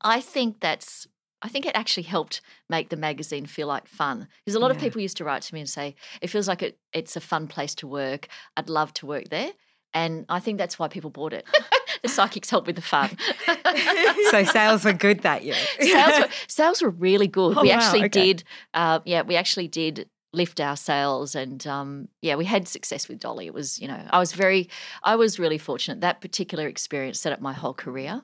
I 0.00 0.20
think 0.20 0.60
that's. 0.60 1.06
I 1.46 1.48
think 1.48 1.64
it 1.64 1.76
actually 1.76 2.02
helped 2.02 2.40
make 2.68 2.88
the 2.88 2.96
magazine 2.96 3.46
feel 3.46 3.68
like 3.68 3.86
fun 3.86 4.26
because 4.44 4.56
a 4.56 4.58
lot 4.58 4.72
of 4.72 4.78
people 4.78 5.00
used 5.00 5.16
to 5.18 5.24
write 5.24 5.42
to 5.42 5.54
me 5.54 5.60
and 5.60 5.68
say 5.68 5.94
it 6.20 6.26
feels 6.26 6.48
like 6.48 6.60
it, 6.60 6.76
it's 6.92 7.14
a 7.14 7.20
fun 7.20 7.46
place 7.46 7.72
to 7.76 7.86
work. 7.86 8.26
I'd 8.56 8.68
love 8.68 8.92
to 8.94 9.06
work 9.06 9.28
there, 9.28 9.52
and 9.94 10.26
I 10.28 10.40
think 10.40 10.58
that's 10.58 10.76
why 10.76 10.88
people 10.88 11.08
bought 11.08 11.32
it. 11.32 11.46
the 12.02 12.08
psychics 12.08 12.50
help 12.50 12.66
with 12.66 12.74
the 12.74 12.82
fun. 12.82 13.16
so 14.32 14.42
sales 14.42 14.84
were 14.84 14.92
good 14.92 15.20
that 15.20 15.44
year. 15.44 15.54
sales, 15.80 16.18
were, 16.18 16.28
sales 16.48 16.82
were 16.82 16.90
really 16.90 17.28
good. 17.28 17.56
Oh, 17.56 17.62
we 17.62 17.68
wow, 17.68 17.76
actually 17.76 18.06
okay. 18.06 18.26
did, 18.26 18.44
uh, 18.74 18.98
yeah, 19.04 19.22
we 19.22 19.36
actually 19.36 19.68
did 19.68 20.08
lift 20.32 20.60
our 20.60 20.76
sales, 20.76 21.36
and 21.36 21.64
um, 21.68 22.08
yeah, 22.22 22.34
we 22.34 22.44
had 22.44 22.66
success 22.66 23.08
with 23.08 23.20
Dolly. 23.20 23.46
It 23.46 23.54
was, 23.54 23.78
you 23.78 23.86
know, 23.86 24.02
I 24.10 24.18
was 24.18 24.32
very, 24.32 24.68
I 25.04 25.14
was 25.14 25.38
really 25.38 25.58
fortunate. 25.58 26.00
That 26.00 26.20
particular 26.20 26.66
experience 26.66 27.20
set 27.20 27.32
up 27.32 27.40
my 27.40 27.52
whole 27.52 27.72
career, 27.72 28.22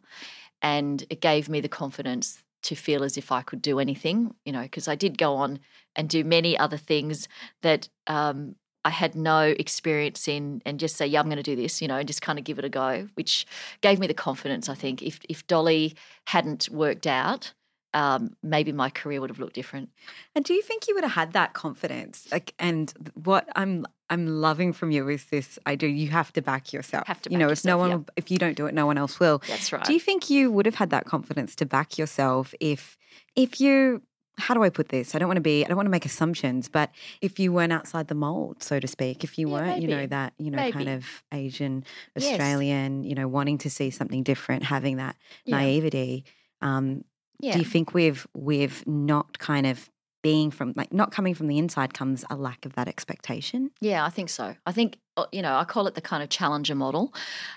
and 0.61 1.06
it 1.08 1.20
gave 1.20 1.48
me 1.48 1.61
the 1.61 1.68
confidence 1.68 2.42
to 2.62 2.75
feel 2.75 3.05
as 3.05 3.16
if 3.16 3.33
I 3.33 3.42
could 3.42 3.62
do 3.62 3.79
anything, 3.79 4.35
you 4.44 4.53
know, 4.53 4.62
because 4.62 4.88
I 4.88 4.94
did 4.94 5.18
go 5.18 5.35
on 5.35 5.59
and 5.96 6.09
do 6.09 6.25
many 6.25 6.59
other 6.59 6.77
things 6.77 7.29
that. 7.62 7.88
Um, 8.07 8.57
I 8.85 8.90
had 8.90 9.14
no 9.14 9.42
experience 9.42 10.27
in, 10.27 10.61
and 10.66 10.81
just 10.81 10.96
say, 10.96 11.07
"Yeah, 11.07 11.20
I'm 11.20 11.27
going 11.27 11.37
to 11.37 11.42
do 11.44 11.55
this," 11.55 11.81
you 11.81 11.87
know, 11.87 11.98
and 11.98 12.07
just 12.09 12.20
kind 12.20 12.37
of 12.37 12.44
give 12.44 12.59
it 12.59 12.64
a 12.64 12.68
go, 12.68 13.09
which 13.14 13.46
gave 13.81 14.01
me 14.01 14.09
the 14.09 14.14
confidence. 14.14 14.68
I 14.68 14.75
think 14.75 15.03
if 15.03 15.20
if 15.29 15.46
Dolly 15.46 15.94
hadn't 16.27 16.68
worked 16.68 17.07
out, 17.07 17.53
um, 17.94 18.37
maybe 18.42 18.72
my 18.72 18.90
career 18.90 19.20
would 19.20 19.31
have 19.31 19.38
looked 19.38 19.55
different. 19.55 19.90
And 20.35 20.44
do 20.44 20.55
you 20.55 20.62
think 20.62 20.88
you 20.88 20.94
would 20.94 21.05
have 21.05 21.12
had 21.12 21.33
that 21.33 21.52
confidence? 21.52 22.28
Like, 22.33 22.55
and 22.59 22.92
what 23.14 23.48
I'm 23.57 23.87
I'm 24.11 24.26
loving 24.26 24.72
from 24.72 24.90
you 24.90 25.09
is 25.09 25.26
this 25.26 25.59
idea 25.66 25.88
you 25.88 26.09
have 26.09 26.33
to 26.35 26.42
back 26.42 26.72
yourself. 26.72 27.07
Have 27.07 27.22
to 27.22 27.31
you 27.31 27.38
know, 27.38 27.48
if 27.50 27.64
no 27.64 27.78
one, 27.78 28.05
if 28.16 28.31
you 28.31 28.38
don't 28.38 28.57
do 28.57 28.66
it, 28.66 28.74
no 28.74 28.87
one 28.87 28.98
else 28.98 29.18
will. 29.18 29.42
That's 29.46 29.72
right. 29.72 29.87
Do 29.87 29.92
you 29.94 30.00
think 30.00 30.28
you 30.31 30.50
would 30.52 30.66
have 30.66 30.74
had 30.74 30.90
that 30.90 31.07
confidence 31.07 31.55
to 31.57 31.66
back 31.66 31.98
yourself 31.98 32.55
if 32.61 32.96
if 33.37 33.61
you 33.61 34.02
how 34.38 34.55
do 34.55 34.62
I 34.62 34.70
put 34.70 34.88
this? 34.88 35.14
I 35.14 35.18
don't 35.18 35.28
want 35.28 35.37
to 35.37 35.42
be 35.42 35.64
I 35.64 35.68
don't 35.68 35.76
want 35.76 35.87
to 35.87 35.90
make 35.90 36.07
assumptions, 36.07 36.68
but 36.68 36.90
if 37.20 37.38
you 37.38 37.52
weren't 37.52 37.72
outside 37.72 38.09
the 38.09 38.14
mold, 38.14 38.62
so 38.62 38.81
to 38.81 38.88
speak, 38.88 39.24
if 39.24 39.38
you 39.38 39.48
Yeah, 39.48 39.55
weren't, 39.55 39.78
you 39.78 39.88
know, 39.88 40.07
that, 40.07 40.33
you 40.38 40.50
know, 40.50 40.64
kind 40.64 40.88
of 40.88 41.22
Asian, 41.33 41.85
Yes. 42.16 42.33
Australian, 42.33 43.05
you 43.05 43.14
know, 43.14 43.28
wanting 43.28 43.59
to 43.59 43.70
see 43.70 43.90
something 43.90 44.22
different, 44.22 44.62
having 44.64 44.96
that 44.96 45.16
Yeah. 45.44 45.59
naivety. 45.59 46.24
Um, 46.61 47.05
yeah. 47.42 47.52
do 47.52 47.59
you 47.59 47.64
think 47.64 47.92
we've 47.92 48.26
we've 48.35 48.87
not 48.87 49.38
kind 49.38 49.66
of 49.66 49.90
being 50.22 50.52
from 50.52 50.72
like 50.76 50.92
not 50.92 51.11
coming 51.11 51.35
from 51.35 51.48
the 51.48 51.59
inside 51.59 51.92
comes 51.92 52.24
a 52.31 52.37
lack 52.37 52.64
of 52.64 52.74
that 52.74 52.88
expectation? 52.88 53.70
Yeah, 53.81 54.05
I 54.05 54.11
think 54.11 54.28
so. 54.28 54.55
I 54.64 54.72
think 54.72 54.98
uh, 55.16 55.26
you 55.33 55.42
know 55.42 55.55
I 55.55 55.64
call 55.64 55.87
it 55.87 55.94
the 55.94 56.00
kind 56.00 56.22
of 56.22 56.28
challenger 56.28 56.74
model, 56.74 57.12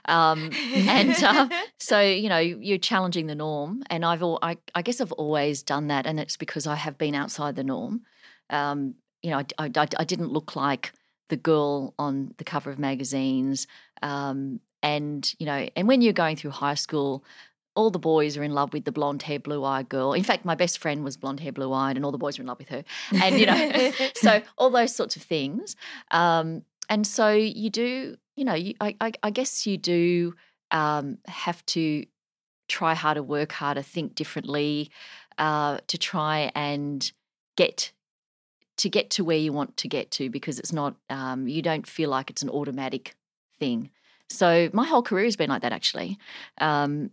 um, 0.06 0.50
and 0.74 1.12
uh, 1.24 1.48
so 1.80 2.02
you 2.02 2.28
know 2.28 2.40
you're 2.40 2.78
challenging 2.78 3.28
the 3.28 3.36
norm, 3.36 3.84
and 3.90 4.04
I've 4.04 4.24
all 4.24 4.40
I, 4.42 4.58
I 4.74 4.82
guess 4.82 5.00
I've 5.00 5.12
always 5.14 5.64
done 5.64 5.88
that, 5.88 6.06
and 6.06 6.20
it's 6.20 6.38
because 6.38 6.68
I 6.68 6.76
have 6.76 6.98
been 6.98 7.16
outside 7.16 7.56
the 7.56 7.64
norm. 7.64 8.02
Um, 8.50 8.96
you 9.22 9.32
know, 9.32 9.38
I, 9.40 9.46
I, 9.58 9.88
I 9.98 10.04
didn't 10.04 10.32
look 10.32 10.56
like 10.56 10.92
the 11.30 11.38
girl 11.38 11.94
on 11.98 12.34
the 12.38 12.44
cover 12.44 12.72
of 12.72 12.80
magazines, 12.80 13.68
um, 14.02 14.60
and 14.82 15.34
you 15.40 15.46
know, 15.46 15.70
and 15.76 15.88
when 15.88 16.02
you're 16.02 16.14
going 16.14 16.36
through 16.36 16.52
high 16.52 16.76
school. 16.76 17.24
All 17.76 17.90
the 17.90 18.00
boys 18.00 18.38
are 18.38 18.44
in 18.44 18.54
love 18.54 18.74
with 18.74 18.86
the 18.86 18.92
blonde 18.92 19.22
hair, 19.22 19.40
blue 19.40 19.64
eyed 19.64 19.90
girl. 19.90 20.14
In 20.14 20.24
fact, 20.24 20.46
my 20.46 20.56
best 20.56 20.78
friend 20.78 21.04
was 21.04 21.18
blonde 21.18 21.40
hair, 21.40 21.52
blue 21.52 21.74
eyed, 21.74 21.96
and 21.96 22.06
all 22.06 22.12
the 22.12 22.18
boys 22.18 22.38
were 22.38 22.44
in 22.44 22.48
love 22.48 22.60
with 22.60 22.70
her. 22.70 22.84
And 23.22 23.40
you 23.40 23.46
know, 23.46 23.92
so 24.16 24.42
all 24.58 24.70
those 24.70 24.96
sorts 24.96 25.16
of 25.16 25.22
things. 25.22 25.76
Um, 26.12 26.64
and 26.90 27.06
so 27.06 27.32
you 27.32 27.70
do, 27.70 28.16
you 28.36 28.46
know, 28.46 28.54
you, 28.54 28.76
I, 28.80 28.96
I, 29.02 29.12
I 29.24 29.30
guess 29.30 29.66
you 29.68 29.78
do 29.78 30.36
um, 30.72 31.18
have 31.28 31.66
to 31.68 32.06
try 32.68 32.94
harder, 32.94 33.24
work 33.24 33.52
harder, 33.52 33.82
think 33.82 34.16
differently 34.16 34.90
uh, 35.38 35.80
to 35.88 35.98
try 35.98 36.52
and 36.56 37.12
get 37.56 37.92
to 38.78 38.90
get 38.90 39.10
to 39.10 39.24
where 39.24 39.38
you 39.38 39.54
want 39.54 39.78
to 39.78 39.88
get 39.88 40.12
to 40.12 40.30
because 40.30 40.60
it's 40.60 40.74
not 40.74 40.96
um, 41.10 41.48
you 41.48 41.62
don't 41.62 41.88
feel 41.88 42.10
like 42.10 42.30
it's 42.30 42.42
an 42.42 42.50
automatic 42.50 43.16
thing. 43.60 43.90
So 44.30 44.70
my 44.74 44.86
whole 44.86 45.04
career 45.04 45.26
has 45.26 45.36
been 45.36 45.50
like 45.50 45.62
that 45.62 45.72
actually. 45.72 46.18
Um, 46.60 47.12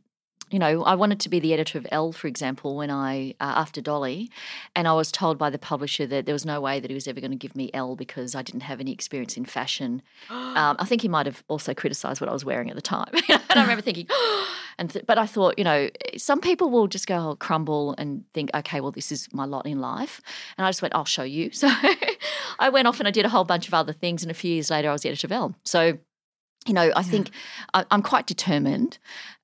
you 0.53 0.59
know, 0.59 0.85
I 0.85 0.95
wanted 0.95 1.19
to 1.21 1.31
be 1.31 1.41
the 1.41 1.55
editor 1.55 1.79
of 1.79 1.87
Elle, 1.91 2.13
for 2.13 2.27
example, 2.27 2.77
when 2.77 2.91
I 2.91 3.31
uh, 3.41 3.55
after 3.57 3.81
Dolly, 3.81 4.31
and 4.77 4.87
I 4.87 4.93
was 4.93 5.11
told 5.11 5.39
by 5.39 5.49
the 5.49 5.59
publisher 5.59 6.07
that 6.07 6.27
there 6.27 6.35
was 6.35 6.45
no 6.45 6.61
way 6.61 6.79
that 6.79 6.91
he 6.91 6.95
was 6.95 7.09
ever 7.09 7.21
going 7.21 7.31
to 7.31 7.39
give 7.39 7.57
me 7.57 7.71
Elle 7.73 7.97
because 7.97 8.35
I 8.35 8.43
didn't 8.43 8.61
have 8.61 8.79
any 8.79 8.93
experience 8.93 9.37
in 9.37 9.45
fashion. 9.47 10.03
Um, 10.53 10.77
I 10.79 10.85
think 10.85 11.01
he 11.01 11.09
might 11.09 11.25
have 11.25 11.43
also 11.49 11.73
criticised 11.73 12.21
what 12.21 12.29
I 12.29 12.33
was 12.33 12.45
wearing 12.45 12.69
at 12.69 12.77
the 12.77 12.83
time, 12.83 13.09
and 13.29 13.41
I 13.49 13.63
remember 13.63 13.81
thinking, 13.89 14.07
and 14.79 14.91
th- 14.91 15.07
but 15.07 15.17
I 15.17 15.25
thought, 15.25 15.57
you 15.57 15.65
know, 15.65 15.89
some 16.19 16.43
people 16.43 16.69
will 16.69 16.89
just 16.89 17.07
go 17.07 17.31
oh, 17.31 17.37
crumble 17.37 17.95
and 17.97 18.25
think, 18.35 18.51
okay, 18.55 18.83
well, 18.83 18.91
this 18.91 19.11
is 19.11 19.33
my 19.33 19.47
lot 19.47 19.65
in 19.65 19.81
life, 19.81 20.21
and 20.59 20.67
I 20.67 20.69
just 20.69 20.83
went, 20.83 20.95
I'll 20.95 21.07
show 21.07 21.23
you. 21.23 21.51
So 21.63 21.71
I 22.59 22.69
went 22.69 22.87
off 22.87 22.99
and 22.99 23.09
I 23.09 23.11
did 23.11 23.25
a 23.25 23.31
whole 23.31 23.45
bunch 23.45 23.67
of 23.67 23.73
other 23.73 23.95
things, 23.95 24.23
and 24.23 24.31
a 24.31 24.35
few 24.35 24.53
years 24.53 24.69
later, 24.71 24.91
I 24.91 24.93
was 24.93 25.03
the 25.03 25.09
editor 25.09 25.27
of 25.27 25.33
Elle. 25.33 25.55
So 25.65 25.99
you 26.67 26.75
know, 26.75 26.93
I 26.95 27.03
think 27.03 27.31
I, 27.75 27.85
I'm 27.91 28.03
quite 28.03 28.27
determined, 28.27 28.99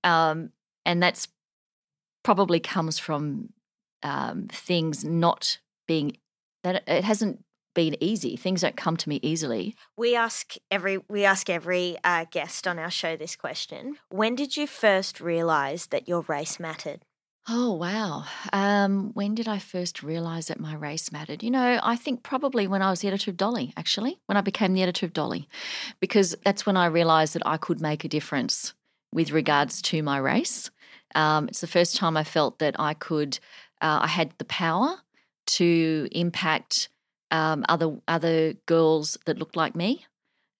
um, 0.05 0.51
and 0.89 1.03
that's 1.03 1.29
probably 2.25 2.59
comes 2.59 2.99
from 2.99 3.51
um, 4.03 4.49
things 4.51 5.05
not 5.05 5.59
being 5.87 6.17
that 6.65 6.83
it 6.89 7.05
hasn't 7.05 7.45
been 7.75 7.95
easy. 8.03 8.37
Things 8.37 8.63
don't 8.63 8.77
come 8.77 8.97
to 8.97 9.09
me 9.09 9.21
easily. 9.23 9.77
We 9.97 10.17
ask 10.17 10.55
every 10.71 10.99
we 11.09 11.25
ask 11.25 11.49
every 11.51 11.97
uh, 12.03 12.25
guest 12.31 12.67
on 12.67 12.79
our 12.79 12.91
show 12.91 13.17
this 13.17 13.37
question. 13.37 13.99
When 14.09 14.35
did 14.35 14.57
you 14.57 14.67
first 14.67 15.21
realize 15.21 15.87
that 15.89 16.09
your 16.09 16.23
race 16.23 16.59
mattered? 16.59 17.03
Oh 17.51 17.75
wow! 17.75 18.25
Um, 18.53 19.13
when 19.13 19.35
did 19.35 19.47
I 19.47 19.59
first 19.59 20.03
realise 20.03 20.47
that 20.47 20.61
my 20.61 20.75
race 20.75 21.13
mattered? 21.13 21.43
You 21.43 21.51
know, 21.51 21.81
I 21.83 21.97
think 21.97 22.23
probably 22.23 22.67
when 22.67 22.83
I 22.83 22.91
was 22.91 23.01
the 23.01 23.09
editor 23.09 23.31
of 23.31 23.37
Dolly. 23.37 23.75
Actually, 23.77 24.19
when 24.27 24.39
I 24.39 24.43
became 24.43 24.73
the 24.73 24.83
editor 24.83 25.05
of 25.05 25.13
Dolly, 25.13 25.49
because 26.01 26.35
that's 26.45 26.65
when 26.65 26.79
I 26.79 26.87
realised 26.87 27.35
that 27.35 27.47
I 27.47 27.59
could 27.59 27.81
make 27.81 28.05
a 28.05 28.09
difference 28.09 28.75
with 29.13 29.31
regards 29.33 29.83
to 29.83 30.03
my 30.03 30.19
race. 30.19 30.71
Um, 31.15 31.49
it's 31.49 31.61
the 31.61 31.67
first 31.67 31.97
time 31.97 32.17
I 32.17 32.25
felt 32.25 32.59
that 32.59 32.79
I 32.79 32.95
could, 32.95 33.39
uh, 33.81 34.01
I 34.03 34.07
had 34.07 34.33
the 34.39 34.45
power 34.45 34.97
to 35.47 36.09
impact 36.13 36.89
um, 37.31 37.65
other 37.69 37.97
other 38.07 38.55
girls 38.67 39.19
that 39.27 39.39
looked 39.39 39.57
like 39.57 39.75
me. 39.75 40.07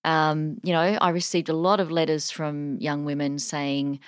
Um, 0.05 0.59
you 0.63 0.73
know, 0.73 0.81
I 0.81 1.11
received 1.11 1.49
a 1.49 1.55
lot 1.55 1.81
of 1.81 1.91
letters 1.91 2.31
from 2.31 2.79
young 2.79 3.05
women 3.05 3.39
saying, 3.39 4.01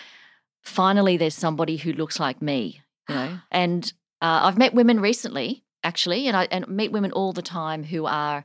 "Finally, 0.62 1.16
there's 1.16 1.34
somebody 1.34 1.76
who 1.76 1.92
looks 1.92 2.20
like 2.20 2.42
me." 2.42 2.82
You 3.08 3.14
know, 3.14 3.38
and 3.50 3.92
uh, 4.20 4.40
I've 4.44 4.58
met 4.58 4.74
women 4.74 5.00
recently, 5.00 5.64
actually, 5.82 6.26
and 6.26 6.36
I 6.36 6.48
and 6.50 6.68
meet 6.68 6.92
women 6.92 7.12
all 7.12 7.32
the 7.32 7.42
time 7.42 7.84
who 7.84 8.06
are 8.06 8.44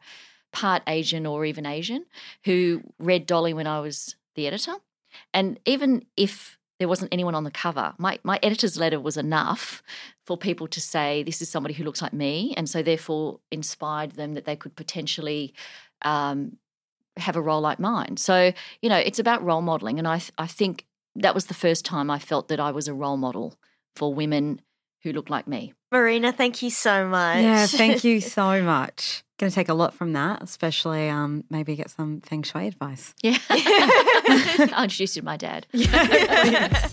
part 0.52 0.84
Asian 0.88 1.26
or 1.26 1.44
even 1.44 1.66
Asian 1.66 2.06
who 2.46 2.82
read 2.98 3.26
Dolly 3.26 3.54
when 3.54 3.68
I 3.68 3.80
was 3.82 4.16
the 4.36 4.48
editor, 4.48 4.76
and 5.34 5.60
even 5.66 6.06
if 6.16 6.58
there 6.80 6.88
wasn't 6.88 7.14
anyone 7.14 7.36
on 7.36 7.44
the 7.44 7.52
cover. 7.52 7.94
My 7.98 8.20
my 8.24 8.40
editor's 8.44 8.78
letter 8.78 9.00
was 9.00 9.18
enough 9.18 9.82
for 10.26 10.38
people 10.38 10.68
to 10.68 10.82
say 10.82 11.24
this 11.24 11.42
is 11.42 11.50
somebody 11.50 11.74
who 11.74 11.84
looks 11.84 12.02
like 12.02 12.14
me, 12.14 12.54
and 12.58 12.70
so 12.70 12.82
therefore 12.82 13.40
inspired 13.52 14.12
them 14.12 14.34
that 14.34 14.46
they 14.46 14.56
could 14.56 14.76
potentially 14.76 15.54
um, 16.02 16.58
have 17.18 17.36
a 17.36 17.42
role 17.42 17.62
like 17.62 17.80
mine. 17.80 18.18
So, 18.18 18.52
you 18.82 18.90
know, 18.90 18.98
it's 18.98 19.20
about 19.20 19.44
role 19.44 19.62
modeling. 19.62 20.00
And 20.00 20.08
I, 20.08 20.22
I 20.38 20.48
think 20.48 20.86
that 21.16 21.34
was 21.34 21.46
the 21.46 21.54
first 21.54 21.86
time 21.86 22.10
I 22.10 22.20
felt 22.20 22.50
that 22.50 22.60
I 22.60 22.72
was 22.72 22.88
a 22.88 22.94
role 22.94 23.18
model 23.18 23.56
for 23.96 24.14
women 24.14 24.62
who 25.04 25.14
look 25.14 25.30
like 25.30 25.48
me. 25.48 25.74
Marina, 25.96 26.34
thank 26.34 26.62
you 26.62 26.70
so 26.70 27.08
much. 27.08 27.42
Yeah, 27.42 27.68
thank 27.68 28.04
you 28.04 28.20
so 28.38 28.62
much. 28.62 29.24
Going 29.38 29.50
to 29.50 29.56
take 29.56 29.70
a 29.70 29.74
lot 29.74 29.94
from 29.94 30.12
that, 30.12 30.44
especially 30.44 31.08
um, 31.08 31.46
maybe 31.50 31.74
get 31.78 31.90
some 31.90 32.20
feng 32.20 32.44
shui 32.44 32.68
advice. 32.68 33.14
Yeah. 33.24 33.38
I'll 33.50 34.84
introduce 34.84 35.16
you 35.16 35.22
to 35.22 35.26
my 35.26 35.38
dad. 35.38 35.68
Yeah, 35.72 36.90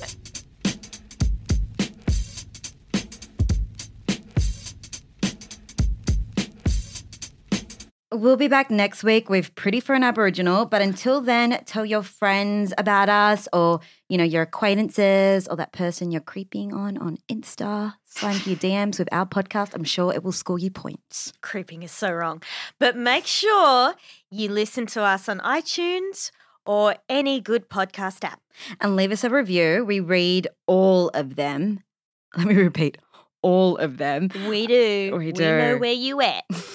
We'll 8.12 8.36
be 8.36 8.48
back 8.48 8.70
next 8.70 9.02
week 9.02 9.30
with 9.30 9.54
Pretty 9.54 9.80
for 9.80 9.94
an 9.94 10.04
Aboriginal. 10.04 10.66
But 10.66 10.82
until 10.82 11.22
then, 11.22 11.62
tell 11.64 11.86
your 11.86 12.02
friends 12.02 12.74
about 12.76 13.08
us 13.08 13.48
or, 13.54 13.80
you 14.10 14.18
know, 14.18 14.24
your 14.24 14.42
acquaintances 14.42 15.48
or 15.48 15.56
that 15.56 15.72
person 15.72 16.10
you're 16.10 16.20
creeping 16.20 16.74
on 16.74 16.98
on 16.98 17.16
Insta. 17.30 17.94
Slide 18.04 18.34
into 18.34 18.50
your 18.50 18.58
DMs 18.86 18.98
with 18.98 19.08
our 19.12 19.24
podcast. 19.24 19.74
I'm 19.74 19.84
sure 19.84 20.12
it 20.12 20.22
will 20.22 20.32
score 20.32 20.58
you 20.58 20.70
points. 20.70 21.32
Creeping 21.40 21.82
is 21.82 21.90
so 21.90 22.12
wrong. 22.12 22.42
But 22.78 22.98
make 22.98 23.26
sure 23.26 23.94
you 24.30 24.50
listen 24.50 24.84
to 24.88 25.02
us 25.02 25.26
on 25.26 25.38
iTunes 25.40 26.32
or 26.66 26.96
any 27.08 27.40
good 27.40 27.70
podcast 27.70 28.24
app. 28.24 28.42
And 28.78 28.94
leave 28.94 29.10
us 29.10 29.24
a 29.24 29.30
review. 29.30 29.86
We 29.86 30.00
read 30.00 30.48
all 30.66 31.08
of 31.14 31.36
them. 31.36 31.80
Let 32.36 32.46
me 32.46 32.56
repeat 32.56 32.98
all 33.40 33.76
of 33.76 33.98
them. 33.98 34.28
We 34.48 34.66
do. 34.66 35.16
We 35.16 35.32
do. 35.32 35.42
We 35.42 35.48
know 35.48 35.76
where 35.78 35.92
you 35.92 36.20
at. 36.20 36.44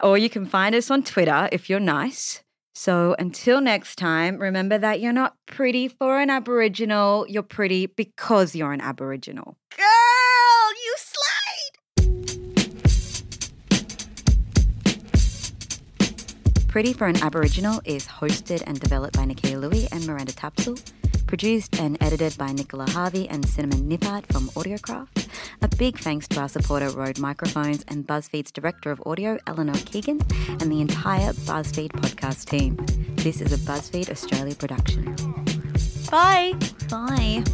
or 0.00 0.18
you 0.18 0.30
can 0.30 0.46
find 0.46 0.74
us 0.74 0.90
on 0.90 1.02
Twitter 1.02 1.48
if 1.52 1.68
you're 1.70 1.80
nice. 1.80 2.42
So 2.74 3.16
until 3.18 3.60
next 3.60 3.96
time, 3.96 4.38
remember 4.38 4.78
that 4.78 5.00
you're 5.00 5.12
not 5.12 5.34
pretty 5.46 5.88
for 5.88 6.20
an 6.20 6.30
Aboriginal, 6.30 7.26
you're 7.28 7.42
pretty 7.42 7.86
because 7.86 8.54
you're 8.54 8.72
an 8.72 8.80
Aboriginal. 8.80 9.58
Girl, 9.76 9.86
you 10.84 10.94
slide. 10.96 11.78
Pretty 16.68 16.92
for 16.92 17.08
an 17.08 17.20
Aboriginal 17.20 17.80
is 17.84 18.06
hosted 18.06 18.62
and 18.64 18.78
developed 18.78 19.16
by 19.16 19.24
Nakkiah 19.24 19.60
Lui 19.60 19.88
and 19.90 20.06
Miranda 20.06 20.32
Tapsell. 20.32 20.80
Produced 21.28 21.78
and 21.78 22.02
edited 22.02 22.38
by 22.38 22.52
Nicola 22.52 22.88
Harvey 22.90 23.28
and 23.28 23.46
Cinnamon 23.46 23.86
Nippard 23.86 24.24
from 24.32 24.48
Audiocraft. 24.50 25.28
A 25.60 25.68
big 25.68 25.98
thanks 25.98 26.26
to 26.28 26.40
our 26.40 26.48
supporter 26.48 26.88
Rode 26.88 27.18
Microphones 27.18 27.84
and 27.86 28.06
BuzzFeed's 28.06 28.50
Director 28.50 28.90
of 28.90 29.02
Audio, 29.04 29.38
Eleanor 29.46 29.74
Keegan, 29.74 30.22
and 30.48 30.72
the 30.72 30.80
entire 30.80 31.34
BuzzFeed 31.34 31.92
podcast 31.92 32.46
team. 32.46 32.76
This 33.16 33.42
is 33.42 33.52
a 33.52 33.58
BuzzFeed 33.58 34.10
Australia 34.10 34.54
production. 34.54 35.14
Bye. 36.10 36.54
Bye. 36.88 37.44